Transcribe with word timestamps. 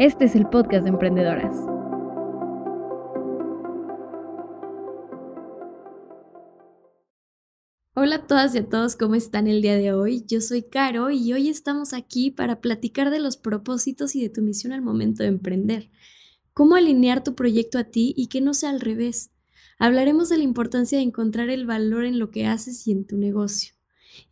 Este 0.00 0.24
es 0.24 0.34
el 0.34 0.48
podcast 0.48 0.82
de 0.82 0.90
Emprendedoras. 0.90 1.54
Hola 7.94 8.16
a 8.16 8.26
todas 8.26 8.56
y 8.56 8.58
a 8.58 8.68
todos, 8.68 8.96
¿cómo 8.96 9.14
están 9.14 9.46
el 9.46 9.62
día 9.62 9.76
de 9.76 9.92
hoy? 9.92 10.24
Yo 10.26 10.40
soy 10.40 10.64
Caro 10.64 11.10
y 11.10 11.32
hoy 11.32 11.48
estamos 11.48 11.92
aquí 11.92 12.32
para 12.32 12.60
platicar 12.60 13.10
de 13.10 13.20
los 13.20 13.36
propósitos 13.36 14.16
y 14.16 14.22
de 14.22 14.30
tu 14.30 14.42
misión 14.42 14.72
al 14.72 14.82
momento 14.82 15.22
de 15.22 15.28
emprender. 15.28 15.90
Cómo 16.54 16.74
alinear 16.74 17.22
tu 17.22 17.36
proyecto 17.36 17.78
a 17.78 17.84
ti 17.84 18.14
y 18.16 18.26
que 18.26 18.40
no 18.40 18.52
sea 18.52 18.70
al 18.70 18.80
revés. 18.80 19.30
Hablaremos 19.78 20.28
de 20.28 20.38
la 20.38 20.42
importancia 20.42 20.98
de 20.98 21.04
encontrar 21.04 21.50
el 21.50 21.66
valor 21.66 22.04
en 22.04 22.18
lo 22.18 22.32
que 22.32 22.46
haces 22.46 22.84
y 22.88 22.90
en 22.90 23.06
tu 23.06 23.16
negocio. 23.16 23.74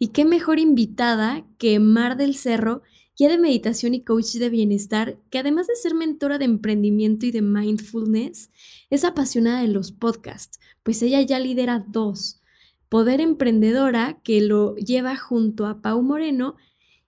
Y 0.01 0.09
qué 0.09 0.25
mejor 0.25 0.59
invitada 0.59 1.47
que 1.59 1.79
Mar 1.79 2.17
del 2.17 2.35
Cerro, 2.35 2.83
guía 3.23 3.29
de 3.29 3.39
meditación 3.39 3.95
y 3.95 4.03
coach 4.03 4.33
de 4.35 4.51
bienestar, 4.51 5.17
que 5.31 5.39
además 5.39 5.69
de 5.69 5.77
ser 5.77 5.95
mentora 5.95 6.39
de 6.39 6.45
emprendimiento 6.45 7.25
y 7.25 7.31
de 7.31 7.41
mindfulness, 7.41 8.51
es 8.91 9.05
apasionada 9.05 9.61
de 9.61 9.69
los 9.69 9.93
podcasts, 9.93 10.59
pues 10.83 11.03
ella 11.03 11.23
ya 11.23 11.39
lidera 11.39 11.87
dos. 11.87 12.43
Poder 12.89 13.21
Emprendedora, 13.21 14.21
que 14.25 14.41
lo 14.41 14.75
lleva 14.75 15.17
junto 15.17 15.67
a 15.67 15.81
Pau 15.81 16.03
Moreno, 16.03 16.57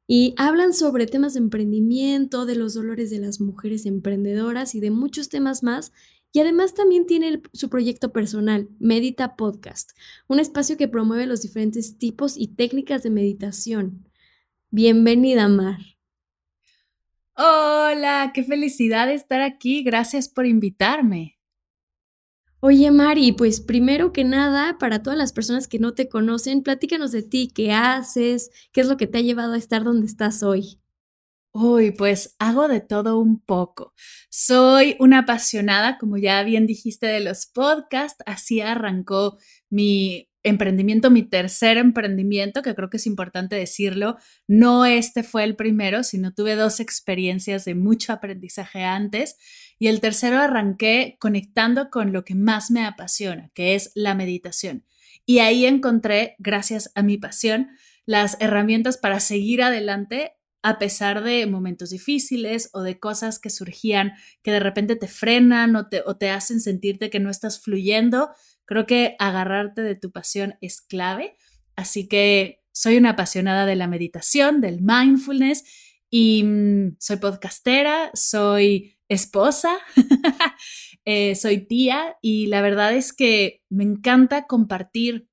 y 0.06 0.34
hablan 0.36 0.72
sobre 0.72 1.08
temas 1.08 1.34
de 1.34 1.40
emprendimiento, 1.40 2.46
de 2.46 2.54
los 2.54 2.74
dolores 2.74 3.10
de 3.10 3.18
las 3.18 3.40
mujeres 3.40 3.84
emprendedoras 3.84 4.76
y 4.76 4.80
de 4.80 4.92
muchos 4.92 5.28
temas 5.30 5.64
más. 5.64 5.92
Y 6.32 6.38
además 6.38 6.74
también 6.74 7.06
tiene 7.06 7.42
su 7.52 7.68
proyecto 7.68 8.12
personal, 8.12 8.68
Medita 8.78 9.34
Podcast, 9.34 9.90
un 10.28 10.38
espacio 10.38 10.76
que 10.76 10.86
promueve 10.86 11.26
los 11.26 11.42
diferentes 11.42 11.98
tipos 11.98 12.36
y 12.36 12.48
técnicas 12.54 13.02
de 13.02 13.10
meditación. 13.10 14.06
Bienvenida, 14.70 15.48
Mar. 15.48 15.93
Hola, 17.36 18.30
qué 18.32 18.44
felicidad 18.44 19.10
estar 19.10 19.40
aquí. 19.40 19.82
Gracias 19.82 20.28
por 20.28 20.46
invitarme. 20.46 21.38
Oye, 22.60 22.90
Mari, 22.90 23.32
pues 23.32 23.60
primero 23.60 24.12
que 24.12 24.24
nada, 24.24 24.78
para 24.78 25.02
todas 25.02 25.18
las 25.18 25.32
personas 25.32 25.68
que 25.68 25.78
no 25.78 25.94
te 25.94 26.08
conocen, 26.08 26.62
platícanos 26.62 27.12
de 27.12 27.22
ti, 27.22 27.50
qué 27.54 27.72
haces, 27.72 28.50
qué 28.72 28.80
es 28.80 28.88
lo 28.88 28.96
que 28.96 29.06
te 29.06 29.18
ha 29.18 29.20
llevado 29.20 29.52
a 29.52 29.58
estar 29.58 29.84
donde 29.84 30.06
estás 30.06 30.42
hoy. 30.42 30.80
Uy, 31.52 31.92
pues 31.92 32.34
hago 32.38 32.68
de 32.68 32.80
todo 32.80 33.18
un 33.18 33.40
poco. 33.40 33.94
Soy 34.30 34.96
una 34.98 35.20
apasionada, 35.20 35.98
como 35.98 36.16
ya 36.16 36.42
bien 36.42 36.66
dijiste, 36.66 37.06
de 37.06 37.20
los 37.20 37.46
podcasts. 37.46 38.22
Así 38.26 38.60
arrancó 38.60 39.38
mi 39.70 40.28
emprendimiento, 40.44 41.10
mi 41.10 41.22
tercer 41.22 41.78
emprendimiento, 41.78 42.62
que 42.62 42.74
creo 42.74 42.90
que 42.90 42.98
es 42.98 43.06
importante 43.06 43.56
decirlo. 43.56 44.16
No 44.46 44.84
este 44.84 45.22
fue 45.24 45.42
el 45.42 45.56
primero, 45.56 46.04
sino 46.04 46.32
tuve 46.32 46.54
dos 46.54 46.78
experiencias 46.78 47.64
de 47.64 47.74
mucho 47.74 48.12
aprendizaje 48.12 48.84
antes. 48.84 49.36
Y 49.78 49.88
el 49.88 50.00
tercero 50.00 50.38
arranqué 50.38 51.16
conectando 51.18 51.90
con 51.90 52.12
lo 52.12 52.24
que 52.24 52.34
más 52.34 52.70
me 52.70 52.84
apasiona, 52.84 53.50
que 53.54 53.74
es 53.74 53.90
la 53.94 54.14
meditación. 54.14 54.84
Y 55.26 55.38
ahí 55.38 55.66
encontré, 55.66 56.36
gracias 56.38 56.92
a 56.94 57.02
mi 57.02 57.16
pasión, 57.16 57.70
las 58.06 58.36
herramientas 58.40 58.98
para 58.98 59.20
seguir 59.20 59.62
adelante 59.62 60.32
a 60.62 60.78
pesar 60.78 61.22
de 61.22 61.46
momentos 61.46 61.90
difíciles 61.90 62.70
o 62.72 62.80
de 62.80 62.98
cosas 62.98 63.38
que 63.38 63.50
surgían 63.50 64.14
que 64.42 64.50
de 64.50 64.60
repente 64.60 64.96
te 64.96 65.08
frenan 65.08 65.76
o 65.76 65.88
te, 65.88 66.02
o 66.06 66.16
te 66.16 66.30
hacen 66.30 66.58
sentirte 66.58 67.10
que 67.10 67.20
no 67.20 67.28
estás 67.28 67.60
fluyendo, 67.60 68.30
Creo 68.64 68.86
que 68.86 69.16
agarrarte 69.18 69.82
de 69.82 69.94
tu 69.94 70.10
pasión 70.10 70.54
es 70.60 70.80
clave. 70.80 71.36
Así 71.76 72.08
que 72.08 72.62
soy 72.72 72.96
una 72.96 73.10
apasionada 73.10 73.66
de 73.66 73.76
la 73.76 73.86
meditación, 73.86 74.60
del 74.60 74.80
mindfulness 74.82 75.64
y 76.10 76.42
mm, 76.44 76.96
soy 76.98 77.16
podcastera, 77.16 78.10
soy 78.14 78.98
esposa, 79.08 79.78
eh, 81.04 81.34
soy 81.34 81.66
tía 81.66 82.16
y 82.22 82.46
la 82.46 82.62
verdad 82.62 82.94
es 82.94 83.12
que 83.12 83.62
me 83.68 83.84
encanta 83.84 84.46
compartir 84.46 85.28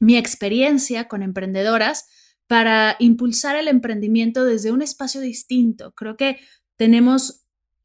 mi 0.00 0.16
experiencia 0.16 1.08
con 1.08 1.22
emprendedoras 1.22 2.06
para 2.46 2.96
impulsar 2.98 3.56
el 3.56 3.68
emprendimiento 3.68 4.44
desde 4.44 4.72
un 4.72 4.82
espacio 4.82 5.20
distinto. 5.20 5.92
Creo 5.92 6.16
que 6.16 6.40
tenemos 6.76 7.43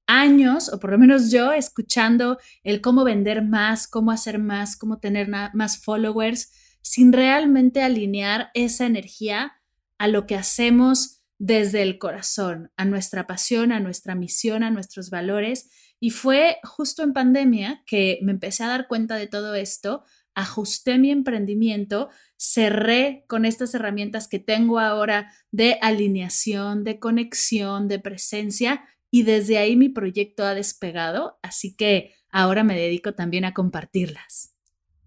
años, 0.10 0.74
o 0.74 0.80
por 0.80 0.90
lo 0.90 0.98
menos 0.98 1.30
yo, 1.30 1.54
escuchando 1.54 2.40
el 2.64 2.82
cómo 2.82 3.04
vender 3.04 3.44
más, 3.44 3.88
cómo 3.88 4.12
hacer 4.12 4.40
más, 4.40 4.76
cómo 4.76 4.98
tener 4.98 5.30
más 5.30 5.78
followers, 5.78 6.52
sin 6.82 7.14
realmente 7.14 7.84
alinear 7.84 8.50
esa 8.56 8.88
energía 8.88 9.54
a 10.00 10.08
lo 10.08 10.26
que 10.26 10.36
hacemos 10.36 11.22
desde 11.38 11.84
el 11.84 12.00
corazón, 12.00 12.72
a 12.76 12.86
nuestra 12.86 13.28
pasión, 13.28 13.72
a 13.72 13.80
nuestra 13.80 14.16
misión, 14.16 14.64
a 14.64 14.72
nuestros 14.72 15.12
valores. 15.12 15.70
Y 16.00 16.10
fue 16.10 16.58
justo 16.64 17.04
en 17.04 17.14
pandemia 17.14 17.84
que 17.86 18.18
me 18.24 18.32
empecé 18.32 18.64
a 18.64 18.68
dar 18.68 18.88
cuenta 18.88 19.16
de 19.16 19.28
todo 19.28 19.54
esto, 19.54 20.04
ajusté 20.34 20.98
mi 20.98 21.12
emprendimiento, 21.12 22.10
cerré 22.36 23.26
con 23.28 23.46
estas 23.46 23.76
herramientas 23.76 24.28
que 24.28 24.40
tengo 24.40 24.80
ahora 24.80 25.32
de 25.52 25.78
alineación, 25.82 26.84
de 26.84 26.98
conexión, 26.98 27.88
de 27.88 28.00
presencia 28.00 28.84
y 29.12 29.24
desde 29.24 29.58
ahí 29.58 29.76
mi 29.76 29.90
proyecto 29.90 30.44
ha 30.44 30.54
despegado, 30.54 31.40
así 31.42 31.76
que 31.76 32.14
ahora 32.30 32.64
me 32.64 32.76
dedico 32.76 33.14
también 33.14 33.46
a 33.46 33.54
compartirlas. 33.54 34.56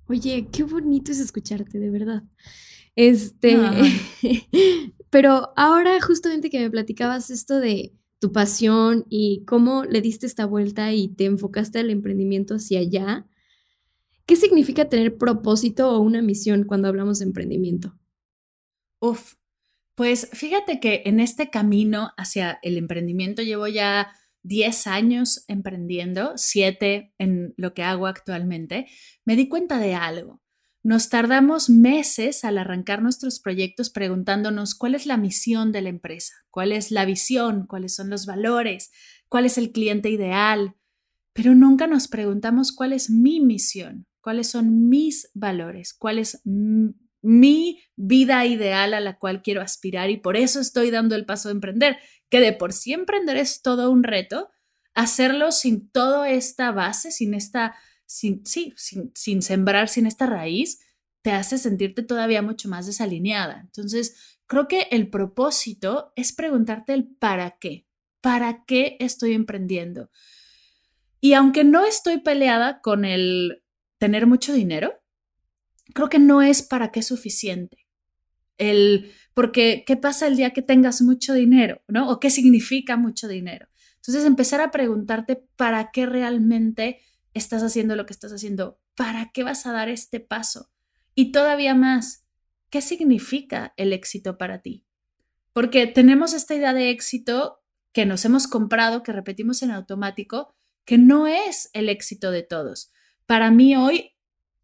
Oye, 0.08 0.48
qué 0.52 0.64
bonito 0.64 1.12
es 1.12 1.20
escucharte, 1.20 1.78
de 1.78 1.90
verdad. 1.90 2.22
Este, 2.96 3.56
pero 5.10 5.52
ahora 5.56 6.00
justamente 6.00 6.50
que 6.50 6.60
me 6.60 6.70
platicabas 6.70 7.30
esto 7.30 7.60
de 7.60 7.94
tu 8.18 8.32
pasión 8.32 9.04
y 9.08 9.44
cómo 9.46 9.84
le 9.84 10.00
diste 10.00 10.26
esta 10.26 10.46
vuelta 10.46 10.92
y 10.92 11.08
te 11.08 11.24
enfocaste 11.24 11.78
al 11.78 11.90
emprendimiento 11.90 12.54
hacia 12.54 12.80
allá, 12.80 13.26
¿qué 14.26 14.36
significa 14.36 14.88
tener 14.88 15.16
propósito 15.16 15.90
o 15.90 16.00
una 16.00 16.22
misión 16.22 16.64
cuando 16.64 16.88
hablamos 16.88 17.18
de 17.18 17.26
emprendimiento? 17.26 17.98
Uf, 19.00 19.34
pues 19.94 20.28
fíjate 20.32 20.80
que 20.80 21.02
en 21.06 21.20
este 21.20 21.50
camino 21.50 22.12
hacia 22.16 22.58
el 22.62 22.76
emprendimiento 22.78 23.42
llevo 23.42 23.66
ya 23.66 24.12
10 24.42 24.86
años 24.86 25.44
emprendiendo, 25.48 26.32
7 26.36 27.14
en 27.18 27.54
lo 27.56 27.74
que 27.74 27.82
hago 27.82 28.06
actualmente, 28.06 28.86
me 29.24 29.36
di 29.36 29.48
cuenta 29.48 29.78
de 29.78 29.94
algo. 29.94 30.42
Nos 30.84 31.10
tardamos 31.10 31.70
meses 31.70 32.44
al 32.44 32.58
arrancar 32.58 33.02
nuestros 33.02 33.38
proyectos 33.38 33.90
preguntándonos 33.90 34.74
cuál 34.74 34.96
es 34.96 35.06
la 35.06 35.16
misión 35.16 35.70
de 35.70 35.82
la 35.82 35.90
empresa, 35.90 36.34
cuál 36.50 36.72
es 36.72 36.90
la 36.90 37.04
visión, 37.04 37.66
cuáles 37.68 37.94
son 37.94 38.10
los 38.10 38.26
valores, 38.26 38.90
cuál 39.28 39.44
es 39.44 39.58
el 39.58 39.70
cliente 39.70 40.10
ideal, 40.10 40.74
pero 41.32 41.54
nunca 41.54 41.86
nos 41.86 42.08
preguntamos 42.08 42.72
cuál 42.72 42.92
es 42.92 43.10
mi 43.10 43.40
misión, 43.40 44.06
cuáles 44.20 44.48
son 44.48 44.88
mis 44.88 45.30
valores, 45.34 45.94
cuál 45.94 46.18
es 46.18 46.40
mi 47.22 47.80
vida 47.96 48.44
ideal 48.44 48.94
a 48.94 49.00
la 49.00 49.18
cual 49.18 49.42
quiero 49.42 49.62
aspirar 49.62 50.10
y 50.10 50.16
por 50.18 50.36
eso 50.36 50.60
estoy 50.60 50.90
dando 50.90 51.14
el 51.14 51.24
paso 51.24 51.48
de 51.48 51.54
emprender, 51.54 51.98
que 52.28 52.40
de 52.40 52.52
por 52.52 52.72
sí 52.72 52.92
emprender 52.92 53.36
es 53.36 53.62
todo 53.62 53.90
un 53.90 54.02
reto, 54.02 54.50
hacerlo 54.94 55.52
sin 55.52 55.88
toda 55.88 56.28
esta 56.28 56.72
base, 56.72 57.12
sin 57.12 57.34
esta, 57.34 57.74
sin, 58.04 58.44
sí, 58.44 58.74
sin, 58.76 59.12
sin 59.14 59.42
sembrar, 59.42 59.88
sin 59.88 60.06
esta 60.06 60.26
raíz, 60.26 60.80
te 61.22 61.30
hace 61.30 61.56
sentirte 61.56 62.02
todavía 62.02 62.42
mucho 62.42 62.68
más 62.68 62.86
desalineada. 62.86 63.60
Entonces, 63.60 64.38
creo 64.46 64.66
que 64.66 64.88
el 64.90 65.08
propósito 65.08 66.12
es 66.16 66.32
preguntarte 66.32 66.92
el 66.92 67.06
para 67.06 67.58
qué, 67.58 67.86
para 68.20 68.64
qué 68.64 68.96
estoy 68.98 69.32
emprendiendo. 69.32 70.10
Y 71.20 71.34
aunque 71.34 71.62
no 71.62 71.84
estoy 71.84 72.18
peleada 72.18 72.80
con 72.80 73.04
el 73.04 73.62
tener 73.98 74.26
mucho 74.26 74.52
dinero, 74.52 75.01
creo 75.94 76.08
que 76.08 76.18
no 76.18 76.42
es 76.42 76.62
para 76.62 76.90
qué 76.92 77.02
suficiente. 77.02 77.86
El, 78.58 79.12
porque, 79.34 79.84
¿qué 79.86 79.96
pasa 79.96 80.26
el 80.26 80.36
día 80.36 80.50
que 80.50 80.62
tengas 80.62 81.02
mucho 81.02 81.34
dinero? 81.34 81.82
¿no? 81.88 82.08
¿O 82.10 82.20
qué 82.20 82.30
significa 82.30 82.96
mucho 82.96 83.28
dinero? 83.28 83.66
Entonces, 83.96 84.24
empezar 84.24 84.60
a 84.60 84.70
preguntarte 84.70 85.44
para 85.56 85.90
qué 85.92 86.06
realmente 86.06 87.00
estás 87.34 87.62
haciendo 87.62 87.96
lo 87.96 88.04
que 88.06 88.12
estás 88.12 88.32
haciendo, 88.32 88.80
para 88.94 89.30
qué 89.32 89.42
vas 89.42 89.66
a 89.66 89.72
dar 89.72 89.88
este 89.88 90.20
paso. 90.20 90.70
Y 91.14 91.32
todavía 91.32 91.74
más, 91.74 92.26
¿qué 92.70 92.80
significa 92.80 93.74
el 93.76 93.92
éxito 93.92 94.38
para 94.38 94.60
ti? 94.60 94.84
Porque 95.52 95.86
tenemos 95.86 96.32
esta 96.32 96.54
idea 96.54 96.72
de 96.72 96.90
éxito 96.90 97.62
que 97.92 98.06
nos 98.06 98.24
hemos 98.24 98.46
comprado, 98.46 99.02
que 99.02 99.12
repetimos 99.12 99.62
en 99.62 99.70
automático, 99.70 100.54
que 100.84 100.98
no 100.98 101.26
es 101.26 101.70
el 101.74 101.88
éxito 101.88 102.30
de 102.30 102.42
todos. 102.42 102.90
Para 103.26 103.50
mí 103.50 103.76
hoy 103.76 104.11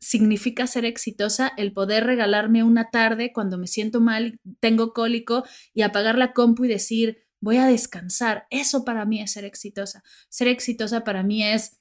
significa 0.01 0.67
ser 0.67 0.85
exitosa 0.85 1.53
el 1.57 1.73
poder 1.73 2.05
regalarme 2.05 2.63
una 2.63 2.91
tarde 2.91 3.33
cuando 3.33 3.59
me 3.59 3.67
siento 3.67 4.01
mal, 4.01 4.41
tengo 4.61 4.93
cólico 4.93 5.45
y 5.75 5.83
apagar 5.83 6.17
la 6.19 6.33
compu 6.33 6.65
y 6.65 6.69
decir, 6.69 7.19
voy 7.41 7.57
a 7.57 7.67
descansar. 7.67 8.47
Eso 8.51 8.85
para 8.85 9.05
mí 9.05 9.21
es 9.21 9.33
ser 9.33 9.45
exitosa. 9.45 10.03
Ser 10.29 10.49
exitosa 10.49 11.05
para 11.05 11.23
mí 11.23 11.45
es 11.45 11.81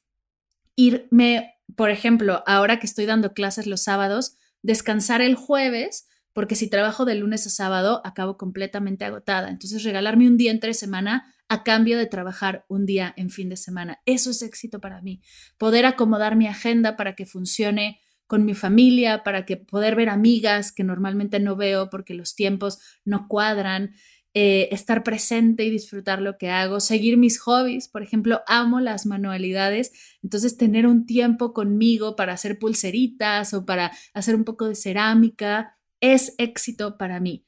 irme, 0.75 1.55
por 1.75 1.89
ejemplo, 1.89 2.43
ahora 2.45 2.79
que 2.79 2.87
estoy 2.87 3.05
dando 3.05 3.33
clases 3.33 3.67
los 3.67 3.81
sábados, 3.81 4.37
descansar 4.61 5.21
el 5.21 5.35
jueves, 5.35 6.07
porque 6.33 6.55
si 6.55 6.69
trabajo 6.69 7.05
de 7.05 7.15
lunes 7.15 7.47
a 7.47 7.49
sábado 7.49 8.01
acabo 8.03 8.37
completamente 8.37 9.05
agotada. 9.05 9.49
Entonces, 9.49 9.83
regalarme 9.83 10.27
un 10.27 10.37
día 10.37 10.51
entre 10.51 10.73
semana 10.75 11.33
a 11.49 11.63
cambio 11.63 11.97
de 11.97 12.05
trabajar 12.05 12.65
un 12.67 12.85
día 12.85 13.13
en 13.17 13.29
fin 13.29 13.49
de 13.49 13.57
semana. 13.57 14.01
Eso 14.05 14.29
es 14.31 14.41
éxito 14.41 14.79
para 14.79 15.01
mí. 15.01 15.21
Poder 15.57 15.85
acomodar 15.85 16.35
mi 16.35 16.47
agenda 16.47 16.95
para 16.95 17.15
que 17.15 17.25
funcione 17.25 18.01
con 18.27 18.45
mi 18.45 18.53
familia, 18.53 19.23
para 19.23 19.45
que 19.45 19.57
poder 19.57 19.95
ver 19.95 20.09
amigas 20.09 20.71
que 20.71 20.83
normalmente 20.83 21.39
no 21.39 21.55
veo 21.55 21.89
porque 21.89 22.13
los 22.13 22.35
tiempos 22.35 22.79
no 23.05 23.27
cuadran. 23.27 23.95
Eh, 24.33 24.69
estar 24.71 25.03
presente 25.03 25.63
y 25.63 25.71
disfrutar 25.71 26.21
lo 26.21 26.37
que 26.37 26.51
hago, 26.51 26.79
seguir 26.79 27.17
mis 27.17 27.39
hobbies, 27.39 27.87
por 27.87 28.03
ejemplo, 28.03 28.41
amo 28.45 28.79
las 28.79 29.07
manualidades, 29.07 29.93
entonces 30.21 30.57
tener 30.57 30.85
un 30.85 31.07
tiempo 31.07 31.53
conmigo 31.53 32.15
para 32.15 32.33
hacer 32.33 32.59
pulseritas 32.59 33.55
o 33.55 33.65
para 33.65 33.91
hacer 34.13 34.35
un 34.35 34.43
poco 34.43 34.67
de 34.67 34.75
cerámica 34.75 35.79
es 36.01 36.35
éxito 36.37 36.99
para 36.99 37.19
mí. 37.19 37.47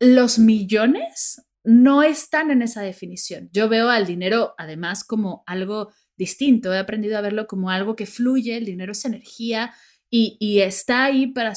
Los 0.00 0.40
millones 0.40 1.46
no 1.62 2.02
están 2.02 2.50
en 2.50 2.62
esa 2.62 2.82
definición. 2.82 3.50
Yo 3.52 3.68
veo 3.68 3.88
al 3.88 4.06
dinero 4.06 4.54
además 4.58 5.04
como 5.04 5.44
algo 5.46 5.92
distinto, 6.16 6.72
he 6.72 6.78
aprendido 6.78 7.16
a 7.16 7.20
verlo 7.20 7.46
como 7.46 7.70
algo 7.70 7.94
que 7.94 8.06
fluye, 8.06 8.56
el 8.56 8.64
dinero 8.64 8.92
es 8.92 9.04
energía 9.04 9.72
y, 10.10 10.60
está 10.60 11.04
ahí 11.04 11.26
para 11.26 11.54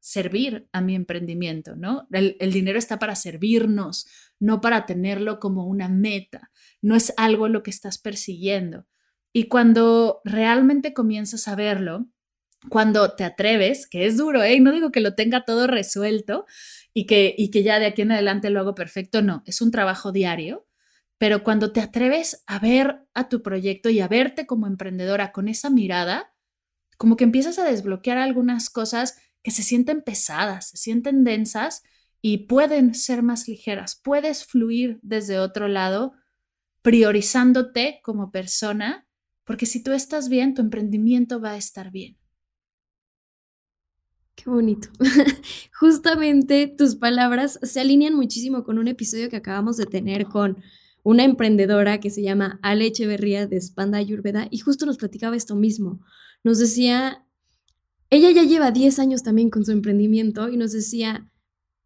servir 0.00 0.68
a 0.72 0.80
mi 0.80 0.94
emprendimiento, 0.94 1.76
¿no? 1.76 2.06
El, 2.12 2.52
dinero 2.52 2.78
está 2.78 2.98
para 2.98 3.14
servirnos, 3.14 4.06
no 4.38 4.60
para 4.60 4.86
tenerlo 4.86 5.38
como 5.40 5.66
una 5.66 5.88
meta, 5.88 6.50
no 6.80 6.96
es 6.96 7.12
algo 7.16 7.48
lo 7.48 7.62
que 7.62 7.70
estás 7.70 7.98
persiguiendo. 7.98 8.86
Y 9.32 9.44
cuando 9.44 10.20
realmente 10.24 10.94
comienzas 10.94 11.46
a 11.48 11.54
verlo, 11.54 12.08
cuando 12.68 13.14
te 13.14 13.24
atreves, 13.24 13.86
que 13.86 14.06
es 14.06 14.16
duro, 14.16 14.42
¿eh? 14.42 14.60
No 14.60 14.72
digo 14.72 14.90
que 14.90 15.00
lo 15.00 15.14
tenga 15.14 15.44
todo 15.44 15.66
resuelto 15.66 16.46
y 16.92 17.06
que, 17.06 17.34
y 17.36 17.50
que 17.50 17.62
ya 17.62 17.78
de 17.78 17.86
aquí 17.86 18.02
en 18.02 18.12
adelante 18.12 18.50
lo 18.50 18.60
hago 18.60 18.74
perfecto, 18.74 19.22
no, 19.22 19.42
es 19.46 19.60
un 19.62 19.70
trabajo 19.70 20.12
diario, 20.12 20.66
pero 21.18 21.42
cuando 21.44 21.72
te 21.72 21.80
atreves 21.80 22.42
a 22.46 22.58
ver 22.58 23.02
a 23.14 23.28
tu 23.28 23.42
proyecto 23.42 23.90
y 23.90 24.00
a 24.00 24.08
verte 24.08 24.46
como 24.46 24.66
emprendedora 24.66 25.32
con 25.32 25.48
esa 25.48 25.70
mirada, 25.70 26.32
como 27.00 27.16
que 27.16 27.24
empiezas 27.24 27.58
a 27.58 27.64
desbloquear 27.64 28.18
algunas 28.18 28.68
cosas 28.68 29.16
que 29.42 29.50
se 29.50 29.62
sienten 29.62 30.02
pesadas, 30.02 30.68
se 30.68 30.76
sienten 30.76 31.24
densas 31.24 31.82
y 32.20 32.46
pueden 32.46 32.94
ser 32.94 33.22
más 33.22 33.48
ligeras. 33.48 33.98
Puedes 34.04 34.44
fluir 34.44 34.98
desde 35.00 35.38
otro 35.38 35.66
lado, 35.66 36.12
priorizándote 36.82 38.00
como 38.04 38.30
persona, 38.30 39.06
porque 39.44 39.64
si 39.64 39.82
tú 39.82 39.92
estás 39.92 40.28
bien, 40.28 40.52
tu 40.52 40.60
emprendimiento 40.60 41.40
va 41.40 41.52
a 41.52 41.56
estar 41.56 41.90
bien. 41.90 42.18
Qué 44.34 44.50
bonito. 44.50 44.90
Justamente 45.72 46.66
tus 46.66 46.96
palabras 46.96 47.58
se 47.62 47.80
alinean 47.80 48.12
muchísimo 48.12 48.62
con 48.62 48.78
un 48.78 48.88
episodio 48.88 49.30
que 49.30 49.36
acabamos 49.36 49.78
de 49.78 49.86
tener 49.86 50.26
con 50.26 50.62
una 51.02 51.24
emprendedora 51.24 51.98
que 51.98 52.10
se 52.10 52.22
llama 52.22 52.60
Ale 52.60 52.84
Echeverría 52.84 53.46
de 53.46 53.58
Spanda 53.58 53.96
Ayurveda 53.96 54.48
y 54.50 54.58
justo 54.58 54.84
nos 54.84 54.98
platicaba 54.98 55.34
esto 55.34 55.56
mismo. 55.56 56.02
Nos 56.42 56.58
decía 56.58 57.26
ella 58.10 58.32
ya 58.32 58.42
lleva 58.42 58.72
10 58.72 58.98
años 58.98 59.22
también 59.22 59.50
con 59.50 59.64
su 59.64 59.70
emprendimiento 59.70 60.48
y 60.48 60.56
nos 60.56 60.72
decía, 60.72 61.30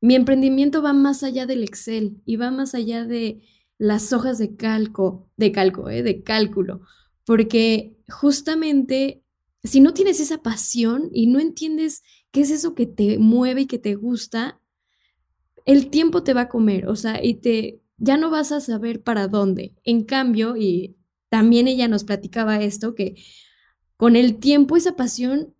mi 0.00 0.14
emprendimiento 0.14 0.82
va 0.82 0.94
más 0.94 1.22
allá 1.22 1.46
del 1.46 1.62
Excel 1.62 2.22
y 2.24 2.36
va 2.36 2.50
más 2.50 2.74
allá 2.74 3.04
de 3.04 3.42
las 3.76 4.12
hojas 4.12 4.38
de 4.38 4.56
calco, 4.56 5.28
de 5.36 5.52
calco, 5.52 5.90
¿eh? 5.90 6.02
de 6.02 6.22
cálculo, 6.22 6.80
porque 7.26 7.98
justamente 8.08 9.22
si 9.62 9.80
no 9.80 9.92
tienes 9.92 10.18
esa 10.18 10.42
pasión 10.42 11.10
y 11.12 11.26
no 11.26 11.40
entiendes 11.40 12.02
qué 12.30 12.40
es 12.40 12.50
eso 12.50 12.74
que 12.74 12.86
te 12.86 13.18
mueve 13.18 13.62
y 13.62 13.66
que 13.66 13.78
te 13.78 13.94
gusta, 13.94 14.60
el 15.66 15.90
tiempo 15.90 16.22
te 16.22 16.34
va 16.34 16.42
a 16.42 16.48
comer, 16.48 16.88
o 16.88 16.96
sea, 16.96 17.22
y 17.22 17.34
te 17.34 17.80
ya 17.96 18.16
no 18.16 18.28
vas 18.28 18.50
a 18.50 18.60
saber 18.60 19.02
para 19.02 19.28
dónde. 19.28 19.74
En 19.84 20.04
cambio, 20.04 20.56
y 20.56 20.96
también 21.28 21.68
ella 21.68 21.88
nos 21.88 22.04
platicaba 22.04 22.60
esto 22.60 22.94
que 22.94 23.14
con 23.96 24.16
el 24.16 24.38
tiempo 24.38 24.76
esa 24.76 24.96
pasión 24.96 25.54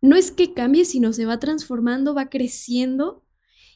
no 0.00 0.16
es 0.16 0.30
que 0.30 0.54
cambie, 0.54 0.84
sino 0.84 1.12
se 1.12 1.26
va 1.26 1.38
transformando, 1.38 2.14
va 2.14 2.28
creciendo 2.28 3.24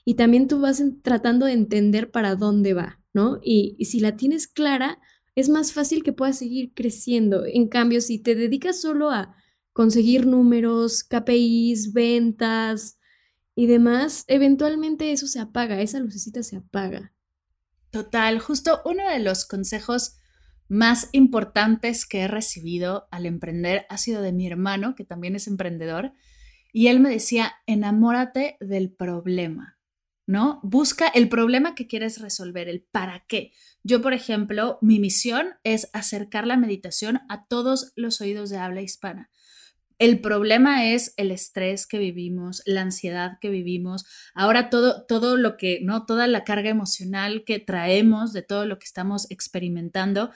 y 0.04 0.14
también 0.14 0.48
tú 0.48 0.60
vas 0.60 0.82
tratando 1.02 1.46
de 1.46 1.52
entender 1.52 2.10
para 2.10 2.36
dónde 2.36 2.74
va, 2.74 3.00
¿no? 3.12 3.40
Y, 3.42 3.76
y, 3.78 3.86
si 3.86 4.00
la 4.00 4.16
tienes 4.16 4.46
clara, 4.46 5.00
es 5.34 5.48
más 5.48 5.72
fácil 5.72 6.02
que 6.02 6.12
puedas 6.12 6.38
seguir 6.38 6.72
creciendo. 6.74 7.44
En 7.46 7.68
cambio, 7.68 8.00
si 8.00 8.18
te 8.18 8.34
dedicas 8.34 8.80
solo 8.80 9.10
a 9.10 9.36
conseguir 9.72 10.26
números, 10.26 11.04
KPIs, 11.04 11.92
ventas 11.92 12.98
y 13.54 13.66
demás, 13.66 14.24
eventualmente 14.28 15.12
eso 15.12 15.26
se 15.26 15.40
apaga, 15.40 15.80
esa 15.80 16.00
lucecita 16.00 16.42
se 16.42 16.56
apaga. 16.56 17.12
Total, 17.90 18.38
justo 18.38 18.80
uno 18.84 19.08
de 19.08 19.20
los 19.20 19.44
consejos 19.44 20.16
más 20.72 21.10
importantes 21.12 22.06
que 22.06 22.20
he 22.20 22.28
recibido 22.28 23.06
al 23.10 23.26
emprender 23.26 23.84
ha 23.90 23.98
sido 23.98 24.22
de 24.22 24.32
mi 24.32 24.46
hermano, 24.46 24.94
que 24.94 25.04
también 25.04 25.36
es 25.36 25.46
emprendedor, 25.46 26.14
y 26.72 26.86
él 26.86 26.98
me 26.98 27.10
decía, 27.10 27.52
enamórate 27.66 28.56
del 28.58 28.90
problema, 28.90 29.78
¿no? 30.26 30.60
Busca 30.62 31.08
el 31.08 31.28
problema 31.28 31.74
que 31.74 31.86
quieres 31.86 32.22
resolver, 32.22 32.70
el 32.70 32.80
para 32.90 33.26
qué. 33.28 33.52
Yo, 33.82 34.00
por 34.00 34.14
ejemplo, 34.14 34.78
mi 34.80 34.98
misión 34.98 35.48
es 35.62 35.90
acercar 35.92 36.46
la 36.46 36.56
meditación 36.56 37.20
a 37.28 37.46
todos 37.46 37.92
los 37.94 38.22
oídos 38.22 38.48
de 38.48 38.56
habla 38.56 38.80
hispana. 38.80 39.30
El 40.02 40.20
problema 40.20 40.90
es 40.90 41.14
el 41.16 41.30
estrés 41.30 41.86
que 41.86 41.98
vivimos, 41.98 42.60
la 42.66 42.80
ansiedad 42.80 43.38
que 43.40 43.50
vivimos, 43.50 44.04
ahora 44.34 44.68
todo, 44.68 45.04
todo 45.06 45.36
lo 45.36 45.56
que, 45.56 45.78
¿no? 45.82 46.06
Toda 46.06 46.26
la 46.26 46.42
carga 46.42 46.70
emocional 46.70 47.44
que 47.44 47.60
traemos 47.60 48.32
de 48.32 48.42
todo 48.42 48.66
lo 48.66 48.80
que 48.80 48.86
estamos 48.86 49.30
experimentando 49.30 50.32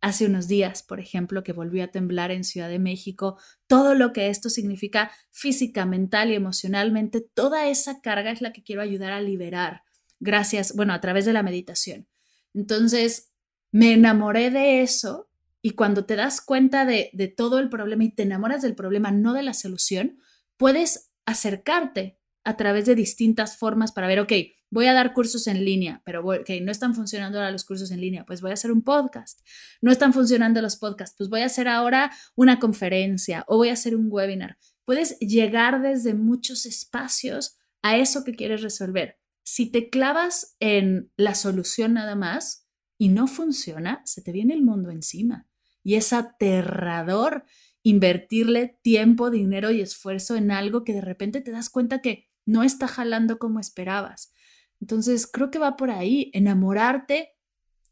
hace 0.00 0.26
unos 0.26 0.48
días, 0.48 0.82
por 0.82 1.00
ejemplo, 1.00 1.42
que 1.42 1.52
volví 1.52 1.80
a 1.80 1.90
temblar 1.90 2.30
en 2.30 2.44
Ciudad 2.44 2.68
de 2.68 2.78
México, 2.78 3.38
todo 3.66 3.94
lo 3.94 4.12
que 4.12 4.28
esto 4.28 4.48
significa 4.48 5.10
física, 5.30 5.84
mental 5.84 6.30
y 6.30 6.34
emocionalmente, 6.34 7.20
toda 7.20 7.68
esa 7.68 8.00
carga 8.00 8.30
es 8.30 8.40
la 8.40 8.52
que 8.52 8.62
quiero 8.62 8.82
ayudar 8.82 9.12
a 9.12 9.20
liberar, 9.20 9.82
gracias, 10.18 10.74
bueno, 10.74 10.94
a 10.94 11.00
través 11.00 11.24
de 11.24 11.32
la 11.32 11.42
meditación. 11.42 12.08
Entonces, 12.54 13.32
me 13.72 13.92
enamoré 13.92 14.50
de 14.50 14.82
eso 14.82 15.28
y 15.62 15.72
cuando 15.72 16.06
te 16.06 16.16
das 16.16 16.40
cuenta 16.40 16.84
de, 16.84 17.10
de 17.12 17.28
todo 17.28 17.58
el 17.58 17.68
problema 17.68 18.04
y 18.04 18.14
te 18.14 18.22
enamoras 18.22 18.62
del 18.62 18.74
problema, 18.74 19.10
no 19.10 19.34
de 19.34 19.42
la 19.42 19.54
solución, 19.54 20.18
puedes 20.56 21.12
acercarte 21.26 22.18
a 22.42 22.56
través 22.56 22.86
de 22.86 22.94
distintas 22.94 23.58
formas 23.58 23.92
para 23.92 24.06
ver, 24.06 24.20
ok, 24.20 24.32
voy 24.70 24.86
a 24.86 24.92
dar 24.92 25.12
cursos 25.12 25.46
en 25.46 25.64
línea, 25.64 26.00
pero 26.04 26.24
okay, 26.24 26.60
no 26.60 26.70
están 26.70 26.94
funcionando 26.94 27.38
ahora 27.38 27.50
los 27.50 27.64
cursos 27.64 27.90
en 27.90 28.00
línea, 28.00 28.24
pues 28.24 28.40
voy 28.40 28.52
a 28.52 28.54
hacer 28.54 28.72
un 28.72 28.82
podcast. 28.82 29.40
No 29.80 29.90
están 29.90 30.12
funcionando 30.12 30.62
los 30.62 30.76
podcasts, 30.76 31.16
pues 31.18 31.28
voy 31.28 31.40
a 31.40 31.46
hacer 31.46 31.68
ahora 31.68 32.12
una 32.36 32.58
conferencia 32.58 33.44
o 33.48 33.56
voy 33.56 33.68
a 33.68 33.74
hacer 33.74 33.96
un 33.96 34.06
webinar. 34.10 34.56
Puedes 34.84 35.18
llegar 35.18 35.82
desde 35.82 36.14
muchos 36.14 36.66
espacios 36.66 37.58
a 37.82 37.96
eso 37.96 38.24
que 38.24 38.34
quieres 38.34 38.62
resolver. 38.62 39.18
Si 39.42 39.66
te 39.66 39.90
clavas 39.90 40.56
en 40.60 41.10
la 41.16 41.34
solución 41.34 41.94
nada 41.94 42.14
más 42.14 42.66
y 42.98 43.08
no 43.08 43.26
funciona, 43.26 44.02
se 44.04 44.22
te 44.22 44.32
viene 44.32 44.54
el 44.54 44.62
mundo 44.62 44.90
encima. 44.90 45.48
Y 45.82 45.94
es 45.94 46.12
aterrador 46.12 47.44
invertirle 47.82 48.78
tiempo, 48.82 49.30
dinero 49.30 49.70
y 49.70 49.80
esfuerzo 49.80 50.36
en 50.36 50.50
algo 50.50 50.84
que 50.84 50.92
de 50.92 51.00
repente 51.00 51.40
te 51.40 51.50
das 51.50 51.70
cuenta 51.70 52.02
que 52.02 52.28
no 52.44 52.62
está 52.62 52.86
jalando 52.86 53.38
como 53.38 53.58
esperabas. 53.58 54.32
Entonces, 54.80 55.26
creo 55.26 55.50
que 55.50 55.58
va 55.58 55.76
por 55.76 55.90
ahí, 55.90 56.30
enamorarte 56.34 57.34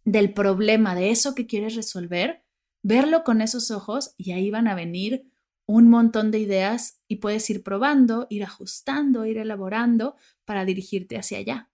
del 0.04 0.32
problema, 0.32 0.94
de 0.94 1.10
eso 1.10 1.34
que 1.34 1.46
quieres 1.46 1.74
resolver, 1.74 2.42
verlo 2.82 3.24
con 3.24 3.40
esos 3.42 3.70
ojos 3.70 4.14
y 4.16 4.32
ahí 4.32 4.50
van 4.50 4.68
a 4.68 4.74
venir 4.74 5.30
un 5.66 5.90
montón 5.90 6.30
de 6.30 6.38
ideas 6.38 7.02
y 7.08 7.16
puedes 7.16 7.48
ir 7.50 7.62
probando, 7.62 8.26
ir 8.30 8.42
ajustando, 8.42 9.26
ir 9.26 9.36
elaborando 9.36 10.16
para 10.46 10.64
dirigirte 10.64 11.18
hacia 11.18 11.38
allá. 11.38 11.70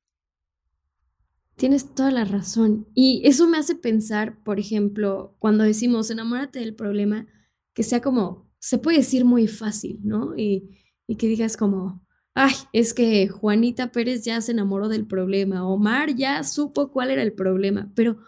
Tienes 1.54 1.94
toda 1.94 2.10
la 2.10 2.24
razón. 2.24 2.88
Y 2.94 3.22
eso 3.24 3.46
me 3.46 3.58
hace 3.58 3.76
pensar, 3.76 4.42
por 4.42 4.58
ejemplo, 4.58 5.36
cuando 5.38 5.62
decimos 5.62 6.10
enamórate 6.10 6.58
del 6.58 6.74
problema, 6.74 7.28
que 7.72 7.84
sea 7.84 8.00
como, 8.00 8.50
se 8.58 8.78
puede 8.78 8.98
decir 8.98 9.24
muy 9.24 9.46
fácil, 9.46 10.00
¿no? 10.02 10.36
Y, 10.36 10.70
y 11.06 11.14
que 11.14 11.28
digas 11.28 11.56
como, 11.56 12.04
ay, 12.34 12.54
es 12.72 12.94
que 12.94 13.28
Juanita 13.28 13.92
Pérez 13.92 14.24
ya 14.24 14.40
se 14.40 14.52
enamoró 14.52 14.88
del 14.88 15.06
problema, 15.06 15.66
Omar 15.68 16.14
ya 16.16 16.42
supo 16.44 16.90
cuál 16.90 17.10
era 17.10 17.22
el 17.22 17.32
problema, 17.32 17.90
pero 17.94 18.18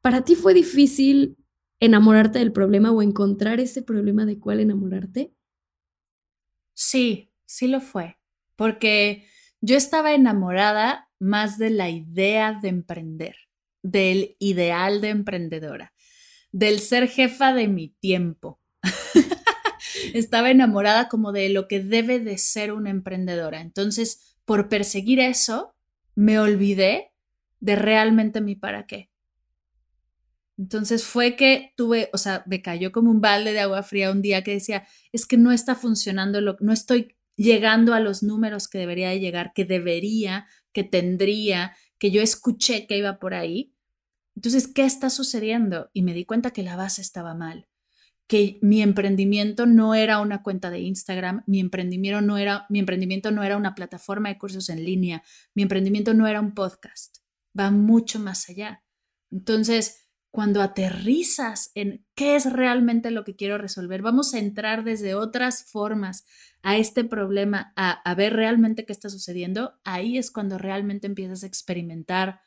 ¿para 0.00 0.22
ti 0.24 0.36
fue 0.36 0.54
difícil 0.54 1.36
enamorarte 1.80 2.38
del 2.38 2.52
problema 2.52 2.92
o 2.92 3.02
encontrar 3.02 3.58
ese 3.60 3.82
problema 3.82 4.24
de 4.24 4.38
cuál 4.38 4.60
enamorarte? 4.60 5.32
Sí, 6.74 7.30
sí 7.46 7.68
lo 7.68 7.80
fue, 7.80 8.18
porque 8.56 9.26
yo 9.60 9.76
estaba 9.76 10.14
enamorada 10.14 11.08
más 11.18 11.58
de 11.58 11.70
la 11.70 11.90
idea 11.90 12.58
de 12.60 12.68
emprender, 12.68 13.36
del 13.82 14.36
ideal 14.38 15.00
de 15.00 15.10
emprendedora, 15.10 15.92
del 16.52 16.80
ser 16.80 17.08
jefa 17.08 17.54
de 17.54 17.68
mi 17.68 17.90
tiempo. 18.00 18.60
estaba 20.12 20.50
enamorada 20.50 21.08
como 21.08 21.32
de 21.32 21.48
lo 21.48 21.68
que 21.68 21.80
debe 21.80 22.20
de 22.20 22.38
ser 22.38 22.72
una 22.72 22.90
emprendedora. 22.90 23.60
Entonces, 23.60 24.36
por 24.44 24.68
perseguir 24.68 25.20
eso, 25.20 25.74
me 26.14 26.38
olvidé 26.38 27.12
de 27.60 27.76
realmente 27.76 28.40
mi 28.40 28.54
para 28.54 28.86
qué. 28.86 29.10
Entonces 30.56 31.04
fue 31.04 31.34
que 31.34 31.72
tuve, 31.76 32.10
o 32.12 32.18
sea, 32.18 32.44
me 32.46 32.62
cayó 32.62 32.92
como 32.92 33.10
un 33.10 33.20
balde 33.20 33.52
de 33.52 33.60
agua 33.60 33.82
fría 33.82 34.12
un 34.12 34.22
día 34.22 34.44
que 34.44 34.52
decía, 34.52 34.86
es 35.12 35.26
que 35.26 35.36
no 35.36 35.50
está 35.50 35.74
funcionando, 35.74 36.40
lo, 36.40 36.56
no 36.60 36.72
estoy 36.72 37.16
llegando 37.36 37.94
a 37.94 38.00
los 38.00 38.22
números 38.22 38.68
que 38.68 38.78
debería 38.78 39.08
de 39.08 39.18
llegar, 39.18 39.52
que 39.52 39.64
debería, 39.64 40.46
que 40.72 40.84
tendría, 40.84 41.74
que 41.98 42.10
yo 42.10 42.22
escuché 42.22 42.86
que 42.86 42.98
iba 42.98 43.18
por 43.18 43.34
ahí. 43.34 43.74
Entonces, 44.36 44.68
¿qué 44.68 44.84
está 44.84 45.10
sucediendo? 45.10 45.90
Y 45.92 46.02
me 46.02 46.14
di 46.14 46.24
cuenta 46.24 46.52
que 46.52 46.62
la 46.62 46.76
base 46.76 47.02
estaba 47.02 47.34
mal, 47.34 47.66
que 48.26 48.58
mi 48.62 48.82
emprendimiento 48.82 49.66
no 49.66 49.94
era 49.94 50.20
una 50.20 50.42
cuenta 50.42 50.70
de 50.70 50.80
Instagram, 50.80 51.42
mi 51.46 51.60
emprendimiento 51.60 52.20
no 52.22 52.38
era, 52.38 52.66
mi 52.70 52.78
emprendimiento 52.78 53.30
no 53.30 53.42
era 53.42 53.56
una 53.56 53.74
plataforma 53.74 54.30
de 54.30 54.38
cursos 54.38 54.68
en 54.70 54.84
línea, 54.84 55.22
mi 55.54 55.62
emprendimiento 55.62 56.14
no 56.14 56.26
era 56.26 56.40
un 56.40 56.54
podcast, 56.54 57.18
va 57.58 57.70
mucho 57.70 58.18
más 58.18 58.48
allá. 58.48 58.82
Entonces, 59.30 60.04
cuando 60.34 60.62
aterrizas 60.62 61.70
en 61.76 62.04
qué 62.16 62.34
es 62.34 62.52
realmente 62.52 63.12
lo 63.12 63.22
que 63.22 63.36
quiero 63.36 63.56
resolver, 63.56 64.02
vamos 64.02 64.34
a 64.34 64.40
entrar 64.40 64.82
desde 64.82 65.14
otras 65.14 65.70
formas 65.70 66.24
a 66.60 66.76
este 66.76 67.04
problema, 67.04 67.72
a, 67.76 68.14
ver 68.16 68.32
realmente 68.32 68.84
qué 68.84 68.92
está 68.92 69.10
sucediendo, 69.10 69.78
ahí 69.84 70.18
es 70.18 70.32
cuando 70.32 70.58
realmente 70.58 71.06
empiezas 71.06 71.44
a 71.44 71.46
experimentar 71.46 72.40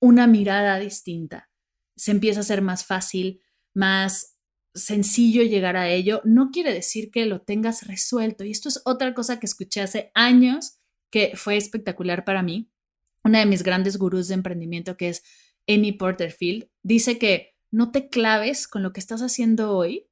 una 0.00 0.26
mirada 0.26 0.78
distinta. 0.78 1.48
Se 1.96 2.10
empieza 2.10 2.40
a 2.40 2.42
ser 2.42 2.60
más 2.60 2.84
fácil, 2.84 3.40
más 3.72 4.31
sencillo 4.74 5.42
llegar 5.42 5.76
a 5.76 5.90
ello. 5.90 6.20
No 6.24 6.50
quiere 6.50 6.72
decir 6.72 7.10
que 7.10 7.26
lo 7.26 7.42
tengas 7.42 7.86
resuelto. 7.86 8.44
Y 8.44 8.50
esto 8.50 8.68
es 8.68 8.82
otra 8.84 9.14
cosa 9.14 9.40
que 9.40 9.46
escuché 9.46 9.80
hace 9.80 10.10
años 10.14 10.78
que 11.10 11.32
fue 11.34 11.56
espectacular 11.56 12.24
para 12.24 12.42
mí. 12.42 12.70
Una 13.24 13.40
de 13.40 13.46
mis 13.46 13.62
grandes 13.62 13.98
gurús 13.98 14.28
de 14.28 14.34
emprendimiento, 14.34 14.96
que 14.96 15.10
es 15.10 15.22
Amy 15.68 15.92
Porterfield, 15.92 16.68
dice 16.82 17.18
que 17.18 17.54
no 17.70 17.92
te 17.92 18.08
claves 18.08 18.66
con 18.66 18.82
lo 18.82 18.92
que 18.92 19.00
estás 19.00 19.22
haciendo 19.22 19.76
hoy, 19.76 20.08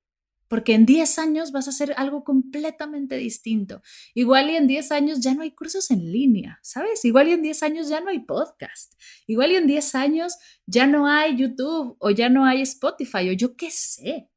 porque 0.50 0.74
en 0.74 0.84
10 0.84 1.18
años 1.20 1.52
vas 1.52 1.68
a 1.68 1.70
hacer 1.70 1.94
algo 1.96 2.24
completamente 2.24 3.16
distinto. 3.16 3.82
Igual 4.14 4.50
y 4.50 4.56
en 4.56 4.66
10 4.66 4.90
años 4.90 5.20
ya 5.20 5.32
no 5.32 5.42
hay 5.42 5.52
cursos 5.52 5.92
en 5.92 6.10
línea, 6.10 6.58
¿sabes? 6.62 7.04
Igual 7.04 7.28
y 7.28 7.32
en 7.32 7.42
10 7.42 7.62
años 7.62 7.88
ya 7.88 8.00
no 8.00 8.10
hay 8.10 8.20
podcast. 8.20 8.94
Igual 9.28 9.52
y 9.52 9.56
en 9.56 9.68
10 9.68 9.94
años 9.94 10.34
ya 10.66 10.88
no 10.88 11.06
hay 11.06 11.36
YouTube 11.36 11.96
o 12.00 12.10
ya 12.10 12.28
no 12.28 12.44
hay 12.44 12.62
Spotify 12.62 13.28
o 13.28 13.32
yo 13.32 13.54
qué 13.54 13.70
sé. 13.70 14.29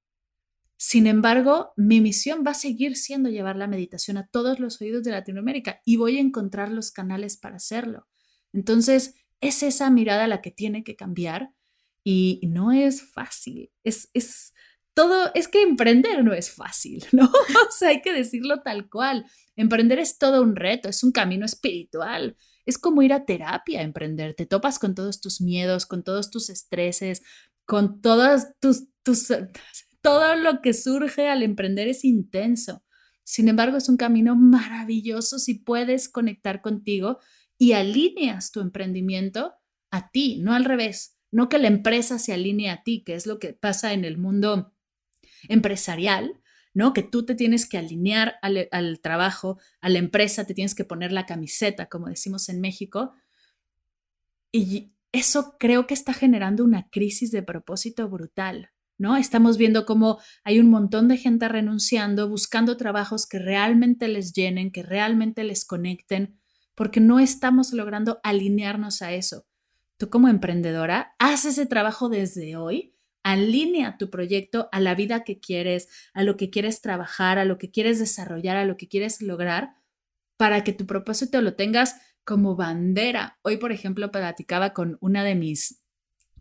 Sin 0.85 1.07
embargo, 1.07 1.71
mi 1.77 2.01
misión 2.01 2.43
va 2.45 2.51
a 2.51 2.55
seguir 2.55 2.97
siendo 2.97 3.29
llevar 3.29 3.55
la 3.55 3.67
meditación 3.67 4.17
a 4.17 4.27
todos 4.27 4.59
los 4.59 4.81
oídos 4.81 5.01
de 5.03 5.11
Latinoamérica 5.11 5.79
y 5.85 5.95
voy 5.95 6.17
a 6.17 6.19
encontrar 6.19 6.69
los 6.73 6.91
canales 6.91 7.37
para 7.37 7.55
hacerlo. 7.55 8.09
Entonces, 8.51 9.15
es 9.39 9.63
esa 9.63 9.89
mirada 9.89 10.27
la 10.27 10.41
que 10.41 10.51
tiene 10.51 10.83
que 10.83 10.97
cambiar 10.97 11.51
y 12.03 12.41
no 12.49 12.73
es 12.73 13.01
fácil. 13.13 13.71
Es, 13.85 14.09
es 14.13 14.51
todo, 14.93 15.31
es 15.33 15.47
que 15.47 15.61
emprender 15.61 16.21
no 16.21 16.33
es 16.33 16.51
fácil, 16.51 17.05
¿no? 17.13 17.27
o 17.27 17.71
sea, 17.71 17.87
hay 17.87 18.01
que 18.01 18.11
decirlo 18.11 18.61
tal 18.61 18.89
cual. 18.89 19.25
Emprender 19.55 19.99
es 19.99 20.17
todo 20.17 20.41
un 20.41 20.57
reto, 20.57 20.89
es 20.89 21.01
un 21.01 21.13
camino 21.13 21.45
espiritual. 21.45 22.35
Es 22.65 22.77
como 22.77 23.01
ir 23.03 23.13
a 23.13 23.23
terapia, 23.23 23.83
emprender. 23.83 24.33
Te 24.33 24.45
topas 24.45 24.79
con 24.79 24.95
todos 24.95 25.21
tus 25.21 25.39
miedos, 25.39 25.85
con 25.85 26.03
todos 26.03 26.29
tus 26.29 26.49
estreses, 26.49 27.21
con 27.65 28.01
todas 28.01 28.53
tus, 28.59 28.89
tus, 29.01 29.31
todo 30.03 30.35
lo 30.35 30.61
que 30.61 30.73
surge 30.73 31.29
al 31.29 31.41
emprender 31.43 31.87
es 31.87 32.03
intenso. 32.03 32.83
Sin 33.23 33.47
embargo, 33.47 33.77
es 33.77 33.87
un 33.87 33.95
camino 33.95 34.35
maravilloso 34.35 35.39
si 35.39 35.55
puedes 35.55 36.09
conectar 36.09 36.61
contigo 36.61 37.19
y 37.57 37.71
alineas 37.71 38.51
tu 38.51 38.59
emprendimiento 38.59 39.53
a 39.91 40.11
ti, 40.11 40.39
no 40.41 40.53
al 40.53 40.65
revés, 40.65 41.17
no 41.31 41.47
que 41.47 41.57
la 41.57 41.69
empresa 41.69 42.19
se 42.19 42.33
alinee 42.33 42.69
a 42.69 42.83
ti, 42.83 43.03
que 43.05 43.15
es 43.15 43.25
lo 43.25 43.39
que 43.39 43.53
pasa 43.53 43.93
en 43.93 44.03
el 44.03 44.17
mundo 44.17 44.75
empresarial, 45.47 46.41
¿no? 46.73 46.91
Que 46.93 47.03
tú 47.03 47.25
te 47.25 47.33
tienes 47.33 47.65
que 47.65 47.77
alinear 47.77 48.35
al, 48.41 48.67
al, 48.71 48.99
trabajo, 48.99 49.57
a 49.79 49.87
la 49.87 49.99
empresa, 49.99 50.45
te 50.45 50.53
tienes 50.53 50.75
que 50.75 50.83
poner 50.83 51.13
la 51.13 51.25
camiseta, 51.25 51.87
como 51.87 52.07
decimos 52.07 52.49
en 52.49 52.59
México. 52.59 53.13
Y 54.51 54.93
eso 55.13 55.55
creo 55.59 55.87
que 55.87 55.93
está 55.93 56.13
generando 56.13 56.65
una 56.65 56.89
crisis 56.89 57.31
de 57.31 57.41
propósito 57.41 58.09
brutal, 58.09 58.72
Estamos 59.17 59.57
viendo 59.57 59.85
cómo 59.85 60.19
hay 60.43 60.59
un 60.59 60.69
montón 60.69 61.09
de 61.09 61.17
gente 61.17 61.47
renunciando, 61.49 62.29
buscando 62.29 62.77
trabajos 62.77 63.27
que 63.27 63.37
realmente 63.37 64.07
les 64.07 64.33
llenen, 64.33 64.71
que 64.71 64.81
realmente 64.81 65.43
les 65.43 65.65
conecten, 65.65 66.39
porque 66.73 67.01
no 67.01 67.19
estamos 67.19 67.73
logrando 67.73 68.19
alinearnos 68.23 69.01
a 69.01 69.11
eso. 69.11 69.45
Tú 69.97 70.09
como 70.09 70.29
emprendedora, 70.29 71.15
haz 71.19 71.45
ese 71.45 71.65
trabajo 71.65 72.07
desde 72.07 72.55
hoy, 72.55 72.95
alinea 73.23 73.97
tu 73.97 74.09
proyecto 74.09 74.69
a 74.71 74.79
la 74.79 74.95
vida 74.95 75.23
que 75.23 75.39
quieres, 75.39 75.89
a 76.13 76.23
lo 76.23 76.37
que 76.37 76.49
quieres 76.49 76.81
trabajar, 76.81 77.39
a 77.39 77.45
lo 77.45 77.57
que 77.57 77.71
quieres 77.71 77.99
desarrollar, 77.99 78.57
a 78.57 78.65
lo 78.65 78.77
que 78.77 78.87
quieres 78.87 79.21
lograr, 79.21 79.75
para 80.37 80.63
que 80.63 80.73
tu 80.73 80.85
propósito 80.85 81.41
lo 81.41 81.55
tengas 81.55 81.95
como 82.23 82.55
bandera. 82.55 83.37
Hoy, 83.41 83.57
por 83.57 83.71
ejemplo, 83.71 84.11
platicaba 84.11 84.73
con 84.73 84.97
una 85.01 85.23
de 85.23 85.35
mis 85.35 85.82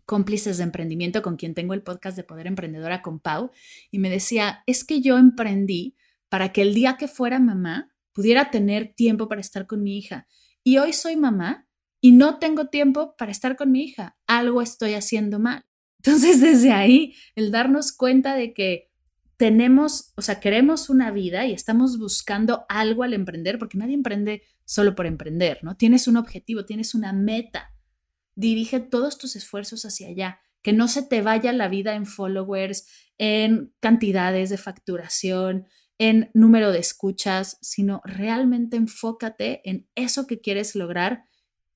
cómplices 0.05 0.59
de 0.59 0.65
emprendimiento 0.65 1.23
con 1.23 1.37
quien 1.37 1.55
tengo 1.55 1.75
el 1.75 1.83
podcast 1.83 2.17
de 2.17 2.25
Poder 2.25 2.47
Emprendedora 2.47 3.03
con 3.03 3.21
Pau 3.21 3.51
y 3.91 3.99
me 3.99 4.11
decía, 4.11 4.63
es 4.67 4.85
que 4.85 5.01
yo 5.01 5.19
emprendí 5.19 5.97
para 6.29 6.53
que 6.53 6.63
el 6.63 6.75
día 6.75 6.97
que 6.97 7.09
fuera 7.09 7.39
mamá 7.39 7.93
pudiera 8.13 8.51
tener 8.51 8.95
tiempo 8.95 9.29
para 9.29 9.41
estar 9.41 9.67
con 9.67 9.83
mi 9.83 9.99
hija. 9.99 10.27
Y 10.65 10.79
hoy 10.79 10.93
soy 10.93 11.17
mamá 11.17 11.67
y 12.01 12.13
no 12.13 12.39
tengo 12.39 12.67
tiempo 12.67 13.15
para 13.17 13.31
estar 13.33 13.57
con 13.57 13.71
mi 13.71 13.85
hija. 13.85 14.17
Algo 14.27 14.63
estoy 14.63 14.95
haciendo 14.95 15.39
mal. 15.39 15.65
Entonces, 16.05 16.41
desde 16.41 16.73
ahí, 16.73 17.15
el 17.37 17.51
darnos 17.53 17.93
cuenta 17.93 18.35
de 18.35 18.53
que 18.53 18.91
tenemos, 19.37 20.13
o 20.17 20.23
sea, 20.23 20.41
queremos 20.41 20.91
una 20.91 21.11
vida 21.11 21.47
y 21.47 21.53
estamos 21.53 21.99
buscando 21.99 22.65
algo 22.69 23.03
al 23.03 23.15
emprender, 23.15 23.59
porque 23.59 23.79
nadie 23.79 23.95
emprende 23.95 24.43
solo 24.65 24.95
por 24.95 25.07
emprender, 25.07 25.59
¿no? 25.63 25.77
Tienes 25.77 26.09
un 26.09 26.17
objetivo, 26.17 26.65
tienes 26.65 26.95
una 26.95 27.13
meta. 27.13 27.73
Dirige 28.35 28.81
todos 28.81 29.19
tus 29.19 29.37
esfuerzos 29.37 29.85
hacia 29.85 30.09
allá, 30.09 30.41
que 30.63 30.73
no 30.73 30.89
se 30.89 31.03
te 31.03 31.23
vaya 31.23 31.53
la 31.53 31.69
vida 31.69 31.95
en 31.95 32.07
followers, 32.07 32.87
en 33.19 33.75
cantidades 33.81 34.51
de 34.51 34.59
facturación, 34.59 35.67
en 35.99 36.31
número 36.35 36.73
de 36.73 36.79
escuchas, 36.79 37.59
sino 37.61 38.01
realmente 38.05 38.77
enfócate 38.77 39.69
en 39.69 39.89
eso 39.95 40.27
que 40.27 40.41
quieres 40.41 40.75
lograr 40.75 41.27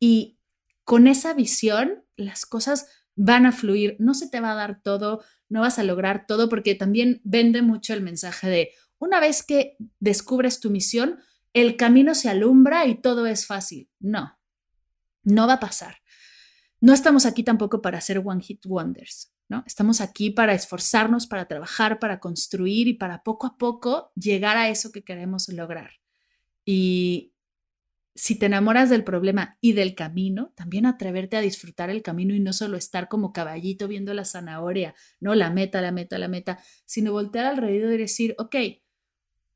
y 0.00 0.38
con 0.84 1.06
esa 1.06 1.34
visión 1.34 2.04
las 2.16 2.46
cosas 2.46 2.88
van 3.14 3.46
a 3.46 3.52
fluir, 3.52 3.96
no 3.98 4.14
se 4.14 4.28
te 4.28 4.40
va 4.40 4.52
a 4.52 4.56
dar 4.56 4.82
todo, 4.82 5.22
no 5.48 5.60
vas 5.60 5.78
a 5.78 5.84
lograr 5.84 6.26
todo, 6.26 6.48
porque 6.48 6.74
también 6.74 7.20
vende 7.24 7.62
mucho 7.62 7.94
el 7.94 8.02
mensaje 8.02 8.48
de 8.48 8.70
una 8.98 9.20
vez 9.20 9.42
que 9.42 9.76
descubres 10.00 10.60
tu 10.60 10.70
misión, 10.70 11.18
el 11.52 11.76
camino 11.76 12.14
se 12.14 12.28
alumbra 12.28 12.86
y 12.86 13.00
todo 13.00 13.26
es 13.26 13.46
fácil. 13.46 13.90
No, 13.98 14.38
no 15.22 15.46
va 15.46 15.54
a 15.54 15.60
pasar. 15.60 15.96
No 16.80 16.92
estamos 16.92 17.26
aquí 17.26 17.42
tampoco 17.42 17.80
para 17.82 17.98
hacer 17.98 18.22
one 18.24 18.42
hit 18.42 18.64
wonders. 18.66 19.32
¿no? 19.48 19.62
Estamos 19.66 20.00
aquí 20.00 20.30
para 20.30 20.54
esforzarnos, 20.54 21.26
para 21.26 21.46
trabajar, 21.46 21.98
para 21.98 22.18
construir 22.18 22.88
y 22.88 22.94
para 22.94 23.22
poco 23.22 23.46
a 23.46 23.56
poco 23.56 24.10
llegar 24.14 24.56
a 24.56 24.68
eso 24.68 24.90
que 24.92 25.04
queremos 25.04 25.48
lograr. 25.48 25.92
Y 26.64 27.32
si 28.14 28.38
te 28.38 28.46
enamoras 28.46 28.90
del 28.90 29.04
problema 29.04 29.58
y 29.60 29.72
del 29.74 29.94
camino, 29.94 30.52
también 30.56 30.86
atreverte 30.86 31.36
a 31.36 31.42
disfrutar 31.42 31.90
el 31.90 32.02
camino 32.02 32.34
y 32.34 32.40
no 32.40 32.52
solo 32.52 32.76
estar 32.76 33.08
como 33.08 33.32
caballito 33.32 33.88
viendo 33.88 34.14
la 34.14 34.24
zanahoria, 34.24 34.94
no 35.20 35.34
la 35.34 35.50
meta, 35.50 35.80
la 35.80 35.92
meta, 35.92 36.18
la 36.18 36.28
meta, 36.28 36.58
sino 36.86 37.12
voltear 37.12 37.46
alrededor 37.46 37.92
y 37.94 37.98
decir, 37.98 38.34
ok, 38.38 38.56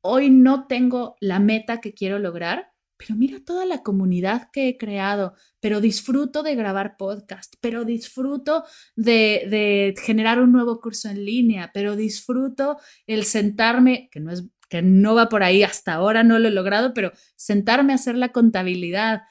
hoy 0.01 0.29
no 0.29 0.67
tengo 0.67 1.15
la 1.19 1.39
meta 1.39 1.81
que 1.81 1.93
quiero 1.93 2.19
lograr, 2.19 2.70
pero 3.01 3.17
mira 3.17 3.39
toda 3.43 3.65
la 3.65 3.81
comunidad 3.81 4.51
que 4.51 4.69
he 4.69 4.77
creado, 4.77 5.33
pero 5.59 5.81
disfruto 5.81 6.43
de 6.43 6.53
grabar 6.53 6.97
podcast, 6.97 7.55
pero 7.59 7.83
disfruto 7.83 8.63
de, 8.95 9.95
generar 10.03 10.39
un 10.39 10.51
nuevo 10.51 10.79
curso 10.79 11.09
en 11.09 11.25
línea, 11.25 11.71
pero 11.73 11.95
disfruto 11.95 12.77
el 13.07 13.23
sentarme, 13.25 14.07
que 14.11 14.19
no 14.19 14.31
es 14.31 14.43
que 14.69 14.83
no 14.83 15.15
va 15.15 15.29
por 15.29 15.43
ahí 15.43 15.63
hasta 15.63 15.93
ahora, 15.93 16.23
no 16.23 16.39
lo 16.39 16.47
he 16.47 16.51
logrado, 16.51 16.93
pero 16.93 17.11
sentarme 17.35 17.91
a 17.91 17.95
hacer 17.95 18.15
la 18.15 18.31
contabilidad, 18.31 19.23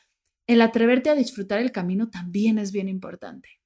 el 0.47 0.61
atreverte 0.61 1.09
a 1.09 1.15
disfrutar 1.15 1.61
el 1.61 1.73
camino 1.73 2.11
también 2.11 2.59
es 2.59 2.73
bien 2.73 2.89
importante. 2.89 3.61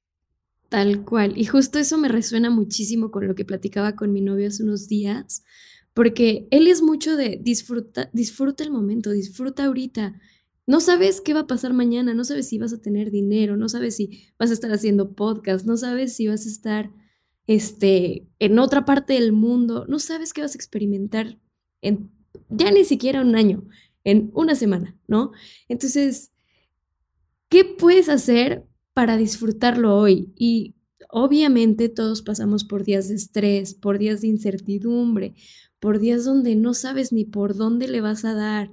Tal 0.69 1.05
cual. 1.05 1.33
Y 1.37 1.47
justo 1.47 1.79
eso 1.79 1.99
me 1.99 2.09
resuena 2.09 2.51
muchísimo 2.51 3.11
con 3.11 3.27
lo 3.27 3.35
que 3.35 3.45
platicaba 3.45 3.97
con 3.97 4.13
mi 4.13 4.21
novio 4.21 4.49
hace 4.49 4.63
unos 4.63 4.87
días, 4.87 5.45
porque 5.95 6.49
él 6.51 6.67
es 6.67 6.83
mucho 6.83 7.17
de 7.17 7.41
disfruta, 7.43 8.11
disfruta 8.13 8.65
el 8.65 8.71
momento, 8.71 9.11
disfruta 9.11 9.65
ahorita. 9.65 10.21
No 10.67 10.81
sabes 10.81 11.21
qué 11.21 11.35
va 11.35 11.41
a 11.41 11.47
pasar 11.47 11.73
mañana, 11.73 12.15
no 12.15 12.25
sabes 12.25 12.49
si 12.49 12.59
vas 12.59 12.73
a 12.73 12.81
tener 12.81 13.11
dinero, 13.11 13.57
no 13.57 13.69
sabes 13.69 13.97
si 13.97 14.29
vas 14.39 14.51
a 14.51 14.55
estar 14.55 14.73
haciendo 14.73 15.15
podcast, 15.15 15.67
no 15.67 15.77
sabes 15.77 16.15
si 16.15 16.27
vas 16.27 16.47
a 16.47 16.49
estar 16.49 16.91
este, 17.47 18.29
en 18.39 18.59
otra 18.59 18.85
parte 18.85 19.15
del 19.15 19.33
mundo, 19.33 19.87
no 19.89 19.99
sabes 19.99 20.33
qué 20.33 20.43
vas 20.43 20.55
a 20.55 20.59
experimentar 20.59 21.39
en 21.81 22.11
ya 22.49 22.71
ni 22.71 22.85
siquiera 22.85 23.21
un 23.21 23.37
año, 23.37 23.65
en 24.03 24.31
una 24.35 24.55
semana, 24.55 24.99
¿no? 25.07 25.33
Entonces, 25.69 26.33
¿qué 27.49 27.65
puedes 27.65 28.09
hacer 28.09 28.67
para 28.95 29.17
disfrutarlo 29.17 29.97
hoy. 29.97 30.33
Y 30.37 30.77
obviamente 31.11 31.91
todos 31.91 32.23
pasamos 32.23 32.65
por 32.65 32.85
días 32.85 33.09
de 33.09 33.17
estrés, 33.17 33.75
por 33.75 33.99
días 33.99 34.23
de 34.23 34.29
incertidumbre, 34.29 35.35
por 35.85 35.99
días 35.99 36.25
donde 36.25 36.57
no 36.57 36.73
sabes 36.73 37.13
ni 37.13 37.27
por 37.27 37.57
dónde 37.57 37.89
le 37.89 38.01
vas 38.01 38.25
a 38.25 38.33
dar, 38.33 38.71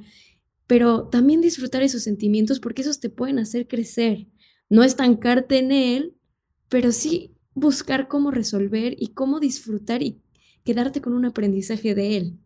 pero 0.66 1.10
también 1.10 1.42
disfrutar 1.42 1.84
esos 1.84 2.04
sentimientos 2.04 2.62
porque 2.62 2.84
esos 2.84 3.02
te 3.02 3.10
pueden 3.10 3.38
hacer 3.38 3.68
crecer, 3.68 4.30
no 4.70 4.82
estancarte 4.82 5.58
en 5.58 5.74
él, 5.74 6.16
pero 6.70 6.94
sí 6.94 7.36
buscar 7.54 8.08
cómo 8.08 8.32
resolver 8.32 8.96
y 8.98 9.10
cómo 9.10 9.42
disfrutar 9.42 10.02
y 10.02 10.22
quedarte 10.64 11.02
con 11.02 11.12
un 11.12 11.26
aprendizaje 11.26 11.96
de 11.96 12.16
él. 12.16 12.40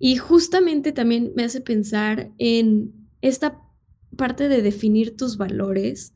Y 0.00 0.16
justamente 0.16 0.90
también 0.90 1.34
me 1.36 1.44
hace 1.44 1.60
pensar 1.60 2.32
en 2.38 2.94
esta 3.20 3.62
parte 4.16 4.48
de 4.48 4.60
definir 4.60 5.16
tus 5.16 5.36
valores 5.36 6.13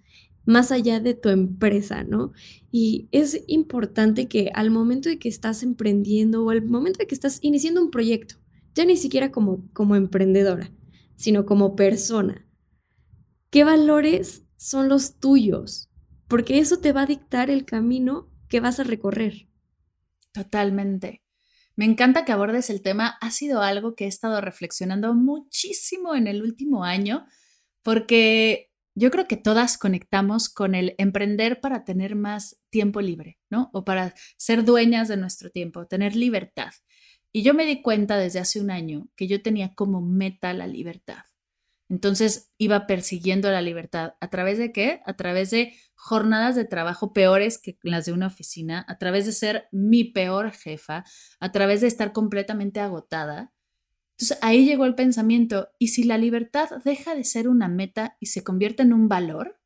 más 0.49 0.73
allá 0.73 0.99
de 0.99 1.13
tu 1.13 1.29
empresa, 1.29 2.05
¿no? 2.05 2.33
Y 2.73 3.07
es 3.13 3.45
importante 3.49 4.29
que 4.29 4.51
al 4.55 4.71
momento 4.71 5.11
de 5.11 5.19
que 5.19 5.29
estás 5.29 5.63
emprendiendo 5.63 6.43
o 6.43 6.49
al 6.49 6.65
momento 6.65 7.01
de 7.01 7.07
que 7.07 7.15
estás 7.15 7.39
iniciando 7.43 7.83
un 7.83 7.91
proyecto, 7.91 8.37
ya 8.75 8.87
ni 8.87 8.97
siquiera 8.97 9.31
como, 9.31 9.69
como 9.75 9.95
emprendedora, 9.95 10.73
sino 11.17 11.45
como 11.45 11.77
persona, 11.77 12.47
¿qué 13.51 13.63
valores 13.63 14.47
son 14.57 14.89
los 14.89 15.17
tuyos? 15.21 15.91
Porque 16.29 16.59
eso 16.59 16.79
te 16.79 16.95
va 16.95 17.03
a 17.03 17.07
dictar 17.07 17.51
el 17.51 17.67
camino 17.67 18.31
que 18.49 18.61
vas 18.61 18.81
a 18.81 18.85
recorrer. 18.85 19.49
Totalmente. 20.33 21.23
Me 21.77 21.85
encanta 21.85 22.25
que 22.25 22.33
abordes 22.33 22.71
el 22.71 22.81
tema. 22.81 23.19
Ha 23.21 23.31
sido 23.33 23.61
algo 23.61 23.95
que 23.95 24.07
he 24.07 24.09
estado 24.09 24.41
reflexionando 24.41 25.13
muchísimo 25.13 26.15
en 26.15 26.27
el 26.27 26.41
último 26.41 26.85
año, 26.85 27.27
porque 27.83 28.68
yo 28.99 29.11
creo 29.11 29.27
que 29.27 29.37
todas 29.37 29.79
conectamos 29.79 30.49
con 30.49 30.75
el 30.75 30.95
emprender 30.99 31.61
para 31.61 31.85
tener 31.85 32.17
más 32.17 32.61
tiempo 32.71 33.01
libre, 33.01 33.39
¿no? 33.51 33.71
O 33.73 33.85
para 33.85 34.15
ser 34.37 34.65
dueñas 34.65 35.09
de 35.09 35.17
nuestro 35.17 35.51
tiempo, 35.51 35.87
tener 35.87 36.17
libertad. 36.17 36.71
Y 37.33 37.43
yo 37.43 37.55
me 37.55 37.67
di 37.67 37.83
cuenta 37.83 38.17
desde 38.17 38.41
hace 38.41 38.61
un 38.61 38.71
año 38.71 39.09
que 39.15 39.29
yo 39.29 39.43
tenía 39.43 39.75
como 39.75 40.01
meta 40.01 40.53
la 40.53 40.67
libertad. 40.67 41.25
Entonces 41.89 42.51
iba 42.59 42.87
persiguiendo 42.87 43.51
la 43.51 43.63
libertad. 43.63 44.15
¿A 44.21 44.29
través 44.29 44.59
de 44.59 44.73
qué? 44.73 45.01
A 45.07 45.15
través 45.15 45.51
de 45.51 45.75
jornadas 45.95 46.55
de 46.55 46.65
trabajo 46.65 47.13
peores 47.13 47.59
que 47.59 47.79
las 47.83 48.05
de 48.05 48.13
una 48.13 48.27
oficina, 48.27 48.85
a 48.89 48.99
través 48.99 49.25
de 49.27 49.33
ser 49.33 49.69
mi 49.73 50.05
peor 50.05 50.53
jefa, 50.53 51.05
a 51.41 51.53
través 51.53 51.81
de 51.81 51.87
estar 51.87 52.13
completamente 52.13 52.81
agotada. 52.81 53.53
Entonces 54.19 54.39
ahí 54.43 54.65
llegó 54.65 54.85
el 54.85 54.95
pensamiento, 54.95 55.69
¿y 55.79 55.89
si 55.89 56.03
la 56.03 56.19
libertad 56.19 56.69
deja 56.85 57.15
de 57.15 57.25
ser 57.25 57.49
una 57.49 57.69
meta 57.69 58.17
y 58.21 58.27
se 58.27 58.43
convierte 58.43 58.83
en 58.83 58.93
un 58.93 59.09
valor? 59.09 59.61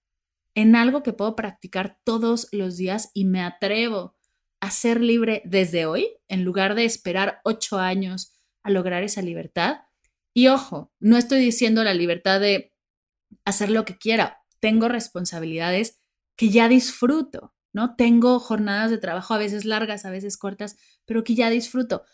En 0.54 0.76
algo 0.76 1.02
que 1.02 1.14
puedo 1.14 1.34
practicar 1.34 1.98
todos 2.04 2.48
los 2.52 2.76
días 2.76 3.10
y 3.14 3.24
me 3.24 3.40
atrevo 3.40 4.14
a 4.60 4.70
ser 4.70 5.00
libre 5.00 5.42
desde 5.46 5.86
hoy, 5.86 6.08
en 6.28 6.44
lugar 6.44 6.74
de 6.74 6.84
esperar 6.84 7.40
ocho 7.44 7.78
años 7.78 8.34
a 8.62 8.70
lograr 8.70 9.02
esa 9.02 9.22
libertad 9.22 9.80
y 10.34 10.48
ojo, 10.48 10.92
no 10.98 11.16
estoy 11.18 11.40
diciendo 11.40 11.84
la 11.84 11.94
libertad 11.94 12.40
de 12.40 12.72
hacer 13.44 13.70
lo 13.70 13.84
que 13.84 13.98
quiera. 13.98 14.42
Tengo 14.60 14.88
responsabilidades 14.88 15.98
que 16.36 16.48
ya 16.48 16.68
disfruto, 16.68 17.54
¿no? 17.72 17.96
Tengo 17.96 18.38
jornadas 18.38 18.90
de 18.90 18.98
trabajo 18.98 19.34
a 19.34 19.38
veces 19.38 19.64
largas, 19.64 20.04
a 20.04 20.10
veces 20.10 20.38
cortas, 20.38 20.76
pero 21.04 21.24
que 21.24 21.34
ya 21.34 21.50
disfruto. 21.50 22.04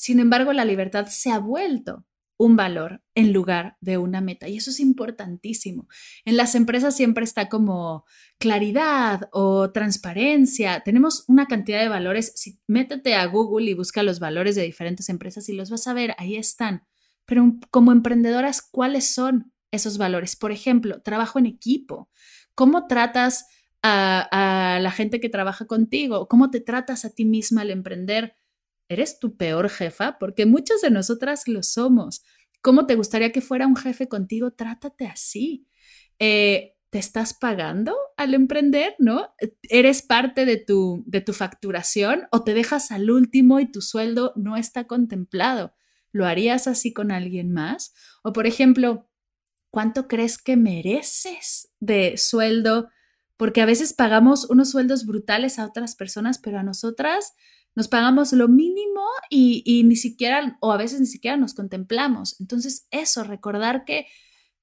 Sin 0.00 0.18
embargo, 0.18 0.54
la 0.54 0.64
libertad 0.64 1.08
se 1.08 1.30
ha 1.30 1.38
vuelto 1.38 2.06
un 2.38 2.56
valor 2.56 3.02
en 3.14 3.34
lugar 3.34 3.76
de 3.82 3.98
una 3.98 4.22
meta. 4.22 4.48
Y 4.48 4.56
eso 4.56 4.70
es 4.70 4.80
importantísimo. 4.80 5.88
En 6.24 6.38
las 6.38 6.54
empresas 6.54 6.96
siempre 6.96 7.22
está 7.22 7.50
como 7.50 8.06
claridad 8.38 9.28
o 9.30 9.72
transparencia. 9.72 10.80
Tenemos 10.86 11.24
una 11.28 11.44
cantidad 11.44 11.80
de 11.82 11.90
valores. 11.90 12.32
Si 12.34 12.58
métete 12.66 13.14
a 13.14 13.26
Google 13.26 13.70
y 13.70 13.74
busca 13.74 14.02
los 14.02 14.20
valores 14.20 14.54
de 14.54 14.62
diferentes 14.62 15.10
empresas 15.10 15.50
y 15.50 15.52
los 15.52 15.68
vas 15.68 15.86
a 15.86 15.92
ver, 15.92 16.14
ahí 16.16 16.36
están. 16.36 16.86
Pero 17.26 17.58
como 17.70 17.92
emprendedoras, 17.92 18.62
¿cuáles 18.62 19.06
son 19.06 19.52
esos 19.70 19.98
valores? 19.98 20.34
Por 20.34 20.50
ejemplo, 20.50 21.02
trabajo 21.02 21.38
en 21.38 21.44
equipo. 21.44 22.08
¿Cómo 22.54 22.86
tratas 22.86 23.48
a, 23.82 24.78
la 24.80 24.90
gente 24.92 25.20
que 25.20 25.28
trabaja 25.28 25.66
contigo? 25.66 26.26
¿Cómo 26.26 26.50
te 26.50 26.60
tratas 26.60 27.04
a 27.04 27.10
ti 27.10 27.26
misma 27.26 27.60
al 27.60 27.70
emprender? 27.70 28.39
¿Eres 28.90 29.20
tu 29.20 29.36
peor 29.36 29.70
jefa? 29.70 30.18
Porque 30.18 30.46
muchas 30.46 30.80
de 30.80 30.90
nosotras 30.90 31.46
lo 31.46 31.62
somos. 31.62 32.24
¿Cómo 32.60 32.86
te 32.86 32.96
gustaría 32.96 33.30
que 33.30 33.40
fuera 33.40 33.68
un 33.68 33.76
jefe 33.76 34.08
contigo? 34.08 34.50
Trátate 34.50 35.06
así. 35.06 35.68
Eh, 36.18 36.74
¿Te 36.90 36.98
estás 36.98 37.32
pagando 37.32 37.96
al 38.16 38.34
emprender? 38.34 38.96
¿No? 38.98 39.32
¿Eres 39.62 40.02
parte 40.02 40.44
de 40.44 40.56
tu, 40.56 41.04
de 41.06 41.20
tu 41.20 41.32
facturación 41.32 42.26
o 42.32 42.42
te 42.42 42.52
dejas 42.52 42.90
al 42.90 43.12
último 43.12 43.60
y 43.60 43.70
tu 43.70 43.80
sueldo 43.80 44.32
no 44.34 44.56
está 44.56 44.88
contemplado? 44.88 45.72
¿Lo 46.10 46.26
harías 46.26 46.66
así 46.66 46.92
con 46.92 47.12
alguien 47.12 47.52
más? 47.52 47.94
O 48.24 48.32
por 48.32 48.48
ejemplo, 48.48 49.08
¿cuánto 49.70 50.08
crees 50.08 50.36
que 50.36 50.56
mereces 50.56 51.72
de 51.78 52.16
sueldo? 52.16 52.88
Porque 53.40 53.62
a 53.62 53.64
veces 53.64 53.94
pagamos 53.94 54.44
unos 54.50 54.68
sueldos 54.68 55.06
brutales 55.06 55.58
a 55.58 55.64
otras 55.64 55.96
personas, 55.96 56.38
pero 56.38 56.58
a 56.58 56.62
nosotras 56.62 57.32
nos 57.74 57.88
pagamos 57.88 58.34
lo 58.34 58.48
mínimo 58.48 59.02
y, 59.30 59.82
ni 59.86 59.96
siquiera, 59.96 60.58
o 60.60 60.72
a 60.72 60.76
veces 60.76 61.00
ni 61.00 61.06
siquiera 61.06 61.38
nos 61.38 61.54
contemplamos. 61.54 62.38
Entonces, 62.38 62.86
eso, 62.90 63.24
recordar 63.24 63.86
que 63.86 64.04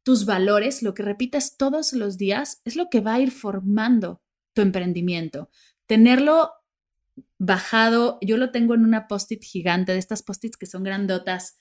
tus 0.04 0.28
valores, 0.28 0.84
lo 0.84 0.94
que 0.94 1.02
repites 1.02 1.58
todos 1.58 1.92
los 1.94 2.20
días, 2.20 2.62
es 2.66 2.76
lo 2.76 2.88
que 2.92 3.02
va 3.02 3.16
a 3.16 3.20
ir 3.20 3.32
formando 3.32 4.22
tu 4.54 4.62
emprendimiento. 4.62 5.50
Tenerlo 5.88 6.52
bajado, 7.40 8.20
yo 8.22 8.38
lo 8.38 8.52
tengo 8.52 8.76
en 8.76 8.84
una 8.84 9.08
post-it 9.08 9.44
gigante, 9.44 9.94
de 9.94 9.98
estas 9.98 10.22
post-its 10.22 10.56
que 10.56 10.68
son 10.68 10.84
grandotas, 10.84 11.58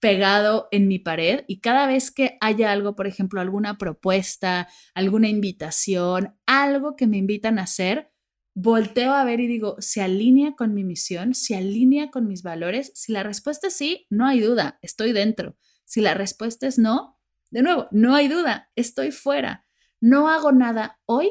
pegado 0.00 0.68
en 0.70 0.88
mi 0.88 0.98
pared 0.98 1.44
y 1.48 1.60
cada 1.60 1.86
vez 1.86 2.10
que 2.10 2.36
haya 2.40 2.72
algo, 2.72 2.94
por 2.94 3.06
ejemplo, 3.06 3.40
alguna 3.40 3.78
propuesta, 3.78 4.68
alguna 4.94 5.28
invitación, 5.28 6.36
algo 6.46 6.96
que 6.96 7.06
me 7.06 7.16
invitan 7.16 7.58
a 7.58 7.62
hacer, 7.62 8.10
volteo 8.54 9.12
a 9.12 9.24
ver 9.24 9.40
y 9.40 9.46
digo, 9.46 9.76
¿se 9.78 10.02
alinea 10.02 10.54
con 10.54 10.74
mi 10.74 10.84
misión? 10.84 11.34
¿Se 11.34 11.56
alinea 11.56 12.10
con 12.10 12.26
mis 12.26 12.42
valores? 12.42 12.92
Si 12.94 13.12
la 13.12 13.22
respuesta 13.22 13.68
es 13.68 13.74
sí, 13.74 14.06
no 14.10 14.26
hay 14.26 14.40
duda, 14.40 14.78
estoy 14.82 15.12
dentro. 15.12 15.56
Si 15.84 16.00
la 16.00 16.14
respuesta 16.14 16.66
es 16.66 16.78
no, 16.78 17.18
de 17.50 17.62
nuevo, 17.62 17.86
no 17.90 18.14
hay 18.14 18.28
duda, 18.28 18.70
estoy 18.74 19.12
fuera. 19.12 19.64
No 20.00 20.28
hago 20.28 20.52
nada 20.52 21.00
hoy 21.04 21.30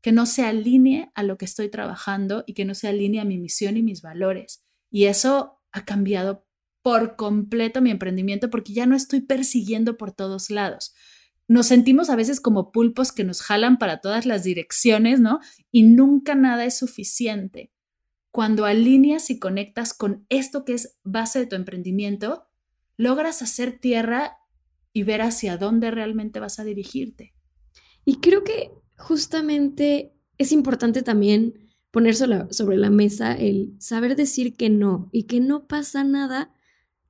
que 0.00 0.12
no 0.12 0.26
se 0.26 0.44
alinee 0.44 1.10
a 1.14 1.22
lo 1.22 1.38
que 1.38 1.46
estoy 1.46 1.70
trabajando 1.70 2.44
y 2.46 2.54
que 2.54 2.64
no 2.64 2.74
se 2.74 2.88
alinee 2.88 3.20
a 3.20 3.24
mi 3.24 3.38
misión 3.38 3.76
y 3.76 3.82
mis 3.82 4.02
valores. 4.02 4.64
Y 4.90 5.06
eso 5.06 5.62
ha 5.72 5.84
cambiado 5.84 6.43
por 6.84 7.16
completo 7.16 7.80
mi 7.80 7.90
emprendimiento 7.90 8.50
porque 8.50 8.74
ya 8.74 8.84
no 8.84 8.94
estoy 8.94 9.22
persiguiendo 9.22 9.96
por 9.96 10.12
todos 10.12 10.50
lados. 10.50 10.92
Nos 11.48 11.68
sentimos 11.68 12.10
a 12.10 12.16
veces 12.16 12.42
como 12.42 12.72
pulpos 12.72 13.10
que 13.10 13.24
nos 13.24 13.40
jalan 13.40 13.78
para 13.78 14.02
todas 14.02 14.26
las 14.26 14.44
direcciones, 14.44 15.18
¿no? 15.18 15.40
Y 15.70 15.84
nunca 15.84 16.34
nada 16.34 16.66
es 16.66 16.76
suficiente. 16.76 17.72
Cuando 18.30 18.66
alineas 18.66 19.30
y 19.30 19.38
conectas 19.38 19.94
con 19.94 20.26
esto 20.28 20.66
que 20.66 20.74
es 20.74 20.98
base 21.04 21.38
de 21.38 21.46
tu 21.46 21.56
emprendimiento, 21.56 22.48
logras 22.98 23.40
hacer 23.40 23.78
tierra 23.78 24.36
y 24.92 25.04
ver 25.04 25.22
hacia 25.22 25.56
dónde 25.56 25.90
realmente 25.90 26.38
vas 26.38 26.58
a 26.58 26.64
dirigirte. 26.64 27.32
Y 28.04 28.16
creo 28.16 28.44
que 28.44 28.72
justamente 28.98 30.12
es 30.36 30.52
importante 30.52 31.00
también 31.02 31.70
poner 31.90 32.14
sobre 32.14 32.76
la 32.76 32.90
mesa 32.90 33.32
el 33.32 33.74
saber 33.78 34.16
decir 34.16 34.54
que 34.54 34.68
no 34.68 35.08
y 35.12 35.22
que 35.22 35.40
no 35.40 35.66
pasa 35.66 36.04
nada 36.04 36.54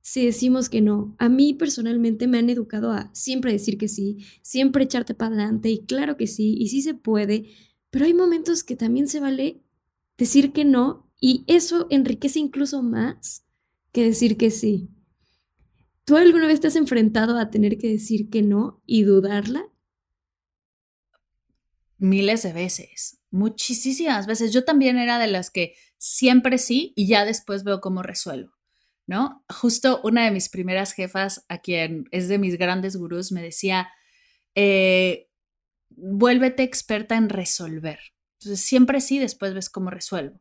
si 0.05 0.23
decimos 0.23 0.69
que 0.69 0.81
no. 0.81 1.15
A 1.17 1.29
mí 1.29 1.55
personalmente 1.55 2.27
me 2.27 2.37
han 2.37 2.51
educado 2.51 2.91
a 2.91 3.09
siempre 3.15 3.51
decir 3.51 3.79
que 3.79 3.87
sí, 3.87 4.23
siempre 4.43 4.83
echarte 4.83 5.15
para 5.15 5.33
adelante 5.33 5.69
y 5.69 5.83
claro 5.83 6.15
que 6.15 6.27
sí, 6.27 6.55
y 6.59 6.67
sí 6.67 6.83
se 6.83 6.93
puede, 6.93 7.47
pero 7.89 8.05
hay 8.05 8.13
momentos 8.13 8.63
que 8.63 8.75
también 8.75 9.07
se 9.07 9.19
vale 9.19 9.63
decir 10.15 10.53
que 10.53 10.63
no 10.63 11.11
y 11.19 11.43
eso 11.47 11.87
enriquece 11.89 12.37
incluso 12.37 12.83
más 12.83 13.47
que 13.91 14.03
decir 14.03 14.37
que 14.37 14.51
sí. 14.51 14.91
¿Tú 16.03 16.17
alguna 16.17 16.45
vez 16.45 16.59
te 16.59 16.67
has 16.67 16.75
enfrentado 16.75 17.39
a 17.39 17.49
tener 17.49 17.79
que 17.79 17.89
decir 17.89 18.29
que 18.29 18.43
no 18.43 18.83
y 18.85 19.03
dudarla? 19.03 19.71
miles 21.97 22.43
de 22.43 22.53
veces, 22.53 23.21
muchísimas 23.31 24.27
veces. 24.27 24.53
Yo 24.53 24.65
también 24.65 24.97
era 24.97 25.17
de 25.17 25.27
las 25.27 25.49
que 25.49 25.73
siempre 25.97 26.59
sí 26.59 26.93
y 26.95 27.07
ya 27.07 27.25
después 27.25 27.63
veo 27.63 27.81
cómo 27.81 28.03
resuelvo, 28.03 28.51
¿no? 29.07 29.43
Justo 29.49 30.01
una 30.03 30.25
de 30.25 30.31
mis 30.31 30.49
primeras 30.49 30.93
jefas, 30.93 31.45
a 31.47 31.59
quien 31.59 32.05
es 32.11 32.27
de 32.27 32.37
mis 32.37 32.57
grandes 32.57 32.95
gurús, 32.95 33.31
me 33.31 33.41
decía, 33.41 33.89
eh, 34.55 35.27
vuélvete 35.89 36.63
experta 36.63 37.15
en 37.15 37.29
resolver. 37.29 37.99
Entonces, 38.39 38.65
siempre 38.65 39.01
sí, 39.01 39.19
después 39.19 39.53
ves 39.53 39.69
cómo 39.69 39.89
resuelvo. 39.89 40.39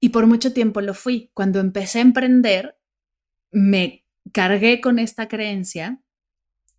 Y 0.00 0.10
por 0.10 0.26
mucho 0.26 0.52
tiempo 0.52 0.80
lo 0.80 0.94
fui. 0.94 1.30
Cuando 1.34 1.60
empecé 1.60 1.98
a 1.98 2.02
emprender, 2.02 2.78
me 3.50 4.06
cargué 4.32 4.80
con 4.80 4.98
esta 4.98 5.28
creencia 5.28 6.00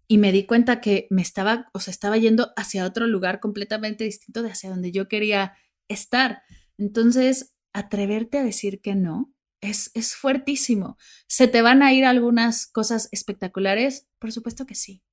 y 0.07 0.17
me 0.17 0.31
di 0.31 0.45
cuenta 0.45 0.81
que 0.81 1.07
me 1.09 1.21
estaba, 1.21 1.69
o 1.73 1.79
sea, 1.79 1.91
estaba 1.91 2.17
yendo 2.17 2.51
hacia 2.57 2.85
otro 2.85 3.07
lugar 3.07 3.39
completamente 3.39 4.03
distinto 4.03 4.43
de 4.43 4.51
hacia 4.51 4.69
donde 4.69 4.91
yo 4.91 5.07
quería 5.07 5.53
estar. 5.87 6.41
Entonces, 6.77 7.55
atreverte 7.73 8.37
a 8.37 8.43
decir 8.43 8.81
que 8.81 8.95
no 8.95 9.33
es, 9.61 9.91
es 9.93 10.15
fuertísimo. 10.15 10.97
¿Se 11.27 11.47
te 11.47 11.61
van 11.61 11.83
a 11.83 11.93
ir 11.93 12.05
algunas 12.05 12.67
cosas 12.67 13.07
espectaculares? 13.11 14.07
Por 14.19 14.31
supuesto 14.31 14.65
que 14.65 14.75
sí. 14.75 15.03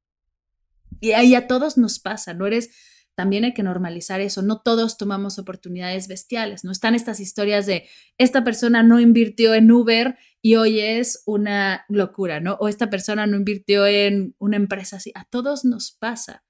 Y 1.00 1.12
ahí 1.12 1.34
a 1.34 1.46
todos 1.46 1.78
nos 1.78 1.98
pasa, 2.00 2.34
no 2.34 2.46
eres 2.46 2.70
también 3.18 3.42
hay 3.42 3.52
que 3.52 3.64
normalizar 3.64 4.20
eso. 4.20 4.42
No 4.42 4.60
todos 4.60 4.96
tomamos 4.96 5.40
oportunidades 5.40 6.06
bestiales, 6.06 6.62
¿no? 6.62 6.70
Están 6.70 6.94
estas 6.94 7.18
historias 7.18 7.66
de 7.66 7.88
esta 8.16 8.44
persona 8.44 8.84
no 8.84 9.00
invirtió 9.00 9.54
en 9.54 9.72
Uber 9.72 10.16
y 10.40 10.54
hoy 10.54 10.78
es 10.78 11.24
una 11.26 11.84
locura, 11.88 12.38
¿no? 12.38 12.54
O 12.60 12.68
esta 12.68 12.90
persona 12.90 13.26
no 13.26 13.36
invirtió 13.36 13.88
en 13.88 14.36
una 14.38 14.56
empresa 14.56 14.98
así. 14.98 15.10
A 15.16 15.24
todos 15.24 15.64
nos 15.64 15.90
pasa. 15.90 16.44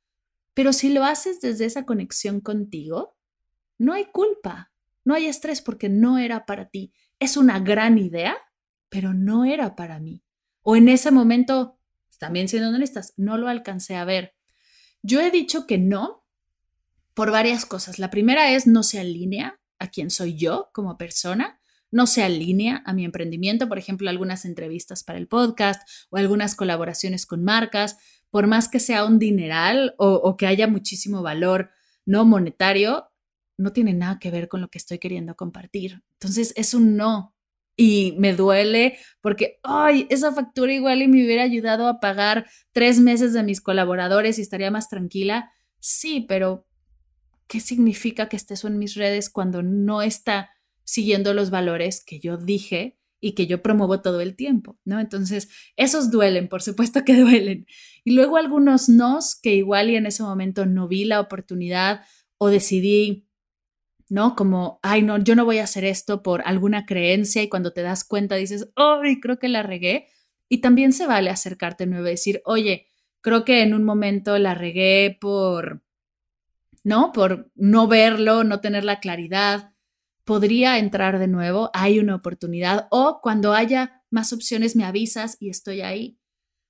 Pero 0.52 0.74
si 0.74 0.90
lo 0.90 1.04
haces 1.04 1.40
desde 1.40 1.64
esa 1.64 1.86
conexión 1.86 2.42
contigo, 2.42 3.16
no 3.78 3.94
hay 3.94 4.04
culpa, 4.12 4.70
no 5.06 5.14
hay 5.14 5.24
estrés 5.24 5.62
porque 5.62 5.88
no 5.88 6.18
era 6.18 6.44
para 6.44 6.68
ti. 6.68 6.92
Es 7.18 7.36
una 7.36 7.60
gran 7.60 7.98
idea, 7.98 8.36
pero 8.88 9.14
no 9.14 9.44
era 9.44 9.76
para 9.76 9.98
mí. 9.98 10.22
O 10.62 10.76
en 10.76 10.88
ese 10.88 11.10
momento, 11.10 11.78
también 12.18 12.48
siendo 12.48 12.68
honestas, 12.68 13.14
no 13.16 13.38
lo 13.38 13.48
alcancé 13.48 13.96
a 13.96 14.04
ver. 14.04 14.34
Yo 15.02 15.20
he 15.20 15.30
dicho 15.30 15.66
que 15.66 15.78
no 15.78 16.24
por 17.14 17.32
varias 17.32 17.66
cosas. 17.66 17.98
La 17.98 18.10
primera 18.10 18.52
es 18.52 18.68
no 18.68 18.84
se 18.84 19.00
alinea 19.00 19.58
a 19.80 19.88
quien 19.88 20.10
soy 20.10 20.36
yo 20.36 20.70
como 20.72 20.96
persona, 20.96 21.60
no 21.90 22.06
se 22.06 22.22
alinea 22.22 22.82
a 22.84 22.92
mi 22.92 23.04
emprendimiento, 23.04 23.68
por 23.68 23.78
ejemplo, 23.78 24.08
algunas 24.08 24.44
entrevistas 24.44 25.02
para 25.02 25.18
el 25.18 25.26
podcast 25.26 25.82
o 26.10 26.16
algunas 26.16 26.54
colaboraciones 26.54 27.26
con 27.26 27.42
marcas, 27.42 27.96
por 28.30 28.46
más 28.46 28.68
que 28.68 28.78
sea 28.78 29.04
un 29.04 29.18
dineral 29.18 29.94
o, 29.98 30.12
o 30.12 30.36
que 30.36 30.46
haya 30.46 30.68
muchísimo 30.68 31.22
valor 31.22 31.70
no 32.04 32.24
monetario, 32.24 33.07
no 33.58 33.72
tiene 33.72 33.92
nada 33.92 34.18
que 34.18 34.30
ver 34.30 34.48
con 34.48 34.60
lo 34.60 34.68
que 34.68 34.78
estoy 34.78 34.98
queriendo 34.98 35.36
compartir. 35.36 36.02
Entonces 36.14 36.54
es 36.56 36.74
un 36.74 36.96
no. 36.96 37.34
Y 37.76 38.16
me 38.18 38.34
duele 38.34 38.98
porque, 39.20 39.60
ay, 39.62 40.06
esa 40.10 40.32
factura 40.32 40.72
igual 40.72 41.00
y 41.02 41.08
me 41.08 41.24
hubiera 41.24 41.44
ayudado 41.44 41.86
a 41.86 42.00
pagar 42.00 42.48
tres 42.72 42.98
meses 42.98 43.32
de 43.32 43.44
mis 43.44 43.60
colaboradores 43.60 44.38
y 44.38 44.42
estaría 44.42 44.70
más 44.70 44.88
tranquila. 44.88 45.52
Sí, 45.78 46.24
pero 46.28 46.66
¿qué 47.46 47.60
significa 47.60 48.28
que 48.28 48.36
estés 48.36 48.64
en 48.64 48.78
mis 48.78 48.94
redes 48.94 49.30
cuando 49.30 49.62
no 49.62 50.02
está 50.02 50.50
siguiendo 50.84 51.34
los 51.34 51.50
valores 51.50 52.02
que 52.04 52.18
yo 52.18 52.36
dije 52.36 52.98
y 53.20 53.32
que 53.32 53.46
yo 53.46 53.62
promuevo 53.62 54.00
todo 54.00 54.20
el 54.20 54.36
tiempo, 54.36 54.78
¿no? 54.84 55.00
Entonces, 55.00 55.48
esos 55.76 56.10
duelen, 56.10 56.48
por 56.48 56.62
supuesto 56.62 57.04
que 57.04 57.14
duelen. 57.20 57.66
Y 58.04 58.12
luego 58.12 58.36
algunos 58.36 58.88
nos 58.88 59.38
que 59.40 59.54
igual 59.54 59.90
y 59.90 59.96
en 59.96 60.06
ese 60.06 60.22
momento 60.22 60.66
no 60.66 60.88
vi 60.88 61.04
la 61.04 61.20
oportunidad 61.20 62.02
o 62.38 62.48
decidí, 62.48 63.27
¿no? 64.10 64.36
Como, 64.36 64.80
ay, 64.82 65.02
no, 65.02 65.18
yo 65.18 65.34
no 65.36 65.44
voy 65.44 65.58
a 65.58 65.64
hacer 65.64 65.84
esto 65.84 66.22
por 66.22 66.42
alguna 66.46 66.86
creencia 66.86 67.42
y 67.42 67.48
cuando 67.48 67.72
te 67.72 67.82
das 67.82 68.04
cuenta 68.04 68.36
dices, 68.36 68.70
ay, 68.76 69.20
creo 69.20 69.38
que 69.38 69.48
la 69.48 69.62
regué. 69.62 70.08
Y 70.48 70.58
también 70.60 70.92
se 70.92 71.06
vale 71.06 71.30
acercarte 71.30 71.86
nuevo 71.86 72.06
y 72.06 72.10
decir, 72.10 72.42
oye, 72.44 72.86
creo 73.20 73.44
que 73.44 73.62
en 73.62 73.74
un 73.74 73.84
momento 73.84 74.38
la 74.38 74.54
regué 74.54 75.16
por 75.20 75.82
¿no? 76.84 77.12
Por 77.12 77.50
no 77.54 77.86
verlo, 77.86 78.44
no 78.44 78.60
tener 78.60 78.84
la 78.84 79.00
claridad, 79.00 79.74
podría 80.24 80.78
entrar 80.78 81.18
de 81.18 81.28
nuevo, 81.28 81.70
hay 81.74 81.98
una 81.98 82.14
oportunidad 82.14 82.88
o 82.90 83.20
cuando 83.22 83.52
haya 83.52 84.02
más 84.10 84.32
opciones 84.32 84.76
me 84.76 84.84
avisas 84.84 85.36
y 85.40 85.50
estoy 85.50 85.82
ahí. 85.82 86.18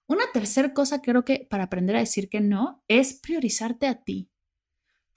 Una 0.09 0.25
tercera 0.33 0.73
cosa 0.73 1.03
creo 1.03 1.25
que 1.25 1.47
para 1.49 1.65
aprender 1.65 1.97
a 1.97 2.01
decir 2.01 2.29
que 2.29 2.41
no 2.41 2.83
es 2.89 3.15
priorizarte 3.15 3.87
a 3.87 4.03
ti. 4.03 4.31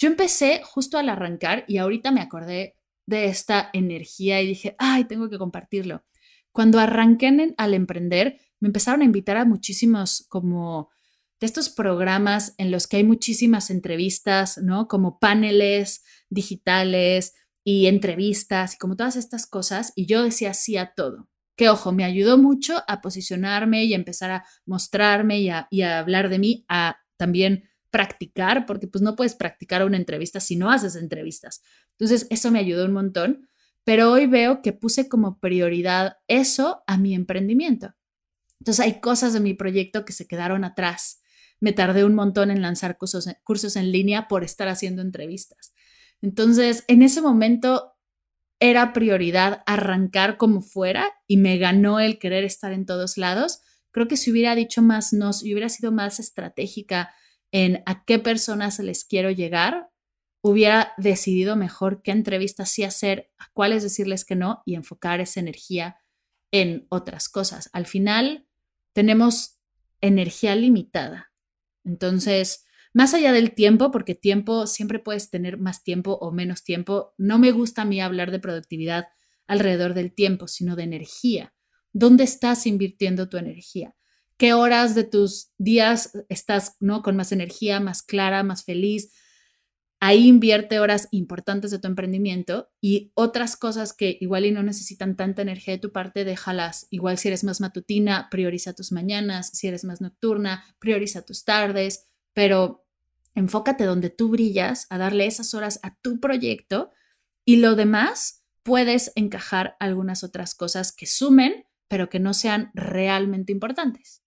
Yo 0.02 0.08
empecé 0.08 0.64
justo 0.64 0.98
al 0.98 1.10
arrancar 1.10 1.64
y 1.68 1.78
ahorita 1.78 2.10
me 2.10 2.22
acordé 2.22 2.76
de 3.06 3.26
esta 3.26 3.70
energía 3.72 4.42
y 4.42 4.48
dije, 4.48 4.76
ay, 4.80 5.04
tengo 5.04 5.30
que 5.30 5.38
compartirlo. 5.38 6.04
Cuando 6.52 6.80
arranqué 6.80 7.54
al 7.56 7.74
emprender, 7.76 8.40
me 8.60 8.70
empezaron 8.70 9.04
a 9.04 9.06
invitar 9.06 9.38
a 9.38 9.46
muchísimos 9.46 10.26
como 10.28 10.90
de 11.40 11.46
estos 11.46 11.70
programas 11.70 12.56
en 12.58 12.72
los 12.72 12.88
que 12.88 12.98
hay 12.98 13.04
muchísimas 13.04 13.70
entrevistas, 13.70 14.58
¿no? 14.58 14.88
Como 14.88 15.20
paneles 15.20 16.04
digitales 16.32 17.36
y 17.64 17.86
entrevistas 17.86 18.74
y 18.74 18.78
como 18.80 18.96
todas 18.96 19.16
estas 19.16 19.46
cosas. 19.46 19.94
Y 19.96 20.08
yo 20.08 20.24
decía 20.24 20.56
sí 20.56 20.78
a 20.78 20.96
todo. 20.96 21.30
Que 21.56 21.70
ojo, 21.70 21.92
me 21.92 22.06
ayudó 22.06 22.40
mucho 22.40 22.84
a 22.88 23.02
posicionarme 23.02 23.84
y 23.84 23.94
empezar 23.94 24.32
a 24.32 24.46
mostrarme 24.66 25.42
y 25.42 25.50
a, 25.50 25.68
y 25.70 25.84
a 25.84 26.00
hablar 26.00 26.30
de 26.30 26.40
mí, 26.40 26.66
a 26.70 26.98
también 27.18 27.70
practicar, 27.92 28.66
porque 28.66 28.88
pues 28.88 29.02
no 29.02 29.16
puedes 29.16 29.36
practicar 29.36 29.86
una 29.86 29.98
entrevista 29.98 30.40
si 30.40 30.56
no 30.56 30.72
haces 30.72 30.96
entrevistas. 30.96 31.62
Entonces, 31.92 32.26
eso 32.30 32.50
me 32.50 32.60
ayudó 32.60 32.86
un 32.86 32.94
montón, 32.94 33.48
pero 33.84 34.12
hoy 34.12 34.26
veo 34.26 34.62
que 34.62 34.74
puse 34.74 35.08
como 35.08 35.40
prioridad 35.40 36.18
eso 36.28 36.84
a 36.88 36.98
mi 36.98 37.14
emprendimiento. 37.14 37.94
Entonces, 38.60 38.86
hay 38.86 39.00
cosas 39.00 39.34
de 39.34 39.40
mi 39.40 39.54
proyecto 39.54 40.06
que 40.06 40.14
se 40.14 40.28
quedaron 40.28 40.64
atrás 40.64 41.22
me 41.62 41.72
tardé 41.72 42.04
un 42.04 42.16
montón 42.16 42.52
en 42.52 42.62
lanzar 42.62 42.98
cursos, 42.98 43.30
cursos 43.44 43.76
en 43.78 43.92
línea 43.92 44.28
por 44.28 44.44
estar 44.44 44.68
haciendo 44.68 45.02
entrevistas. 45.02 45.74
Entonces, 46.22 46.84
en 46.88 47.04
ese 47.04 47.22
momento 47.22 47.94
era 48.60 48.94
prioridad 48.94 49.64
arrancar 49.66 50.38
como 50.38 50.62
fuera 50.62 51.08
y 51.28 51.38
me 51.38 51.58
ganó 51.58 52.00
el 52.00 52.20
querer 52.20 52.44
estar 52.44 52.74
en 52.74 52.86
todos 52.86 53.18
lados. 53.18 53.62
Creo 53.92 54.08
que 54.08 54.18
si 54.18 54.32
hubiera 54.32 54.56
dicho 54.56 54.82
más 54.82 55.14
no, 55.14 55.34
si 55.34 55.54
hubiera 55.54 55.70
sido 55.70 55.92
más 55.92 56.20
estratégica 56.20 57.14
en 57.52 57.84
a 57.86 58.06
qué 58.06 58.20
personas 58.20 58.80
les 58.80 59.06
quiero 59.06 59.32
llegar, 59.32 59.90
hubiera 60.42 60.94
decidido 60.98 61.56
mejor 61.56 62.02
qué 62.02 62.12
entrevistas 62.12 62.70
sí 62.70 62.84
hacer, 62.84 63.32
a 63.38 63.50
cuáles 63.54 63.84
decirles 63.84 64.26
que 64.26 64.36
no 64.36 64.64
y 64.66 64.76
enfocar 64.76 65.22
esa 65.22 65.40
energía 65.40 65.98
en 66.52 66.88
otras 66.90 67.30
cosas. 67.30 67.70
Al 67.74 67.86
final, 67.86 68.48
tenemos 68.94 69.60
energía 70.02 70.56
limitada 70.56 71.32
entonces, 71.84 72.66
más 72.94 73.14
allá 73.14 73.32
del 73.32 73.54
tiempo, 73.54 73.92
porque 73.92 74.16
tiempo 74.16 74.68
siempre 74.68 75.00
puedes 75.00 75.30
tener 75.30 75.58
más 75.58 75.84
tiempo 75.84 76.14
o 76.22 76.32
menos 76.32 76.64
tiempo, 76.64 77.14
no 77.18 77.40
me 77.40 77.52
gusta 77.52 77.84
a 77.84 77.86
mí 77.86 78.02
hablar 78.02 78.32
de 78.32 78.40
productividad 78.40 79.08
alrededor 79.48 79.94
del 79.94 80.14
tiempo, 80.14 80.48
sino 80.48 80.76
de 80.76 80.84
energía. 80.84 81.54
¿Dónde 81.94 82.24
estás 82.24 82.68
invirtiendo 82.68 83.30
tu 83.30 83.38
energía? 83.38 83.96
¿Qué 84.42 84.54
horas 84.54 84.96
de 84.96 85.04
tus 85.04 85.52
días 85.60 86.14
estás 86.28 86.76
¿no? 86.80 87.04
con 87.04 87.16
más 87.16 87.32
energía, 87.32 87.80
más 87.80 88.02
clara, 88.02 88.42
más 88.42 88.64
feliz? 88.64 89.12
Ahí 90.00 90.28
invierte 90.28 90.80
horas 90.80 91.10
importantes 91.12 91.70
de 91.70 91.78
tu 91.78 91.88
emprendimiento 91.88 92.72
y 92.82 93.12
otras 93.14 93.56
cosas 93.56 93.94
que 93.94 94.18
igual 94.20 94.48
y 94.48 94.52
no 94.52 94.64
necesitan 94.64 95.16
tanta 95.16 95.44
energía 95.44 95.76
de 95.76 95.80
tu 95.80 95.92
parte, 95.92 96.26
déjalas. 96.26 96.88
Igual 96.90 97.20
si 97.20 97.28
eres 97.28 97.44
más 97.44 97.62
matutina, 97.62 98.30
prioriza 98.32 98.74
tus 98.74 98.92
mañanas, 98.92 99.52
si 99.54 99.68
eres 99.68 99.84
más 99.84 100.02
nocturna, 100.02 100.66
prioriza 100.80 101.22
tus 101.22 101.46
tardes, 101.46 102.08
pero 102.34 102.84
enfócate 103.36 103.84
donde 103.84 104.10
tú 104.10 104.30
brillas, 104.30 104.88
a 104.90 104.98
darle 104.98 105.28
esas 105.28 105.54
horas 105.54 105.80
a 105.84 105.96
tu 105.98 106.20
proyecto 106.20 106.90
y 107.46 107.58
lo 107.58 107.76
demás 107.76 108.44
puedes 108.64 109.12
encajar 109.14 109.76
algunas 109.80 110.24
otras 110.24 110.56
cosas 110.56 110.92
que 110.92 111.06
sumen, 111.06 111.68
pero 111.88 112.10
que 112.10 112.20
no 112.20 112.34
sean 112.34 112.72
realmente 112.74 113.52
importantes. 113.52 114.21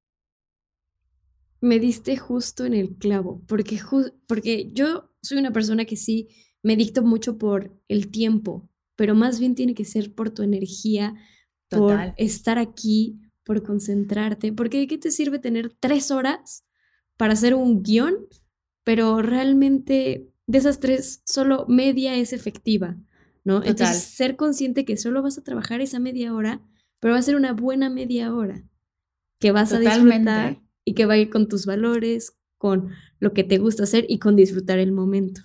Me 1.64 1.79
diste 1.79 2.18
justo 2.18 2.66
en 2.66 2.74
el 2.74 2.96
clavo, 2.96 3.42
porque, 3.46 3.81
porque 4.27 4.70
yo 4.72 5.11
soy 5.22 5.38
una 5.38 5.50
persona 5.50 5.87
que 5.87 5.96
sí 5.96 6.29
me 6.62 6.77
dicto 6.77 7.03
mucho 7.03 7.38
por 7.38 7.74
el 7.88 8.11
tiempo, 8.11 8.68
pero 8.96 9.14
más 9.14 9.40
bien 9.40 9.55
tiene 9.55 9.74
que 9.74 9.87
ser 9.87 10.14
por 10.14 10.29
tu 10.29 10.42
energía, 10.42 11.14
por 11.70 12.12
estar 12.18 12.59
aquí, 12.59 13.18
por 13.44 13.62
concentrarte, 13.62 14.53
porque 14.53 14.79
¿de 14.79 14.87
qué 14.87 14.98
te 14.98 15.11
sirve 15.11 15.38
tener 15.38 15.74
tres 15.81 16.11
horas 16.11 16.66
para 17.16 17.33
hacer 17.33 17.55
un 17.55 17.83
guion, 17.83 18.27
pero 18.83 19.22
realmente 19.22 20.31
de 20.46 20.59
esas 20.59 20.81
tres 20.81 21.22
solo 21.24 21.64
media 21.66 22.14
es 22.14 22.35
efectiva, 22.35 22.98
¿no? 23.42 23.64
Entonces, 23.64 24.03
ser 24.03 24.37
consciente 24.37 24.85
que 24.85 24.98
solo 24.98 25.22
vas 25.22 25.38
a 25.38 25.42
trabajar 25.42 25.81
esa 25.81 25.98
media 25.98 26.35
hora, 26.35 26.61
pero 27.00 27.14
va 27.14 27.20
a 27.20 27.22
ser 27.22 27.37
una 27.37 27.55
buena 27.55 27.88
media 27.88 28.35
hora, 28.35 28.64
que 29.38 29.50
vas 29.50 29.72
a 29.72 29.79
disfrutar 29.79 30.61
y 30.85 30.94
que 30.94 31.07
va 31.07 31.14
con 31.31 31.49
tus 31.49 31.66
valores, 31.66 32.35
con 32.59 32.90
lo 33.18 33.33
que 33.33 33.44
te 33.44 33.59
gusta 33.59 33.85
hacer 33.85 34.07
y 34.09 34.18
con 34.18 34.37
disfrutar 34.37 34.79
el 34.79 34.92
momento. 34.92 35.42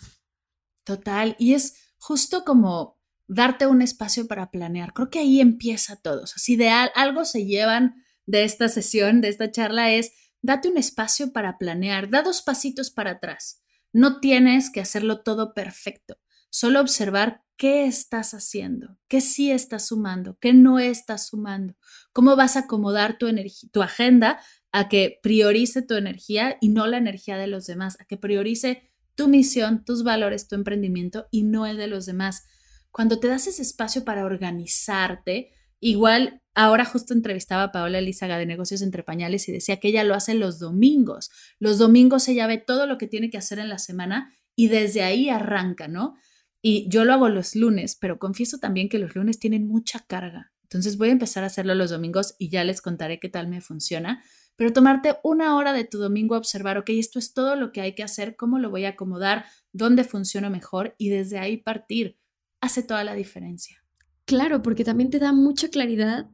Total, 0.83 1.35
y 1.39 1.53
es 1.53 1.93
justo 1.97 2.43
como 2.45 2.99
darte 3.27 3.67
un 3.67 3.81
espacio 3.81 4.27
para 4.27 4.51
planear. 4.51 4.93
Creo 4.93 5.09
que 5.09 5.19
ahí 5.19 5.39
empieza 5.39 5.95
todo. 5.97 6.23
O 6.23 6.27
sea, 6.27 6.37
si 6.37 6.61
algo 6.95 7.25
se 7.25 7.45
llevan 7.45 8.03
de 8.25 8.43
esta 8.43 8.69
sesión, 8.69 9.21
de 9.21 9.29
esta 9.29 9.51
charla, 9.51 9.91
es 9.91 10.11
date 10.41 10.69
un 10.69 10.77
espacio 10.77 11.31
para 11.31 11.57
planear, 11.57 12.09
da 12.09 12.21
dos 12.21 12.41
pasitos 12.41 12.89
para 12.89 13.11
atrás. 13.11 13.61
No 13.91 14.19
tienes 14.19 14.71
que 14.71 14.81
hacerlo 14.81 15.21
todo 15.21 15.53
perfecto, 15.53 16.17
solo 16.49 16.79
observar 16.79 17.43
qué 17.55 17.85
estás 17.85 18.33
haciendo, 18.33 18.97
qué 19.07 19.19
sí 19.19 19.51
estás 19.51 19.87
sumando, 19.87 20.37
qué 20.39 20.53
no 20.53 20.79
estás 20.79 21.27
sumando, 21.27 21.75
cómo 22.13 22.35
vas 22.35 22.55
a 22.55 22.61
acomodar 22.61 23.17
tu, 23.17 23.27
tu 23.71 23.81
agenda 23.81 24.39
a 24.71 24.89
que 24.89 25.19
priorice 25.23 25.81
tu 25.81 25.95
energía 25.95 26.57
y 26.61 26.69
no 26.69 26.87
la 26.87 26.97
energía 26.97 27.37
de 27.37 27.47
los 27.47 27.65
demás, 27.65 27.97
a 27.99 28.05
que 28.05 28.17
priorice 28.17 28.89
tu 29.15 29.27
misión, 29.27 29.83
tus 29.83 30.03
valores, 30.03 30.47
tu 30.47 30.55
emprendimiento 30.55 31.27
y 31.31 31.43
no 31.43 31.65
el 31.65 31.77
de 31.77 31.87
los 31.87 32.05
demás. 32.05 32.45
Cuando 32.91 33.19
te 33.19 33.27
das 33.27 33.47
ese 33.47 33.61
espacio 33.61 34.05
para 34.05 34.25
organizarte, 34.25 35.51
igual 35.79 36.41
ahora 36.55 36.85
justo 36.85 37.13
entrevistaba 37.13 37.63
a 37.63 37.71
Paola 37.71 37.99
Elizaga 37.99 38.37
de 38.37 38.45
Negocios 38.45 38.81
entre 38.81 39.03
Pañales 39.03 39.47
y 39.49 39.51
decía 39.51 39.77
que 39.79 39.89
ella 39.89 40.03
lo 40.03 40.15
hace 40.15 40.33
los 40.33 40.59
domingos. 40.59 41.31
Los 41.59 41.77
domingos 41.77 42.27
ella 42.27 42.47
ve 42.47 42.57
todo 42.57 42.85
lo 42.85 42.97
que 42.97 43.07
tiene 43.07 43.29
que 43.29 43.37
hacer 43.37 43.59
en 43.59 43.69
la 43.69 43.77
semana 43.77 44.33
y 44.55 44.67
desde 44.67 45.03
ahí 45.03 45.29
arranca, 45.29 45.87
¿no? 45.87 46.15
Y 46.61 46.89
yo 46.89 47.05
lo 47.05 47.13
hago 47.13 47.29
los 47.29 47.55
lunes, 47.55 47.97
pero 47.99 48.19
confieso 48.19 48.57
también 48.57 48.89
que 48.89 48.99
los 48.99 49.15
lunes 49.15 49.39
tienen 49.39 49.67
mucha 49.67 49.99
carga. 49.99 50.51
Entonces 50.63 50.97
voy 50.97 51.09
a 51.09 51.13
empezar 51.13 51.43
a 51.43 51.47
hacerlo 51.47 51.73
los 51.75 51.89
domingos 51.89 52.35
y 52.37 52.49
ya 52.49 52.63
les 52.63 52.81
contaré 52.81 53.19
qué 53.19 53.29
tal 53.29 53.47
me 53.47 53.61
funciona. 53.61 54.23
Pero 54.59 54.73
tomarte 54.73 55.15
una 55.23 55.55
hora 55.55 55.71
de 55.71 55.85
tu 55.85 55.99
domingo 55.99 56.35
a 56.35 56.37
observar, 56.37 56.77
ok, 56.77 56.89
esto 56.89 57.17
es 57.17 57.33
todo 57.33 57.55
lo 57.55 57.71
que 57.71 57.79
hay 57.79 57.95
que 57.95 58.03
hacer, 58.03 58.35
cómo 58.35 58.59
lo 58.59 58.69
voy 58.69 58.83
a 58.83 58.89
acomodar, 58.89 59.45
dónde 59.71 60.03
funciona 60.03 60.49
mejor 60.49 60.95
y 60.97 61.07
desde 61.07 61.39
ahí 61.39 61.55
partir, 61.55 62.19
hace 62.59 62.83
toda 62.83 63.05
la 63.05 63.13
diferencia. 63.13 63.81
Claro, 64.25 64.61
porque 64.61 64.83
también 64.83 65.11
te 65.11 65.19
da 65.19 65.31
mucha 65.31 65.69
claridad 65.69 66.29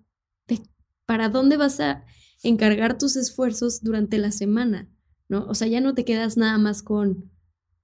de 0.48 0.60
para 1.06 1.30
dónde 1.30 1.56
vas 1.56 1.80
a 1.80 2.04
encargar 2.42 2.98
tus 2.98 3.16
esfuerzos 3.16 3.84
durante 3.84 4.18
la 4.18 4.32
semana, 4.32 4.90
¿no? 5.30 5.46
O 5.46 5.54
sea, 5.54 5.68
ya 5.68 5.80
no 5.80 5.94
te 5.94 6.04
quedas 6.04 6.36
nada 6.36 6.58
más 6.58 6.82
con 6.82 7.32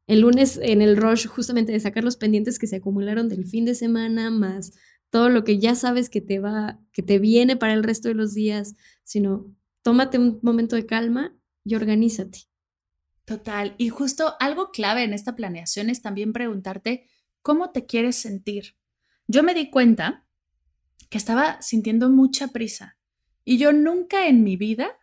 el 0.08 0.22
lunes 0.22 0.60
en 0.64 0.82
el 0.82 0.98
rush 0.98 1.28
justamente 1.28 1.72
de 1.72 1.80
sacar 1.80 2.04
los 2.04 2.18
pendientes 2.18 2.58
que 2.58 2.66
se 2.66 2.78
acumularon 2.78 3.30
del 3.30 3.46
fin 3.46 3.64
de 3.64 3.76
semana, 3.76 4.32
más 4.32 4.74
todo 5.12 5.30
lo 5.30 5.44
que 5.44 5.60
ya 5.60 5.76
sabes 5.76 6.10
que 6.10 6.22
te 6.22 6.40
va, 6.40 6.80
que 6.94 7.04
te 7.04 7.20
viene 7.20 7.58
para 7.58 7.74
el 7.74 7.84
resto 7.84 8.08
de 8.08 8.16
los 8.16 8.34
días, 8.34 8.76
sino 9.04 9.54
tómate 9.82 10.18
un 10.18 10.40
momento 10.42 10.76
de 10.76 10.86
calma 10.86 11.38
y 11.64 11.76
organízate. 11.76 12.48
Total. 13.26 13.76
Y 13.78 13.90
justo 13.90 14.36
algo 14.40 14.72
clave 14.72 15.04
en 15.04 15.14
esta 15.14 15.36
planeación 15.36 15.90
es 15.90 16.02
también 16.02 16.34
preguntarte 16.34 17.08
cómo 17.42 17.72
te 17.72 17.86
quieres 17.86 18.16
sentir. 18.16 18.76
Yo 19.28 19.44
me 19.44 19.54
di 19.54 19.70
cuenta 19.70 20.26
que 21.10 21.18
estaba 21.18 21.62
sintiendo 21.62 22.10
mucha 22.10 22.50
prisa 22.50 22.98
y 23.46 23.58
yo 23.58 23.74
nunca 23.74 24.28
en 24.28 24.44
mi 24.44 24.58
vida 24.58 24.98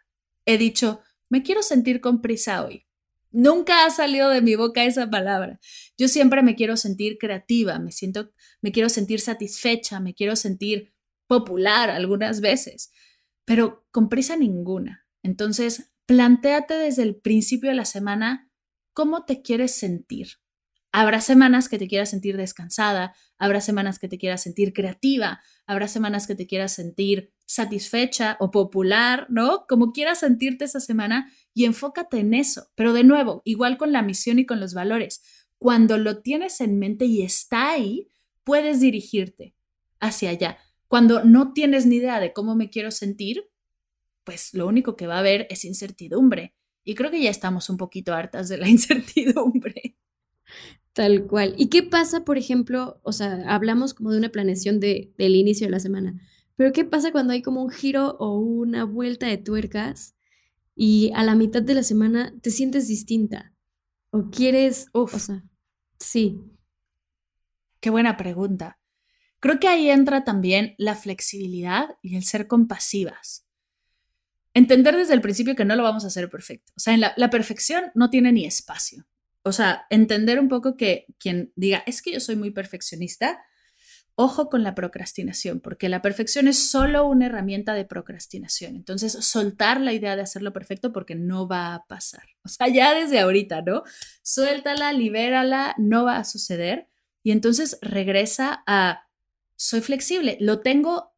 he 0.44 0.58
dicho, 0.58 1.00
me 1.28 1.42
quiero 1.42 1.62
sentir 1.62 2.00
con 2.00 2.22
prisa 2.22 2.64
hoy. 2.64 2.86
Nunca 3.30 3.84
ha 3.84 3.90
salido 3.90 4.30
de 4.30 4.40
mi 4.40 4.54
boca 4.56 4.84
esa 4.84 5.10
palabra. 5.10 5.60
Yo 5.98 6.08
siempre 6.08 6.42
me 6.42 6.54
quiero 6.54 6.76
sentir 6.76 7.18
creativa, 7.18 7.78
me 7.78 7.92
siento, 7.92 8.32
me 8.62 8.72
quiero 8.72 8.88
sentir 8.88 9.20
satisfecha, 9.20 10.00
me 10.00 10.14
quiero 10.14 10.34
sentir 10.34 10.94
popular 11.26 11.90
algunas 11.90 12.40
veces, 12.40 12.90
pero 13.48 13.86
con 13.90 14.10
prisa 14.10 14.36
ninguna. 14.36 15.06
Entonces, 15.22 15.90
planteate 16.04 16.74
desde 16.74 17.02
el 17.02 17.16
principio 17.16 17.70
de 17.70 17.76
la 17.76 17.86
semana 17.86 18.50
cómo 18.92 19.24
te 19.24 19.40
quieres 19.40 19.74
sentir. 19.74 20.32
Habrá 20.92 21.22
semanas 21.22 21.70
que 21.70 21.78
te 21.78 21.88
quieras 21.88 22.10
sentir 22.10 22.36
descansada, 22.36 23.14
habrá 23.38 23.62
semanas 23.62 23.98
que 23.98 24.06
te 24.06 24.18
quieras 24.18 24.42
sentir 24.42 24.74
creativa, 24.74 25.40
habrá 25.66 25.88
semanas 25.88 26.26
que 26.26 26.34
te 26.34 26.46
quieras 26.46 26.72
sentir 26.72 27.32
satisfecha 27.46 28.36
o 28.38 28.50
popular, 28.50 29.24
¿no? 29.30 29.64
Como 29.66 29.92
quieras 29.92 30.18
sentirte 30.18 30.66
esa 30.66 30.80
semana 30.80 31.32
y 31.54 31.64
enfócate 31.64 32.18
en 32.18 32.34
eso. 32.34 32.68
Pero 32.74 32.92
de 32.92 33.04
nuevo, 33.04 33.40
igual 33.46 33.78
con 33.78 33.92
la 33.92 34.02
misión 34.02 34.38
y 34.38 34.44
con 34.44 34.60
los 34.60 34.74
valores, 34.74 35.22
cuando 35.56 35.96
lo 35.96 36.20
tienes 36.20 36.60
en 36.60 36.78
mente 36.78 37.06
y 37.06 37.22
está 37.22 37.70
ahí, 37.70 38.08
puedes 38.44 38.80
dirigirte 38.80 39.54
hacia 40.00 40.28
allá. 40.28 40.58
Cuando 40.88 41.22
no 41.22 41.52
tienes 41.52 41.86
ni 41.86 41.96
idea 41.96 42.18
de 42.18 42.32
cómo 42.32 42.54
me 42.56 42.70
quiero 42.70 42.90
sentir, 42.90 43.44
pues 44.24 44.52
lo 44.54 44.66
único 44.66 44.96
que 44.96 45.06
va 45.06 45.16
a 45.16 45.20
haber 45.20 45.46
es 45.50 45.64
incertidumbre. 45.64 46.54
Y 46.84 46.94
creo 46.94 47.10
que 47.10 47.22
ya 47.22 47.30
estamos 47.30 47.68
un 47.70 47.76
poquito 47.76 48.14
hartas 48.14 48.48
de 48.48 48.58
la 48.58 48.68
incertidumbre. 48.68 49.96
Tal 50.94 51.26
cual. 51.26 51.54
¿Y 51.56 51.68
qué 51.68 51.82
pasa, 51.82 52.24
por 52.24 52.38
ejemplo, 52.38 53.00
o 53.02 53.12
sea, 53.12 53.44
hablamos 53.46 53.94
como 53.94 54.10
de 54.10 54.18
una 54.18 54.30
planeación 54.30 54.80
de, 54.80 55.12
del 55.16 55.36
inicio 55.36 55.66
de 55.66 55.70
la 55.70 55.80
semana, 55.80 56.20
pero 56.56 56.72
qué 56.72 56.84
pasa 56.84 57.12
cuando 57.12 57.32
hay 57.32 57.42
como 57.42 57.62
un 57.62 57.70
giro 57.70 58.16
o 58.18 58.38
una 58.38 58.84
vuelta 58.84 59.26
de 59.26 59.38
tuercas 59.38 60.16
y 60.74 61.12
a 61.14 61.22
la 61.22 61.34
mitad 61.34 61.62
de 61.62 61.74
la 61.74 61.82
semana 61.82 62.34
te 62.40 62.50
sientes 62.50 62.88
distinta? 62.88 63.54
¿O 64.10 64.30
quieres, 64.30 64.88
o 64.92 65.06
sea, 65.06 65.44
sí. 66.00 66.40
Qué 67.80 67.90
buena 67.90 68.16
pregunta. 68.16 68.78
Creo 69.40 69.60
que 69.60 69.68
ahí 69.68 69.90
entra 69.90 70.24
también 70.24 70.74
la 70.78 70.94
flexibilidad 70.94 71.96
y 72.02 72.16
el 72.16 72.24
ser 72.24 72.46
compasivas. 72.46 73.46
Entender 74.54 74.96
desde 74.96 75.14
el 75.14 75.20
principio 75.20 75.54
que 75.54 75.64
no 75.64 75.76
lo 75.76 75.82
vamos 75.82 76.04
a 76.04 76.08
hacer 76.08 76.28
perfecto. 76.28 76.72
O 76.76 76.80
sea, 76.80 76.94
en 76.94 77.00
la, 77.00 77.14
la 77.16 77.30
perfección 77.30 77.92
no 77.94 78.10
tiene 78.10 78.32
ni 78.32 78.44
espacio. 78.44 79.06
O 79.42 79.52
sea, 79.52 79.86
entender 79.90 80.40
un 80.40 80.48
poco 80.48 80.76
que 80.76 81.06
quien 81.18 81.52
diga, 81.56 81.82
es 81.86 82.02
que 82.02 82.12
yo 82.12 82.20
soy 82.20 82.36
muy 82.36 82.50
perfeccionista, 82.50 83.40
ojo 84.20 84.50
con 84.50 84.64
la 84.64 84.74
procrastinación, 84.74 85.60
porque 85.60 85.88
la 85.88 86.02
perfección 86.02 86.48
es 86.48 86.70
solo 86.70 87.06
una 87.06 87.26
herramienta 87.26 87.74
de 87.74 87.84
procrastinación. 87.84 88.74
Entonces, 88.74 89.12
soltar 89.12 89.80
la 89.80 89.92
idea 89.92 90.16
de 90.16 90.22
hacerlo 90.22 90.52
perfecto 90.52 90.92
porque 90.92 91.14
no 91.14 91.46
va 91.46 91.74
a 91.74 91.86
pasar. 91.86 92.24
O 92.42 92.48
sea, 92.48 92.66
ya 92.66 92.94
desde 92.94 93.20
ahorita, 93.20 93.62
¿no? 93.62 93.84
Suéltala, 94.22 94.92
libérala, 94.92 95.76
no 95.78 96.04
va 96.04 96.16
a 96.16 96.24
suceder. 96.24 96.88
Y 97.22 97.30
entonces 97.30 97.78
regresa 97.80 98.64
a, 98.66 99.07
soy 99.58 99.80
flexible, 99.80 100.38
lo 100.40 100.60
tengo 100.60 101.12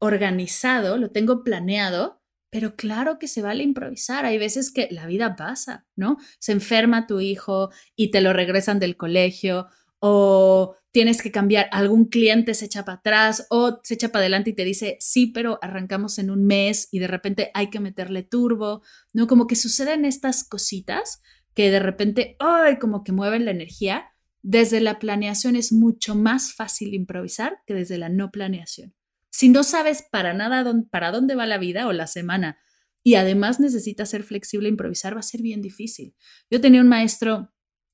organizado, 0.00 0.98
lo 0.98 1.10
tengo 1.12 1.44
planeado, 1.44 2.20
pero 2.50 2.74
claro 2.74 3.18
que 3.18 3.28
se 3.28 3.42
vale 3.42 3.62
improvisar. 3.62 4.24
Hay 4.24 4.38
veces 4.38 4.72
que 4.72 4.88
la 4.90 5.06
vida 5.06 5.36
pasa, 5.36 5.86
¿no? 5.94 6.16
Se 6.40 6.50
enferma 6.52 7.06
tu 7.06 7.20
hijo 7.20 7.70
y 7.94 8.10
te 8.10 8.20
lo 8.20 8.32
regresan 8.32 8.80
del 8.80 8.96
colegio 8.96 9.68
o 10.00 10.74
tienes 10.90 11.22
que 11.22 11.30
cambiar, 11.30 11.68
algún 11.70 12.06
cliente 12.06 12.54
se 12.54 12.64
echa 12.64 12.84
para 12.84 12.98
atrás 12.98 13.46
o 13.50 13.78
se 13.84 13.94
echa 13.94 14.08
para 14.08 14.22
adelante 14.22 14.50
y 14.50 14.54
te 14.54 14.64
dice, 14.64 14.96
sí, 14.98 15.28
pero 15.28 15.60
arrancamos 15.62 16.18
en 16.18 16.30
un 16.30 16.44
mes 16.44 16.88
y 16.90 16.98
de 16.98 17.06
repente 17.06 17.52
hay 17.54 17.70
que 17.70 17.78
meterle 17.78 18.24
turbo, 18.24 18.82
¿no? 19.12 19.28
Como 19.28 19.46
que 19.46 19.54
suceden 19.54 20.04
estas 20.04 20.42
cositas 20.42 21.22
que 21.54 21.70
de 21.70 21.78
repente, 21.78 22.36
¡ay! 22.40 22.78
como 22.78 23.04
que 23.04 23.12
mueven 23.12 23.44
la 23.44 23.52
energía. 23.52 24.09
Desde 24.42 24.80
la 24.80 24.98
planeación 24.98 25.56
es 25.56 25.72
mucho 25.72 26.14
más 26.14 26.54
fácil 26.54 26.94
improvisar 26.94 27.58
que 27.66 27.74
desde 27.74 27.98
la 27.98 28.08
no 28.08 28.30
planeación. 28.30 28.94
Si 29.30 29.48
no 29.48 29.62
sabes 29.62 30.04
para 30.10 30.32
nada 30.34 30.64
para 30.90 31.12
dónde 31.12 31.34
va 31.34 31.46
la 31.46 31.58
vida 31.58 31.86
o 31.86 31.92
la 31.92 32.06
semana 32.06 32.58
y 33.02 33.14
además 33.14 33.60
necesitas 33.60 34.10
ser 34.10 34.24
flexible 34.24 34.68
e 34.68 34.70
improvisar, 34.70 35.14
va 35.14 35.20
a 35.20 35.22
ser 35.22 35.42
bien 35.42 35.62
difícil. 35.62 36.14
Yo 36.50 36.60
tenía 36.60 36.80
un 36.80 36.88
maestro 36.88 37.52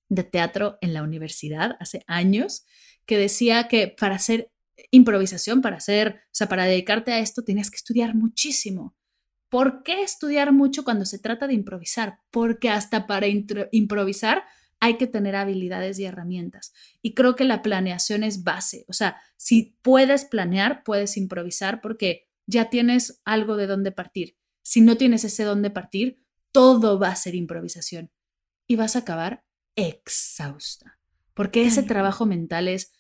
de 0.09 0.24
teatro 0.24 0.78
en 0.80 0.94
la 0.94 1.02
universidad 1.02 1.76
hace 1.80 2.02
años 2.06 2.64
que 3.06 3.18
decía 3.18 3.68
que 3.68 3.88
para 3.88 4.16
hacer 4.16 4.50
improvisación, 4.90 5.62
para 5.62 5.76
hacer, 5.76 6.20
o 6.26 6.32
sea, 6.32 6.48
para 6.48 6.64
dedicarte 6.64 7.12
a 7.12 7.18
esto, 7.18 7.44
tenías 7.44 7.70
que 7.70 7.76
estudiar 7.76 8.14
muchísimo. 8.14 8.96
¿Por 9.48 9.82
qué 9.82 10.02
estudiar 10.02 10.52
mucho 10.52 10.85
cuando 10.85 11.04
se 11.04 11.18
trata 11.18 11.46
de 11.46 11.54
improvisar? 11.54 12.18
Porque 12.30 12.68
hasta 12.68 13.06
para 13.06 13.26
improvisar 13.28 14.44
hay 14.87 14.99
que 14.99 15.09
tener 15.09 15.35
habilidades 15.35 15.99
y 15.99 16.05
herramientas. 16.05 16.72
Y 17.03 17.14
creo 17.14 17.35
que 17.35 17.42
la 17.42 17.61
planeación 17.61 18.22
es 18.22 18.44
base. 18.44 18.85
O 18.87 18.92
sea, 18.92 19.20
si 19.37 19.77
puedes 19.83 20.25
planear, 20.25 20.85
puedes 20.85 21.16
improvisar 21.16 21.81
porque 21.81 22.29
ya 22.46 22.70
tienes 22.70 23.20
algo 23.25 23.57
de 23.57 23.66
dónde 23.66 23.90
partir. 23.90 24.37
Si 24.62 24.81
no 24.81 24.96
tienes 24.96 25.25
ese 25.25 25.42
dónde 25.42 25.70
partir, 25.70 26.22
todo 26.53 27.01
va 27.01 27.09
a 27.09 27.16
ser 27.16 27.35
improvisación 27.35 28.12
y 28.68 28.77
vas 28.77 28.94
a 28.94 29.01
acabar 29.01 29.44
exhausta, 29.75 31.01
porque 31.35 31.66
ese 31.66 31.83
trabajo 31.83 32.25
mental 32.25 32.68
es 32.68 32.92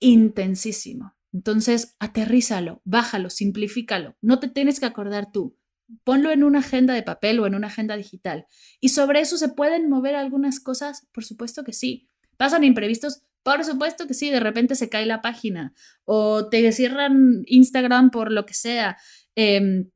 intensísimo. 0.00 1.14
Entonces, 1.34 1.96
aterrízalo, 1.98 2.80
bájalo, 2.84 3.28
simplifícalo. 3.28 4.16
No 4.22 4.40
te 4.40 4.48
tienes 4.48 4.80
que 4.80 4.86
acordar 4.86 5.32
tú 5.32 5.58
ponlo 6.04 6.30
en 6.30 6.44
una 6.44 6.60
agenda 6.60 6.94
de 6.94 7.02
papel 7.02 7.40
o 7.40 7.46
en 7.46 7.54
una 7.54 7.68
agenda 7.68 7.96
digital. 7.96 8.46
¿Y 8.80 8.90
sobre 8.90 9.20
eso 9.20 9.38
se 9.38 9.48
pueden 9.48 9.88
mover 9.88 10.14
algunas 10.14 10.60
cosas? 10.60 11.06
Por 11.12 11.24
supuesto 11.24 11.64
que 11.64 11.72
sí. 11.72 12.08
¿Pasan 12.36 12.64
imprevistos? 12.64 13.22
Por 13.42 13.64
supuesto 13.64 14.06
que 14.06 14.14
sí, 14.14 14.30
de 14.30 14.40
repente 14.40 14.74
se 14.74 14.88
cae 14.88 15.06
la 15.06 15.22
página 15.22 15.72
o 16.04 16.48
te 16.48 16.70
cierran 16.72 17.42
Instagram 17.46 18.10
por 18.10 18.30
lo 18.30 18.44
que 18.46 18.54
sea. 18.54 18.98
Em, 19.34 19.90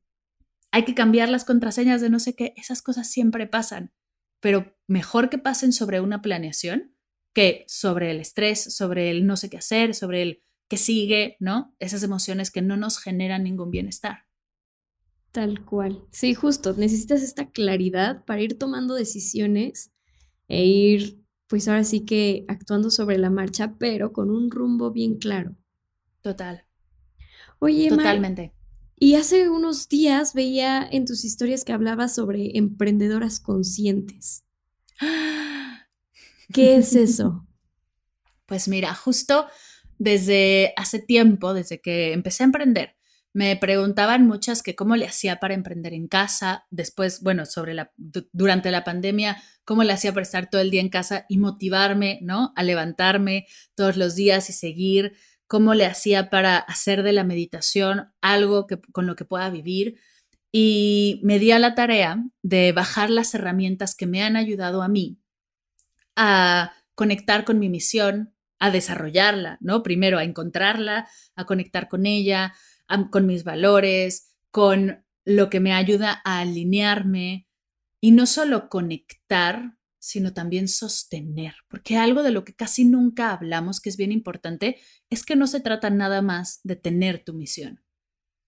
hay 0.71 0.85
que 0.85 0.95
cambiar 0.95 1.29
las 1.29 1.45
contraseñas 1.45 2.01
de 2.01 2.09
no 2.09 2.19
sé 2.19 2.35
qué. 2.35 2.53
Esas 2.57 2.81
cosas 2.81 3.09
siempre 3.09 3.45
pasan, 3.47 3.93
pero 4.39 4.75
mejor 4.87 5.29
que 5.29 5.37
pasen 5.37 5.71
sobre 5.71 6.01
una 6.01 6.21
planeación 6.21 6.95
que 7.33 7.65
sobre 7.67 8.11
el 8.11 8.19
estrés, 8.19 8.75
sobre 8.75 9.09
el 9.09 9.25
no 9.25 9.37
sé 9.37 9.49
qué 9.49 9.57
hacer, 9.57 9.93
sobre 9.93 10.21
el 10.21 10.43
que 10.69 10.77
sigue, 10.77 11.37
¿no? 11.39 11.75
Esas 11.79 12.03
emociones 12.03 12.51
que 12.51 12.61
no 12.61 12.77
nos 12.77 12.99
generan 12.99 13.43
ningún 13.43 13.71
bienestar. 13.71 14.25
Tal 15.33 15.65
cual. 15.65 16.05
Sí, 16.11 16.35
justo. 16.35 16.73
Necesitas 16.77 17.23
esta 17.23 17.49
claridad 17.49 18.23
para 18.23 18.41
ir 18.41 18.59
tomando 18.59 18.93
decisiones 18.93 19.91
e 20.47 20.63
ir, 20.63 21.23
pues 21.47 21.67
ahora 21.67 21.83
sí 21.83 22.01
que 22.01 22.45
actuando 22.47 22.91
sobre 22.91 23.17
la 23.17 23.31
marcha, 23.31 23.75
pero 23.79 24.13
con 24.13 24.29
un 24.29 24.51
rumbo 24.51 24.91
bien 24.91 25.17
claro. 25.17 25.55
Total. 26.21 26.65
Oye, 27.57 27.89
Totalmente. 27.89 28.53
Y 28.95 29.15
hace 29.15 29.49
unos 29.49 29.89
días 29.89 30.35
veía 30.35 30.87
en 30.89 31.05
tus 31.05 31.25
historias 31.25 31.65
que 31.65 31.73
hablabas 31.73 32.13
sobre 32.13 32.55
emprendedoras 32.55 33.39
conscientes. 33.39 34.45
¿Qué 36.53 36.75
es 36.75 36.93
eso? 36.93 37.47
Pues 38.45 38.67
mira, 38.67 38.93
justo 38.93 39.47
desde 39.97 40.73
hace 40.77 40.99
tiempo, 40.99 41.55
desde 41.55 41.81
que 41.81 42.13
empecé 42.13 42.43
a 42.43 42.45
emprender, 42.45 42.95
me 43.33 43.55
preguntaban 43.57 44.27
muchas 44.27 44.61
que 44.61 44.75
cómo 44.75 44.95
le 44.95 45.07
hacía 45.07 45.39
para 45.39 45.55
emprender 45.55 45.93
en 45.93 46.07
casa, 46.07 46.65
después, 46.69 47.21
bueno, 47.21 47.45
sobre 47.47 47.73
la, 47.73 47.91
durante 47.97 48.69
la 48.69 48.83
pandemia, 48.83 49.41
cómo 49.65 49.83
le 49.83 49.91
hacía 49.91 50.13
para 50.13 50.23
estar 50.23 50.49
todo 50.49 50.61
el 50.61 50.69
día 50.69 50.81
en 50.81 50.89
casa 50.89 51.25
y 51.27 51.39
motivarme, 51.39 52.19
¿no? 52.21 52.53
A 52.55 52.63
levantarme 52.63 53.47
todos 53.73 53.97
los 53.97 54.15
días 54.15 54.49
y 54.49 54.53
seguir, 54.53 55.13
cómo 55.47 55.73
le 55.73 55.85
hacía 55.85 56.29
para 56.29 56.57
hacer 56.57 57.03
de 57.03 57.11
la 57.11 57.23
meditación 57.23 58.11
algo 58.21 58.67
que, 58.67 58.79
con 58.91 59.07
lo 59.07 59.15
que 59.15 59.25
pueda 59.25 59.49
vivir. 59.49 59.99
Y 60.51 61.19
me 61.23 61.39
di 61.39 61.51
a 61.51 61.59
la 61.59 61.73
tarea 61.73 62.23
de 62.43 62.71
bajar 62.71 63.09
las 63.09 63.33
herramientas 63.33 63.95
que 63.95 64.05
me 64.05 64.21
han 64.21 64.35
ayudado 64.35 64.83
a 64.83 64.87
mí 64.87 65.17
a 66.15 66.73
conectar 66.93 67.43
con 67.43 67.57
mi 67.57 67.69
misión, 67.69 68.33
a 68.59 68.69
desarrollarla, 68.69 69.57
¿no? 69.61 69.81
Primero 69.83 70.19
a 70.19 70.23
encontrarla, 70.23 71.07
a 71.35 71.45
conectar 71.45 71.89
con 71.89 72.05
ella, 72.05 72.53
con 73.11 73.25
mis 73.25 73.43
valores, 73.43 74.33
con 74.51 75.05
lo 75.25 75.49
que 75.49 75.59
me 75.59 75.73
ayuda 75.73 76.21
a 76.23 76.39
alinearme 76.39 77.47
y 77.99 78.11
no 78.11 78.25
solo 78.25 78.69
conectar, 78.69 79.77
sino 79.99 80.33
también 80.33 80.67
sostener, 80.67 81.55
porque 81.69 81.95
algo 81.95 82.23
de 82.23 82.31
lo 82.31 82.43
que 82.43 82.53
casi 82.53 82.83
nunca 82.83 83.31
hablamos, 83.31 83.79
que 83.79 83.89
es 83.89 83.95
bien 83.95 84.11
importante, 84.11 84.77
es 85.09 85.23
que 85.23 85.37
no 85.37 85.47
se 85.47 85.61
trata 85.61 85.89
nada 85.89 86.21
más 86.21 86.59
de 86.63 86.75
tener 86.75 87.23
tu 87.23 87.33
misión, 87.33 87.81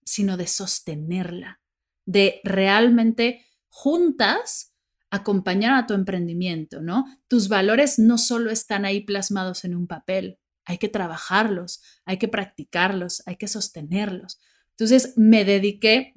sino 0.04 0.36
de 0.36 0.46
sostenerla, 0.46 1.62
de 2.04 2.40
realmente 2.44 3.46
juntas 3.68 4.74
acompañar 5.10 5.72
a 5.72 5.86
tu 5.86 5.94
emprendimiento, 5.94 6.82
¿no? 6.82 7.06
Tus 7.26 7.48
valores 7.48 7.98
no 7.98 8.18
solo 8.18 8.50
están 8.50 8.84
ahí 8.84 9.00
plasmados 9.00 9.64
en 9.64 9.74
un 9.74 9.86
papel, 9.86 10.38
hay 10.66 10.78
que 10.78 10.88
trabajarlos, 10.88 11.80
hay 12.04 12.18
que 12.18 12.28
practicarlos, 12.28 13.22
hay 13.26 13.36
que 13.36 13.48
sostenerlos. 13.48 14.38
Entonces 14.70 15.14
me 15.16 15.44
dediqué 15.44 16.14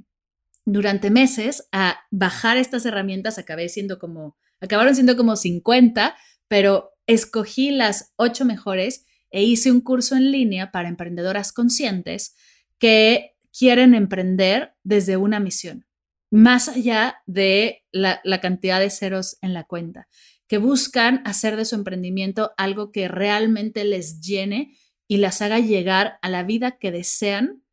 durante 0.65 1.09
meses 1.09 1.67
a 1.71 1.99
bajar 2.11 2.57
estas 2.57 2.85
herramientas, 2.85 3.37
acabé 3.37 3.69
siendo 3.69 3.99
como, 3.99 4.37
acabaron 4.59 4.95
siendo 4.95 5.15
como 5.15 5.35
50, 5.35 6.17
pero 6.47 6.91
escogí 7.07 7.71
las 7.71 8.13
ocho 8.17 8.43
mejores 8.43 9.05
e 9.31 9.43
hice 9.43 9.71
un 9.71 9.81
curso 9.81 10.15
en 10.15 10.31
línea 10.31 10.71
para 10.71 10.89
emprendedoras 10.89 11.53
conscientes 11.53 12.35
que 12.79 13.35
quieren 13.57 13.93
emprender 13.93 14.73
desde 14.83 15.17
una 15.17 15.39
misión, 15.39 15.85
más 16.31 16.67
allá 16.67 17.21
de 17.27 17.83
la, 17.91 18.19
la 18.23 18.41
cantidad 18.41 18.79
de 18.79 18.89
ceros 18.89 19.37
en 19.41 19.53
la 19.53 19.63
cuenta 19.63 20.07
que 20.49 20.57
buscan 20.57 21.21
hacer 21.25 21.55
de 21.55 21.63
su 21.63 21.75
emprendimiento 21.75 22.51
algo 22.57 22.91
que 22.91 23.07
realmente 23.07 23.85
les 23.85 24.19
llene 24.19 24.75
y 25.07 25.17
las 25.17 25.43
haga 25.43 25.59
llegar 25.59 26.17
a 26.23 26.29
la 26.29 26.43
vida 26.43 26.79
que 26.79 26.91
desean 26.91 27.63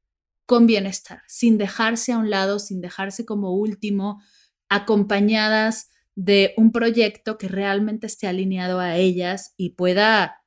con 0.44 0.66
bienestar, 0.66 1.22
sin 1.26 1.56
dejarse 1.56 2.12
a 2.12 2.18
un 2.18 2.28
lado, 2.28 2.58
sin 2.58 2.82
dejarse 2.82 3.24
como 3.24 3.54
último, 3.54 4.22
acompañadas 4.68 5.88
de 6.14 6.52
un 6.58 6.70
proyecto 6.70 7.38
que 7.38 7.48
realmente 7.48 8.06
esté 8.06 8.26
alineado 8.26 8.78
a 8.78 8.96
ellas 8.96 9.54
y 9.56 9.70
pueda 9.70 10.44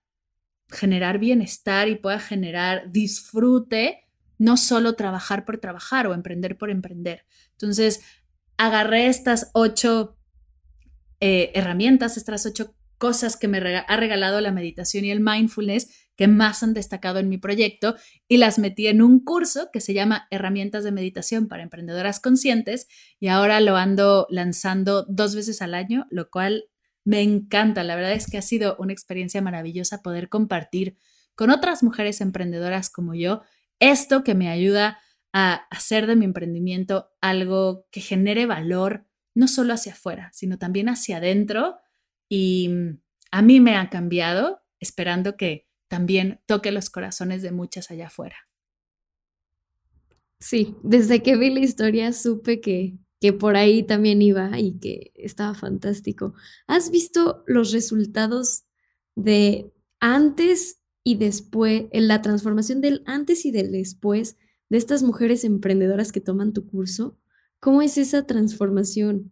generar 0.69 1.17
bienestar 1.17 1.89
y 1.89 1.95
pueda 1.95 2.19
generar 2.19 2.91
disfrute, 2.91 4.07
no 4.37 4.55
solo 4.55 4.93
trabajar 4.93 5.45
por 5.45 5.57
trabajar 5.57 6.05
o 6.05 6.13
emprender 6.13 6.59
por 6.59 6.69
emprender. 6.69 7.25
Entonces, 7.53 8.01
agarré 8.57 9.07
estas 9.07 9.49
ocho 9.53 10.18
eh, 11.19 11.51
herramientas, 11.53 12.17
estas 12.17 12.45
ocho 12.45 12.75
cosas 12.97 13.37
que 13.37 13.47
me 13.47 13.57
ha 13.59 13.97
regalado 13.97 14.41
la 14.41 14.51
meditación 14.51 15.05
y 15.05 15.11
el 15.11 15.21
mindfulness 15.21 16.09
que 16.17 16.27
más 16.27 16.63
han 16.63 16.73
destacado 16.73 17.19
en 17.19 17.29
mi 17.29 17.37
proyecto 17.37 17.95
y 18.27 18.37
las 18.37 18.59
metí 18.59 18.87
en 18.87 19.01
un 19.01 19.23
curso 19.23 19.69
que 19.71 19.79
se 19.79 19.93
llama 19.93 20.27
Herramientas 20.31 20.83
de 20.83 20.91
Meditación 20.91 21.47
para 21.47 21.63
Emprendedoras 21.63 22.19
Conscientes 22.19 22.87
y 23.21 23.29
ahora 23.29 23.61
lo 23.61 23.77
ando 23.77 24.27
lanzando 24.29 25.05
dos 25.07 25.33
veces 25.33 25.61
al 25.61 25.73
año, 25.73 26.07
lo 26.09 26.29
cual 26.29 26.65
me 27.05 27.21
encanta. 27.21 27.85
La 27.85 27.95
verdad 27.95 28.11
es 28.11 28.27
que 28.27 28.37
ha 28.37 28.41
sido 28.41 28.75
una 28.79 28.91
experiencia 28.91 29.41
maravillosa 29.41 30.01
poder 30.01 30.27
compartir 30.27 30.97
con 31.35 31.51
otras 31.51 31.83
mujeres 31.83 32.19
emprendedoras 32.19 32.89
como 32.89 33.15
yo 33.15 33.41
esto 33.79 34.25
que 34.25 34.35
me 34.35 34.49
ayuda 34.49 34.99
a 35.31 35.53
hacer 35.69 36.05
de 36.05 36.17
mi 36.17 36.25
emprendimiento 36.25 37.11
algo 37.21 37.85
que 37.91 38.01
genere 38.01 38.45
valor, 38.45 39.05
no 39.39 39.47
solo 39.47 39.73
hacia 39.73 39.93
afuera, 39.93 40.29
sino 40.33 40.57
también 40.57 40.89
hacia 40.89 41.17
adentro. 41.17 41.77
Y 42.27 42.67
mm, 42.67 42.99
a 43.31 43.41
mí 43.41 43.61
me 43.61 43.77
ha 43.77 43.89
cambiado, 43.89 44.59
esperando 44.81 45.37
que 45.37 45.65
también 45.87 46.41
toque 46.45 46.71
los 46.71 46.89
corazones 46.89 47.41
de 47.41 47.53
muchas 47.53 47.89
allá 47.89 48.07
afuera. 48.07 48.35
Sí, 50.39 50.75
desde 50.83 51.23
que 51.23 51.37
vi 51.37 51.51
la 51.51 51.61
historia 51.61 52.11
supe 52.11 52.59
que, 52.59 52.97
que 53.21 53.31
por 53.31 53.55
ahí 53.55 53.83
también 53.83 54.21
iba 54.21 54.59
y 54.59 54.77
que 54.77 55.13
estaba 55.15 55.55
fantástico. 55.55 56.33
¿Has 56.67 56.91
visto 56.91 57.45
los 57.47 57.71
resultados 57.71 58.65
de 59.15 59.71
antes 60.01 60.81
y 61.01 61.15
después, 61.15 61.85
en 61.91 62.09
la 62.09 62.21
transformación 62.21 62.81
del 62.81 63.03
antes 63.05 63.45
y 63.45 63.51
del 63.51 63.71
después 63.71 64.35
de 64.67 64.77
estas 64.77 65.01
mujeres 65.01 65.45
emprendedoras 65.45 66.11
que 66.11 66.19
toman 66.19 66.51
tu 66.51 66.67
curso? 66.67 67.17
¿Cómo 67.59 67.81
es 67.81 67.97
esa 67.97 68.25
transformación? 68.25 69.31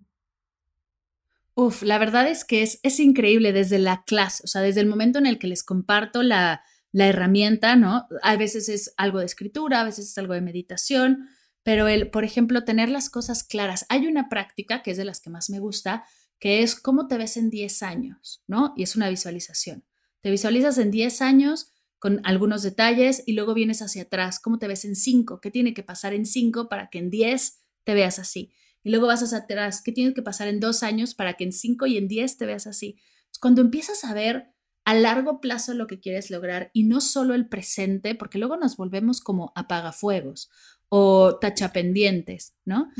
Uf, 1.55 1.81
la 1.81 1.97
verdad 1.97 2.27
es 2.27 2.45
que 2.45 2.61
es, 2.61 2.79
es 2.83 2.99
increíble 2.99 3.51
desde 3.51 3.79
la 3.79 4.03
clase, 4.03 4.43
o 4.43 4.47
sea, 4.47 4.61
desde 4.61 4.81
el 4.81 4.87
momento 4.87 5.17
en 5.17 5.25
el 5.25 5.39
que 5.39 5.47
les 5.47 5.63
comparto 5.63 6.21
la, 6.21 6.61
la 6.91 7.07
herramienta, 7.07 7.75
¿no? 7.75 8.07
A 8.21 8.35
veces 8.37 8.69
es 8.69 8.93
algo 8.97 9.19
de 9.19 9.25
escritura, 9.25 9.81
a 9.81 9.83
veces 9.83 10.09
es 10.09 10.17
algo 10.17 10.33
de 10.33 10.41
meditación, 10.41 11.29
pero 11.63 11.87
el, 11.87 12.09
por 12.09 12.23
ejemplo, 12.23 12.63
tener 12.63 12.89
las 12.89 13.09
cosas 13.09 13.43
claras. 13.43 13.85
Hay 13.89 14.07
una 14.07 14.29
práctica 14.29 14.83
que 14.83 14.91
es 14.91 14.97
de 14.97 15.05
las 15.05 15.19
que 15.19 15.29
más 15.29 15.49
me 15.49 15.59
gusta, 15.59 16.05
que 16.39 16.61
es 16.61 16.79
cómo 16.79 17.07
te 17.07 17.17
ves 17.17 17.37
en 17.37 17.49
10 17.49 17.81
años, 17.83 18.43
¿no? 18.47 18.73
Y 18.75 18.83
es 18.83 18.95
una 18.95 19.09
visualización. 19.09 19.83
Te 20.21 20.31
visualizas 20.31 20.77
en 20.77 20.91
10 20.91 21.21
años 21.21 21.71
con 21.99 22.21
algunos 22.23 22.61
detalles 22.61 23.23
y 23.25 23.33
luego 23.33 23.53
vienes 23.53 23.81
hacia 23.81 24.03
atrás, 24.03 24.39
cómo 24.39 24.59
te 24.59 24.67
ves 24.67 24.85
en 24.85 24.95
5, 24.95 25.41
qué 25.41 25.49
tiene 25.49 25.73
que 25.73 25.83
pasar 25.83 26.13
en 26.13 26.25
5 26.25 26.69
para 26.69 26.89
que 26.89 26.99
en 26.99 27.09
10 27.09 27.59
te 27.87 27.93
veas 27.93 28.19
así. 28.19 28.51
Y 28.83 28.89
luego 28.89 29.07
vas 29.07 29.23
hacia 29.23 29.37
atrás, 29.37 29.81
¿qué 29.81 29.93
tiene 29.93 30.13
que 30.13 30.21
pasar 30.21 30.49
en 30.49 30.59
dos 30.59 30.83
años 30.83 31.15
para 31.15 31.35
que 31.35 31.45
en 31.45 31.53
cinco 31.53 31.85
y 31.85 31.95
en 31.95 32.09
diez 32.09 32.35
te 32.35 32.45
veas 32.45 32.67
así? 32.67 32.97
Cuando 33.39 33.61
empiezas 33.61 34.03
a 34.03 34.13
ver 34.13 34.51
a 34.83 34.93
largo 34.93 35.39
plazo 35.39 35.73
lo 35.73 35.87
que 35.87 36.01
quieres 36.01 36.29
lograr 36.29 36.69
y 36.73 36.83
no 36.83 36.99
solo 36.99 37.33
el 37.33 37.47
presente, 37.47 38.13
porque 38.13 38.39
luego 38.39 38.57
nos 38.57 38.75
volvemos 38.75 39.21
como 39.21 39.53
apagafuegos 39.55 40.49
o 40.89 41.37
tachapendientes, 41.39 42.55
¿no? 42.65 42.91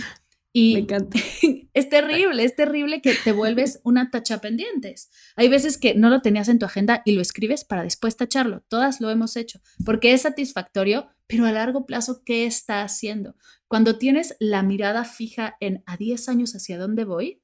Y 0.60 0.74
Me 0.74 0.80
encanta. 0.80 1.20
es 1.76 1.89
terrible, 1.89 2.43
es 2.43 2.56
terrible 2.56 3.00
que 3.00 3.13
te 3.13 3.32
vuelves 3.32 3.80
una 3.84 4.10
tacha 4.10 4.41
pendientes. 4.41 5.12
Hay 5.36 5.50
veces 5.50 5.78
que 5.78 5.93
no 5.93 6.10
lo 6.10 6.24
tenías 6.24 6.48
en 6.50 6.58
tu 6.58 6.65
agenda 6.65 7.04
y 7.06 7.12
lo 7.12 7.22
escribes 7.22 7.63
para 7.63 7.84
después 7.84 8.17
tacharlo. 8.17 8.63
Todas 8.67 9.00
lo 9.00 9.12
hemos 9.12 9.38
hecho 9.38 9.62
porque 9.86 10.13
es 10.13 10.24
satisfactorio, 10.24 11.10
pero 11.28 11.46
a 11.46 11.52
largo 11.52 11.86
plazo, 11.86 12.24
¿qué 12.26 12.48
está 12.48 12.82
haciendo? 12.82 13.36
Cuando 13.67 14.00
tienes 14.00 14.36
la 14.39 14.63
mirada 14.63 15.06
fija 15.06 15.58
en 15.60 15.84
a 15.86 15.96
10 15.96 16.28
años 16.28 16.56
hacia 16.56 16.80
dónde 16.80 17.04
voy, 17.04 17.39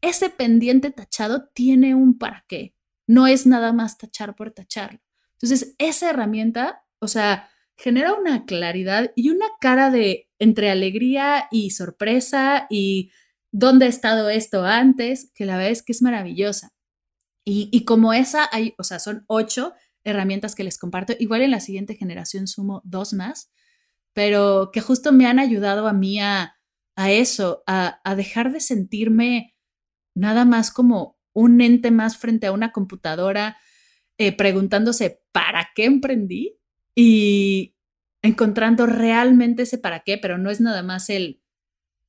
ese 0.00 0.30
pendiente 0.30 0.90
tachado 0.90 1.48
tiene 1.54 1.94
un 1.94 2.18
para 2.18 2.44
qué. 2.48 2.74
No 3.06 3.28
es 3.28 3.46
nada 3.46 3.72
más 3.72 3.98
tachar 3.98 4.34
por 4.34 4.50
tacharlo. 4.50 4.98
Entonces, 5.34 5.76
esa 5.78 6.10
herramienta, 6.10 6.82
o 6.98 7.06
sea, 7.06 7.48
genera 7.76 8.14
una 8.14 8.46
claridad 8.46 9.12
y 9.14 9.30
una 9.30 9.46
cara 9.60 9.92
de 9.92 10.27
entre 10.38 10.70
alegría 10.70 11.48
y 11.50 11.70
sorpresa 11.70 12.66
y 12.70 13.10
dónde 13.50 13.86
ha 13.86 13.88
estado 13.88 14.30
esto 14.30 14.64
antes, 14.64 15.32
que 15.34 15.44
la 15.44 15.56
verdad 15.56 15.72
es 15.72 15.82
que 15.82 15.92
es 15.92 16.02
maravillosa. 16.02 16.72
Y, 17.50 17.86
como 17.86 18.12
esa, 18.12 18.46
hay, 18.52 18.74
o 18.76 18.84
sea, 18.84 18.98
son 18.98 19.24
ocho 19.26 19.72
herramientas 20.04 20.54
que 20.54 20.64
les 20.64 20.76
comparto. 20.76 21.14
Igual 21.18 21.40
en 21.40 21.50
la 21.50 21.60
siguiente 21.60 21.94
generación 21.94 22.46
sumo 22.46 22.82
dos 22.84 23.14
más, 23.14 23.50
pero 24.12 24.68
que 24.70 24.82
justo 24.82 25.12
me 25.12 25.26
han 25.26 25.38
ayudado 25.38 25.88
a 25.88 25.94
mí 25.94 26.20
a, 26.20 26.54
eso, 26.96 27.62
a, 27.66 28.00
dejar 28.16 28.52
de 28.52 28.60
sentirme 28.60 29.56
nada 30.14 30.44
más 30.44 30.70
como 30.70 31.18
un 31.32 31.62
ente 31.62 31.90
más 31.90 32.18
frente 32.18 32.48
a 32.48 32.52
una 32.52 32.70
computadora 32.70 33.56
eh, 34.18 34.36
preguntándose, 34.36 35.22
¿para 35.32 35.70
qué 35.74 35.86
emprendí? 35.86 36.58
y 37.00 37.76
encontrando 38.22 38.86
realmente 38.86 39.62
ese 39.62 39.78
para 39.78 40.00
qué, 40.00 40.18
pero 40.18 40.38
no 40.38 40.50
es 40.50 40.60
nada 40.60 40.82
más 40.82 41.10
el, 41.10 41.42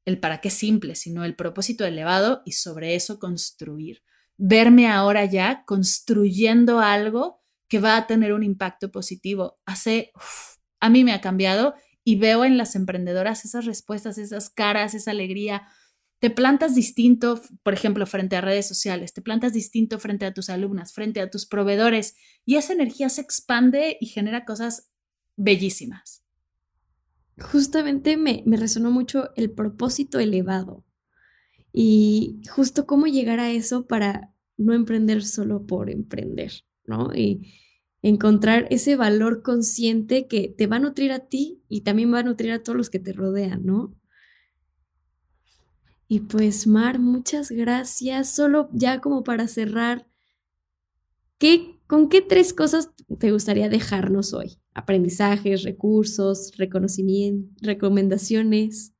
el 0.06 0.20
para 0.20 0.42
qué 0.42 0.50
simple, 0.50 0.96
sino 0.96 1.24
el 1.24 1.36
propósito 1.36 1.86
elevado 1.86 2.42
y 2.46 2.54
sobre 2.54 2.96
eso 2.96 3.20
construir. 3.20 4.04
Verme 4.38 4.88
ahora 4.88 5.26
ya 5.26 5.64
construyendo 5.66 6.80
algo 6.80 7.42
que 7.68 7.80
va 7.80 7.98
a 7.98 8.08
tener 8.08 8.34
un 8.34 8.44
impacto 8.44 8.92
positivo. 8.92 9.60
Hace, 9.66 10.12
a 10.80 10.90
mí 10.90 11.04
me 11.04 11.14
ha 11.14 11.22
cambiado 11.22 11.76
y 12.04 12.16
veo 12.16 12.44
en 12.44 12.58
las 12.58 12.76
emprendedoras 12.76 13.46
esas 13.46 13.66
respuestas, 13.66 14.18
esas 14.18 14.50
caras, 14.50 14.96
esa 14.96 15.12
alegría. 15.12 15.68
Te 16.20 16.30
plantas 16.30 16.74
distinto, 16.76 17.42
por 17.64 17.74
ejemplo, 17.74 18.06
frente 18.06 18.36
a 18.36 18.42
redes 18.42 18.68
sociales, 18.68 19.14
te 19.14 19.22
plantas 19.22 19.54
distinto 19.54 20.00
frente 20.00 20.26
a 20.26 20.34
tus 20.34 20.50
alumnas, 20.50 20.92
frente 20.92 21.22
a 21.22 21.30
tus 21.30 21.46
proveedores 21.46 22.16
y 22.46 22.56
esa 22.56 22.74
energía 22.74 23.10
se 23.10 23.22
expande 23.22 23.98
y 24.02 24.08
genera 24.08 24.44
cosas 24.44 24.89
bellísimas. 25.40 26.24
Justamente 27.40 28.18
me, 28.18 28.44
me 28.46 28.58
resonó 28.58 28.92
mucho 28.92 29.30
el 29.36 29.50
propósito 29.52 30.20
elevado 30.20 30.84
y 31.72 32.42
justo 32.50 32.86
cómo 32.86 33.08
llegar 33.08 33.40
a 33.40 33.52
eso 33.52 33.88
para 33.88 34.34
no 34.58 34.74
emprender 34.74 35.24
solo 35.24 35.66
por 35.66 35.90
emprender, 35.90 36.52
¿no? 36.86 37.16
Y 37.16 37.54
encontrar 38.02 38.68
ese 38.70 38.98
valor 38.98 39.42
consciente 39.42 40.28
que 40.28 40.54
te 40.58 40.68
va 40.68 40.78
a 40.78 40.80
nutrir 40.80 41.12
a 41.14 41.28
ti 41.28 41.64
y 41.70 41.82
también 41.82 42.14
va 42.14 42.20
a 42.20 42.24
nutrir 42.24 42.52
a 42.52 42.64
todos 42.64 42.78
los 42.78 42.90
que 42.90 43.00
te 43.00 43.14
rodean, 43.14 43.66
¿no? 43.66 43.96
Y 46.10 46.22
pues 46.22 46.68
Mar, 46.68 47.00
muchas 47.00 47.52
gracias. 47.52 48.36
Solo 48.36 48.70
ya 48.74 49.00
como 49.00 49.24
para 49.24 49.48
cerrar, 49.48 50.08
¿qué, 51.40 51.80
¿con 51.88 52.10
qué 52.10 52.22
tres 52.22 52.54
cosas 52.54 52.92
te 53.20 53.32
gustaría 53.32 53.70
dejarnos 53.70 54.34
hoy? 54.34 54.59
Aprendizajes, 54.74 55.64
recursos, 55.64 56.52
reconocimiento, 56.58 57.50
recomendaciones. 57.62 58.94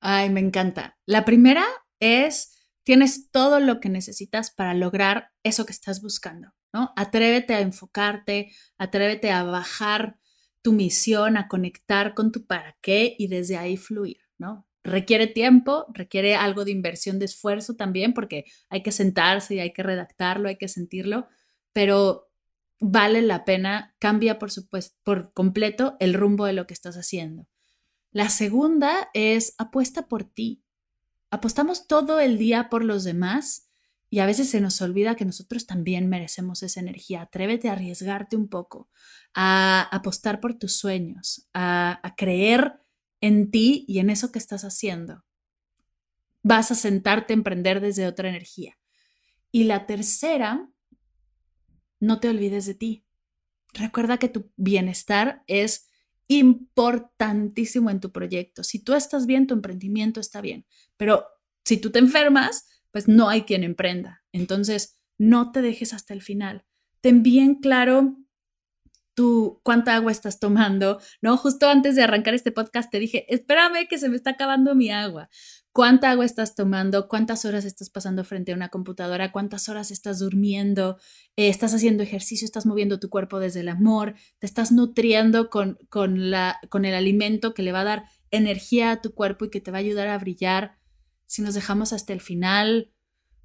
Ay, 0.00 0.30
me 0.30 0.40
encanta. 0.40 0.98
La 1.04 1.24
primera 1.24 1.64
es, 2.00 2.56
tienes 2.84 3.30
todo 3.30 3.60
lo 3.60 3.80
que 3.80 3.88
necesitas 3.88 4.50
para 4.50 4.74
lograr 4.74 5.30
eso 5.42 5.66
que 5.66 5.72
estás 5.72 6.00
buscando, 6.00 6.52
¿no? 6.72 6.92
Atrévete 6.96 7.54
a 7.54 7.60
enfocarte, 7.60 8.52
atrévete 8.78 9.30
a 9.30 9.42
bajar 9.42 10.18
tu 10.62 10.72
misión, 10.72 11.36
a 11.36 11.48
conectar 11.48 12.14
con 12.14 12.32
tu 12.32 12.46
para 12.46 12.76
qué 12.80 13.14
y 13.18 13.28
desde 13.28 13.56
ahí 13.56 13.76
fluir, 13.76 14.18
¿no? 14.36 14.66
Requiere 14.82 15.26
tiempo, 15.26 15.86
requiere 15.94 16.36
algo 16.36 16.64
de 16.64 16.70
inversión 16.70 17.18
de 17.18 17.24
esfuerzo 17.24 17.74
también, 17.76 18.14
porque 18.14 18.44
hay 18.68 18.82
que 18.82 18.92
sentarse 18.92 19.56
y 19.56 19.60
hay 19.60 19.72
que 19.72 19.82
redactarlo, 19.82 20.48
hay 20.48 20.56
que 20.56 20.68
sentirlo, 20.68 21.28
pero 21.72 22.25
vale 22.80 23.22
la 23.22 23.44
pena, 23.44 23.94
cambia 23.98 24.38
por 24.38 24.50
supuesto 24.50 24.96
por 25.02 25.32
completo 25.32 25.96
el 26.00 26.14
rumbo 26.14 26.46
de 26.46 26.52
lo 26.52 26.66
que 26.66 26.74
estás 26.74 26.96
haciendo. 26.96 27.48
La 28.10 28.28
segunda 28.28 29.10
es 29.14 29.54
apuesta 29.58 30.08
por 30.08 30.24
ti. 30.24 30.62
Apostamos 31.30 31.86
todo 31.86 32.20
el 32.20 32.38
día 32.38 32.68
por 32.70 32.84
los 32.84 33.04
demás 33.04 33.68
y 34.08 34.20
a 34.20 34.26
veces 34.26 34.48
se 34.48 34.60
nos 34.60 34.80
olvida 34.80 35.16
que 35.16 35.24
nosotros 35.24 35.66
también 35.66 36.08
merecemos 36.08 36.62
esa 36.62 36.80
energía. 36.80 37.22
Atrévete 37.22 37.68
a 37.68 37.72
arriesgarte 37.72 38.36
un 38.36 38.48
poco, 38.48 38.88
a 39.34 39.88
apostar 39.90 40.40
por 40.40 40.54
tus 40.54 40.76
sueños, 40.76 41.48
a, 41.52 42.00
a 42.02 42.14
creer 42.14 42.80
en 43.20 43.50
ti 43.50 43.84
y 43.88 43.98
en 43.98 44.10
eso 44.10 44.30
que 44.30 44.38
estás 44.38 44.64
haciendo. 44.64 45.24
Vas 46.42 46.70
a 46.70 46.76
sentarte 46.76 47.32
a 47.32 47.36
emprender 47.36 47.80
desde 47.80 48.06
otra 48.06 48.28
energía. 48.28 48.78
Y 49.50 49.64
la 49.64 49.86
tercera, 49.86 50.70
no 52.00 52.20
te 52.20 52.28
olvides 52.28 52.66
de 52.66 52.74
ti. 52.74 53.04
Recuerda 53.74 54.18
que 54.18 54.28
tu 54.28 54.50
bienestar 54.56 55.42
es 55.46 55.88
importantísimo 56.28 57.90
en 57.90 58.00
tu 58.00 58.10
proyecto. 58.10 58.64
Si 58.64 58.78
tú 58.82 58.94
estás 58.94 59.26
bien, 59.26 59.46
tu 59.46 59.54
emprendimiento 59.54 60.20
está 60.20 60.40
bien, 60.40 60.66
pero 60.96 61.24
si 61.64 61.76
tú 61.76 61.90
te 61.90 61.98
enfermas, 61.98 62.66
pues 62.90 63.08
no 63.08 63.28
hay 63.28 63.42
quien 63.42 63.64
emprenda. 63.64 64.24
Entonces, 64.32 64.98
no 65.18 65.52
te 65.52 65.62
dejes 65.62 65.92
hasta 65.92 66.14
el 66.14 66.22
final. 66.22 66.64
Ten 67.00 67.22
bien 67.22 67.56
claro 67.56 68.16
tú 69.16 69.60
cuánta 69.64 69.96
agua 69.96 70.12
estás 70.12 70.38
tomando, 70.38 71.00
¿no? 71.20 71.36
Justo 71.36 71.68
antes 71.68 71.96
de 71.96 72.04
arrancar 72.04 72.34
este 72.34 72.52
podcast 72.52 72.92
te 72.92 73.00
dije, 73.00 73.26
espérame 73.34 73.88
que 73.88 73.98
se 73.98 74.08
me 74.08 74.14
está 74.14 74.30
acabando 74.30 74.76
mi 74.76 74.90
agua 74.92 75.28
cuánta 75.76 76.10
agua 76.10 76.24
estás 76.24 76.54
tomando, 76.54 77.06
cuántas 77.06 77.44
horas 77.44 77.66
estás 77.66 77.90
pasando 77.90 78.24
frente 78.24 78.50
a 78.50 78.54
una 78.54 78.70
computadora, 78.70 79.30
cuántas 79.30 79.68
horas 79.68 79.90
estás 79.90 80.20
durmiendo, 80.20 80.96
eh, 81.36 81.50
estás 81.50 81.74
haciendo 81.74 82.02
ejercicio, 82.02 82.46
estás 82.46 82.64
moviendo 82.64 82.98
tu 82.98 83.10
cuerpo 83.10 83.40
desde 83.40 83.60
el 83.60 83.68
amor, 83.68 84.14
te 84.38 84.46
estás 84.46 84.72
nutriendo 84.72 85.50
con, 85.50 85.76
con, 85.90 86.30
la, 86.30 86.58
con 86.70 86.86
el 86.86 86.94
alimento 86.94 87.52
que 87.52 87.62
le 87.62 87.72
va 87.72 87.82
a 87.82 87.84
dar 87.84 88.04
energía 88.30 88.90
a 88.90 89.02
tu 89.02 89.12
cuerpo 89.12 89.44
y 89.44 89.50
que 89.50 89.60
te 89.60 89.70
va 89.70 89.76
a 89.76 89.80
ayudar 89.80 90.08
a 90.08 90.16
brillar. 90.16 90.78
Si 91.26 91.42
nos 91.42 91.52
dejamos 91.52 91.92
hasta 91.92 92.14
el 92.14 92.22
final, 92.22 92.90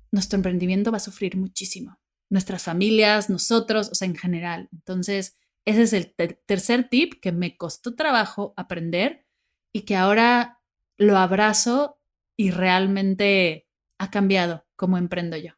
nuestro 0.09 0.37
emprendimiento 0.37 0.89
va 0.89 0.97
a 0.97 1.01
sufrir 1.01 1.35
muchísimo. 1.35 1.99
Nuestras 2.29 2.63
familias, 2.63 3.29
nosotros, 3.29 3.89
o 3.91 3.95
sea, 3.95 4.07
en 4.07 4.15
general. 4.15 4.69
Entonces, 4.71 5.35
ese 5.65 5.83
es 5.83 5.93
el 5.93 6.13
tercer 6.45 6.89
tip 6.89 7.13
que 7.21 7.31
me 7.31 7.57
costó 7.57 7.95
trabajo 7.95 8.53
aprender 8.57 9.25
y 9.71 9.81
que 9.81 9.95
ahora 9.95 10.59
lo 10.97 11.17
abrazo 11.17 11.99
y 12.35 12.51
realmente 12.51 13.67
ha 13.97 14.09
cambiado 14.09 14.65
cómo 14.75 14.97
emprendo 14.97 15.37
yo. 15.37 15.51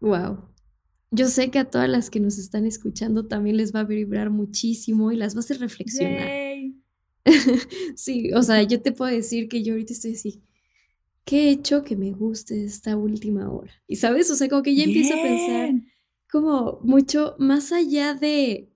Wow. 0.00 0.48
Yo 1.10 1.28
sé 1.28 1.50
que 1.50 1.58
a 1.58 1.70
todas 1.70 1.88
las 1.88 2.10
que 2.10 2.20
nos 2.20 2.36
están 2.38 2.66
escuchando 2.66 3.26
también 3.26 3.56
les 3.56 3.74
va 3.74 3.80
a 3.80 3.84
vibrar 3.84 4.30
muchísimo 4.30 5.12
y 5.12 5.16
las 5.16 5.34
va 5.34 5.38
a 5.38 5.40
hacer 5.40 5.58
reflexionar. 5.58 6.28
sí, 7.96 8.32
o 8.34 8.42
sea, 8.42 8.62
yo 8.62 8.82
te 8.82 8.92
puedo 8.92 9.10
decir 9.10 9.48
que 9.48 9.62
yo 9.62 9.72
ahorita 9.72 9.94
estoy 9.94 10.12
así. 10.12 10.42
¿Qué 11.24 11.48
he 11.48 11.50
hecho 11.50 11.82
que 11.82 11.96
me 11.96 12.12
guste 12.12 12.64
esta 12.64 12.96
última 12.96 13.50
hora? 13.50 13.72
Y 13.88 13.96
sabes, 13.96 14.30
o 14.30 14.36
sea, 14.36 14.48
como 14.48 14.62
que 14.62 14.74
ya 14.74 14.84
empiezo 14.84 15.14
a 15.14 15.22
pensar 15.22 15.74
como 16.30 16.80
mucho 16.82 17.36
más 17.38 17.72
allá 17.72 18.14
de, 18.14 18.72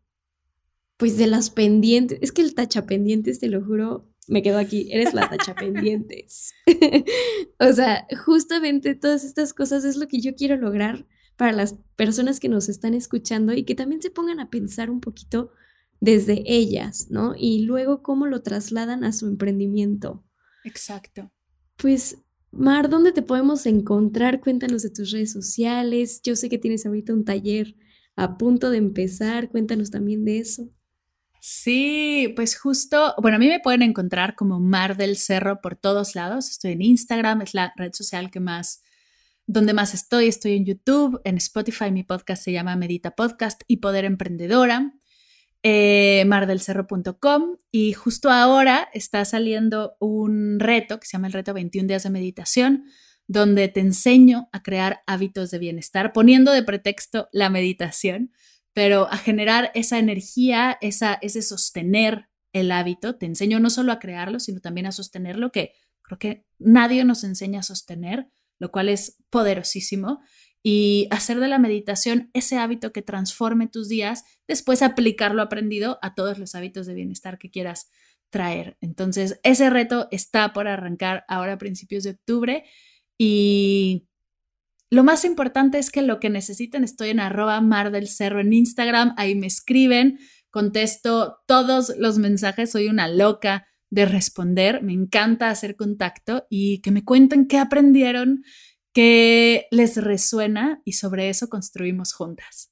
pues 0.97 1.17
de 1.17 1.27
las 1.27 1.51
pendientes. 1.51 2.19
Es 2.23 2.33
que 2.33 2.43
el 2.43 2.55
tacha 2.55 2.87
pendientes, 2.87 3.41
te 3.41 3.49
lo 3.49 3.65
juro, 3.65 4.09
me 4.29 4.43
quedo 4.43 4.59
aquí, 4.59 4.89
eres 4.93 5.15
la 5.15 5.29
tacha 5.29 5.55
pendientes. 5.55 6.55
o 7.59 7.73
sea, 7.73 8.07
justamente 8.25 8.95
todas 8.95 9.25
estas 9.25 9.53
cosas 9.53 9.85
es 9.85 9.97
lo 9.97 10.07
que 10.09 10.21
yo 10.21 10.35
quiero 10.35 10.57
lograr 10.57 11.07
para 11.37 11.53
las 11.53 11.77
personas 11.97 12.39
que 12.39 12.49
nos 12.49 12.69
están 12.69 12.95
escuchando 12.95 13.55
y 13.55 13.65
que 13.65 13.75
también 13.75 14.03
se 14.03 14.11
pongan 14.11 14.41
a 14.41 14.51
pensar 14.51 14.91
un 14.91 15.01
poquito 15.01 15.53
desde 16.01 16.43
ellas, 16.47 17.09
¿no? 17.11 17.35
Y 17.37 17.63
luego 17.63 18.03
cómo 18.03 18.27
lo 18.27 18.43
trasladan 18.43 19.05
a 19.05 19.13
su 19.13 19.27
emprendimiento. 19.27 20.25
Exacto. 20.65 21.31
Pues, 21.77 22.19
Mar, 22.53 22.89
¿dónde 22.89 23.13
te 23.13 23.23
podemos 23.23 23.65
encontrar? 23.67 24.41
Cuéntanos 24.41 24.83
de 24.83 24.91
tus 24.91 25.13
redes 25.13 25.33
sociales. 25.33 26.21
Yo 26.23 26.35
sé 26.35 26.49
que 26.49 26.59
tienes 26.59 26.85
ahorita 26.85 27.13
un 27.13 27.25
taller 27.25 27.77
a 28.17 28.37
punto 28.37 28.71
de 28.71 28.79
empezar. 28.79 29.49
Cuéntanos 29.51 29.91
también 29.91 30.25
de 30.25 30.39
eso. 30.41 30.69
Sí, 31.41 32.33
pues 32.37 32.59
justo, 32.59 33.15
bueno, 33.23 33.37
a 33.37 33.39
mí 33.39 33.49
me 33.49 33.61
pueden 33.61 33.83
encontrar 33.83 34.35
como 34.35 34.61
Mar 34.61 34.97
del 34.97 35.17
Cerro 35.17 35.61
por 35.63 35.75
todos 35.75 36.15
lados. 36.15 36.51
Estoy 36.51 36.73
en 36.73 36.83
Instagram, 36.83 37.41
es 37.41 37.55
la 37.55 37.73
red 37.77 37.93
social 37.95 38.31
que 38.31 38.41
más, 38.41 38.83
donde 39.47 39.73
más 39.73 39.95
estoy. 39.95 40.29
Estoy 40.29 40.57
en 40.57 40.67
YouTube, 40.67 41.21
en 41.25 41.39
Spotify, 41.39 41.91
mi 41.91 42.03
podcast 42.03 42.45
se 42.45 42.53
llama 42.53 42.77
Medita 42.77 43.13
Podcast 43.13 43.63
y 43.67 43.79
Poder 43.79 44.05
Emprendedora. 44.05 45.00
Eh, 45.63 46.25
mardelcerro.com 46.27 47.57
y 47.71 47.93
justo 47.93 48.31
ahora 48.31 48.89
está 48.95 49.23
saliendo 49.27 49.95
un 50.01 50.59
reto 50.59 50.99
que 50.99 51.07
se 51.07 51.13
llama 51.13 51.27
el 51.27 51.35
reto 51.35 51.53
21 51.53 51.87
días 51.87 52.05
de 52.05 52.11
meditación, 52.11 52.85
donde 53.27 53.69
te 53.69 53.81
enseño 53.81 54.49
a 54.53 54.63
crear 54.63 55.03
hábitos 55.07 55.51
de 55.51 55.59
bienestar, 55.59 56.13
poniendo 56.15 56.53
de 56.53 56.63
pretexto 56.63 57.29
la 57.33 57.51
meditación 57.51 58.33
pero 58.73 59.09
a 59.11 59.17
generar 59.17 59.71
esa 59.75 59.99
energía, 59.99 60.79
esa, 60.81 61.15
ese 61.23 61.43
sostener 61.43 62.29
el 62.53 62.73
hábito. 62.73 63.17
Te 63.17 63.27
enseño 63.27 63.61
no 63.61 63.71
solo 63.71 63.93
a 63.93 63.99
crearlo, 63.99 64.41
sino 64.41 64.61
también 64.61 64.87
a 64.87 64.93
sostenerlo, 64.93 65.51
que 65.53 65.73
creo 66.03 66.19
que 66.19 66.47
nadie 66.59 67.05
nos 67.05 67.25
enseña 67.25 67.61
a 67.61 67.65
sostener, 67.65 68.29
lo 68.59 68.71
cual 68.71 68.89
es 68.89 69.17
poderosísimo. 69.31 70.21
Y 70.63 71.09
hacer 71.11 71.41
de 71.41 71.49
la 71.49 71.59
meditación 71.59 72.31
ese 72.35 72.59
hábito 72.59 72.93
que 72.93 73.03
transforme 73.03 73.67
tus 73.67 73.89
días, 73.89 74.25
después 74.47 74.83
aplicar 74.83 75.35
lo 75.35 75.43
aprendido 75.43 75.99
a 76.03 76.15
todos 76.15 76.39
los 76.39 76.55
hábitos 76.55 76.87
de 76.87 76.95
bienestar 76.95 77.39
que 77.39 77.51
quieras 77.51 77.91
traer. 78.31 78.77
Entonces, 78.81 79.41
ese 79.43 79.71
reto 79.71 80.09
está 80.11 80.53
por 80.53 80.69
arrancar 80.69 81.25
ahora 81.29 81.55
a 81.55 81.59
principios 81.59 82.05
de 82.05 82.11
octubre 82.11 82.65
y 83.19 84.07
lo 84.91 85.05
más 85.05 85.25
importante 85.25 85.79
es 85.79 85.91
que 85.91 86.03
lo 86.03 86.19
que 86.19 86.31
necesiten, 86.31 86.83
estoy 86.83 87.11
en 87.11 87.21
arroba 87.21 87.61
mar 87.61 87.93
del 87.93 88.09
cerro 88.09 88.41
en 88.41 88.53
Instagram, 88.53 89.15
ahí 89.17 89.37
me 89.37 89.47
escriben, 89.47 90.19
contesto 90.51 91.39
todos 91.47 91.95
los 91.97 92.19
mensajes, 92.19 92.73
soy 92.73 92.89
una 92.89 93.07
loca 93.07 93.69
de 93.91 94.07
responder, 94.07 94.83
me 94.83 94.93
encanta 94.93 95.49
hacer 95.49 95.77
contacto 95.77 96.47
y 96.51 96.81
que 96.81 96.91
me 96.91 97.05
cuenten 97.05 97.47
qué 97.47 97.59
aprendieron, 97.59 98.43
qué 98.93 99.67
les 99.71 99.97
resuena 99.97 100.83
y 100.85 100.93
sobre 100.93 101.29
eso 101.29 101.49
construimos 101.49 102.13
juntas. 102.13 102.71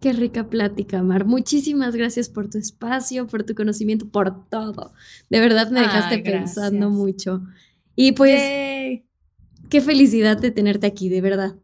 Qué 0.00 0.14
rica 0.14 0.48
plática, 0.48 1.02
Mar. 1.02 1.26
Muchísimas 1.26 1.94
gracias 1.94 2.30
por 2.30 2.48
tu 2.48 2.56
espacio, 2.56 3.26
por 3.26 3.44
tu 3.44 3.54
conocimiento, 3.54 4.08
por 4.08 4.48
todo. 4.48 4.94
De 5.28 5.40
verdad 5.40 5.70
me 5.70 5.80
dejaste 5.80 6.20
pensando 6.20 6.88
mucho. 6.88 7.42
Y 7.96 8.12
pues 8.12 8.40
qué 9.68 9.80
felicidad 9.82 10.38
de 10.38 10.50
tenerte 10.50 10.86
aquí, 10.86 11.10
de 11.10 11.20
verdad. 11.20 11.56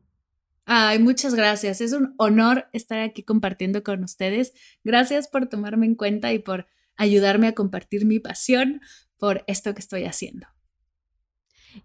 Ay, 0.67 0.99
muchas 0.99 1.35
gracias. 1.35 1.81
Es 1.81 1.93
un 1.93 2.15
honor 2.19 2.67
estar 2.75 2.99
aquí 2.99 3.23
compartiendo 3.23 3.83
con 3.83 4.05
ustedes. 4.05 4.53
Gracias 4.85 5.29
por 5.29 5.49
tomarme 5.49 5.87
en 5.87 5.95
cuenta 5.95 6.33
y 6.35 6.39
por 6.39 6.67
ayudarme 6.97 7.47
a 7.47 7.55
compartir 7.55 8.05
mi 8.05 8.19
pasión 8.19 8.81
por 9.17 9.45
esto 9.47 9.73
que 9.75 9.81
estoy 9.81 10.05
haciendo. 10.05 10.47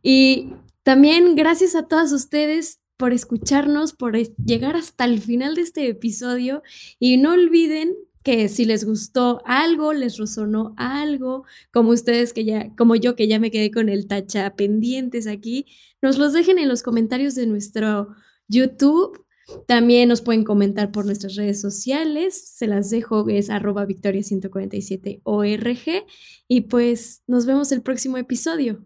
Y 0.01 0.53
también 0.83 1.35
gracias 1.35 1.75
a 1.75 1.87
todas 1.87 2.11
ustedes 2.11 2.81
por 2.97 3.13
escucharnos, 3.13 3.93
por 3.93 4.15
llegar 4.15 4.75
hasta 4.75 5.05
el 5.05 5.21
final 5.21 5.55
de 5.55 5.61
este 5.61 5.87
episodio 5.87 6.61
y 6.99 7.17
no 7.17 7.33
olviden 7.33 7.95
que 8.23 8.47
si 8.47 8.65
les 8.65 8.85
gustó 8.85 9.41
algo, 9.45 9.93
les 9.93 10.17
resonó 10.17 10.73
algo, 10.77 11.43
como 11.71 11.89
ustedes 11.89 12.33
que 12.33 12.45
ya, 12.45 12.75
como 12.75 12.95
yo 12.95 13.15
que 13.15 13.27
ya 13.27 13.39
me 13.39 13.49
quedé 13.49 13.71
con 13.71 13.89
el 13.89 14.05
tacha 14.07 14.55
pendientes 14.55 15.25
aquí, 15.27 15.65
nos 16.01 16.19
los 16.19 16.33
dejen 16.33 16.59
en 16.59 16.69
los 16.69 16.83
comentarios 16.83 17.33
de 17.35 17.47
nuestro 17.47 18.09
YouTube. 18.47 19.25
También 19.67 20.07
nos 20.07 20.21
pueden 20.21 20.43
comentar 20.43 20.91
por 20.91 21.05
nuestras 21.05 21.35
redes 21.35 21.59
sociales. 21.59 22.53
Se 22.55 22.67
las 22.67 22.89
dejo, 22.89 23.27
es 23.27 23.49
arroba 23.49 23.87
victoria147org. 23.87 26.05
Y 26.47 26.61
pues 26.61 27.23
nos 27.27 27.45
vemos 27.47 27.71
el 27.71 27.81
próximo 27.81 28.17
episodio. 28.17 28.85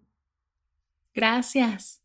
Gracias. 1.15 2.04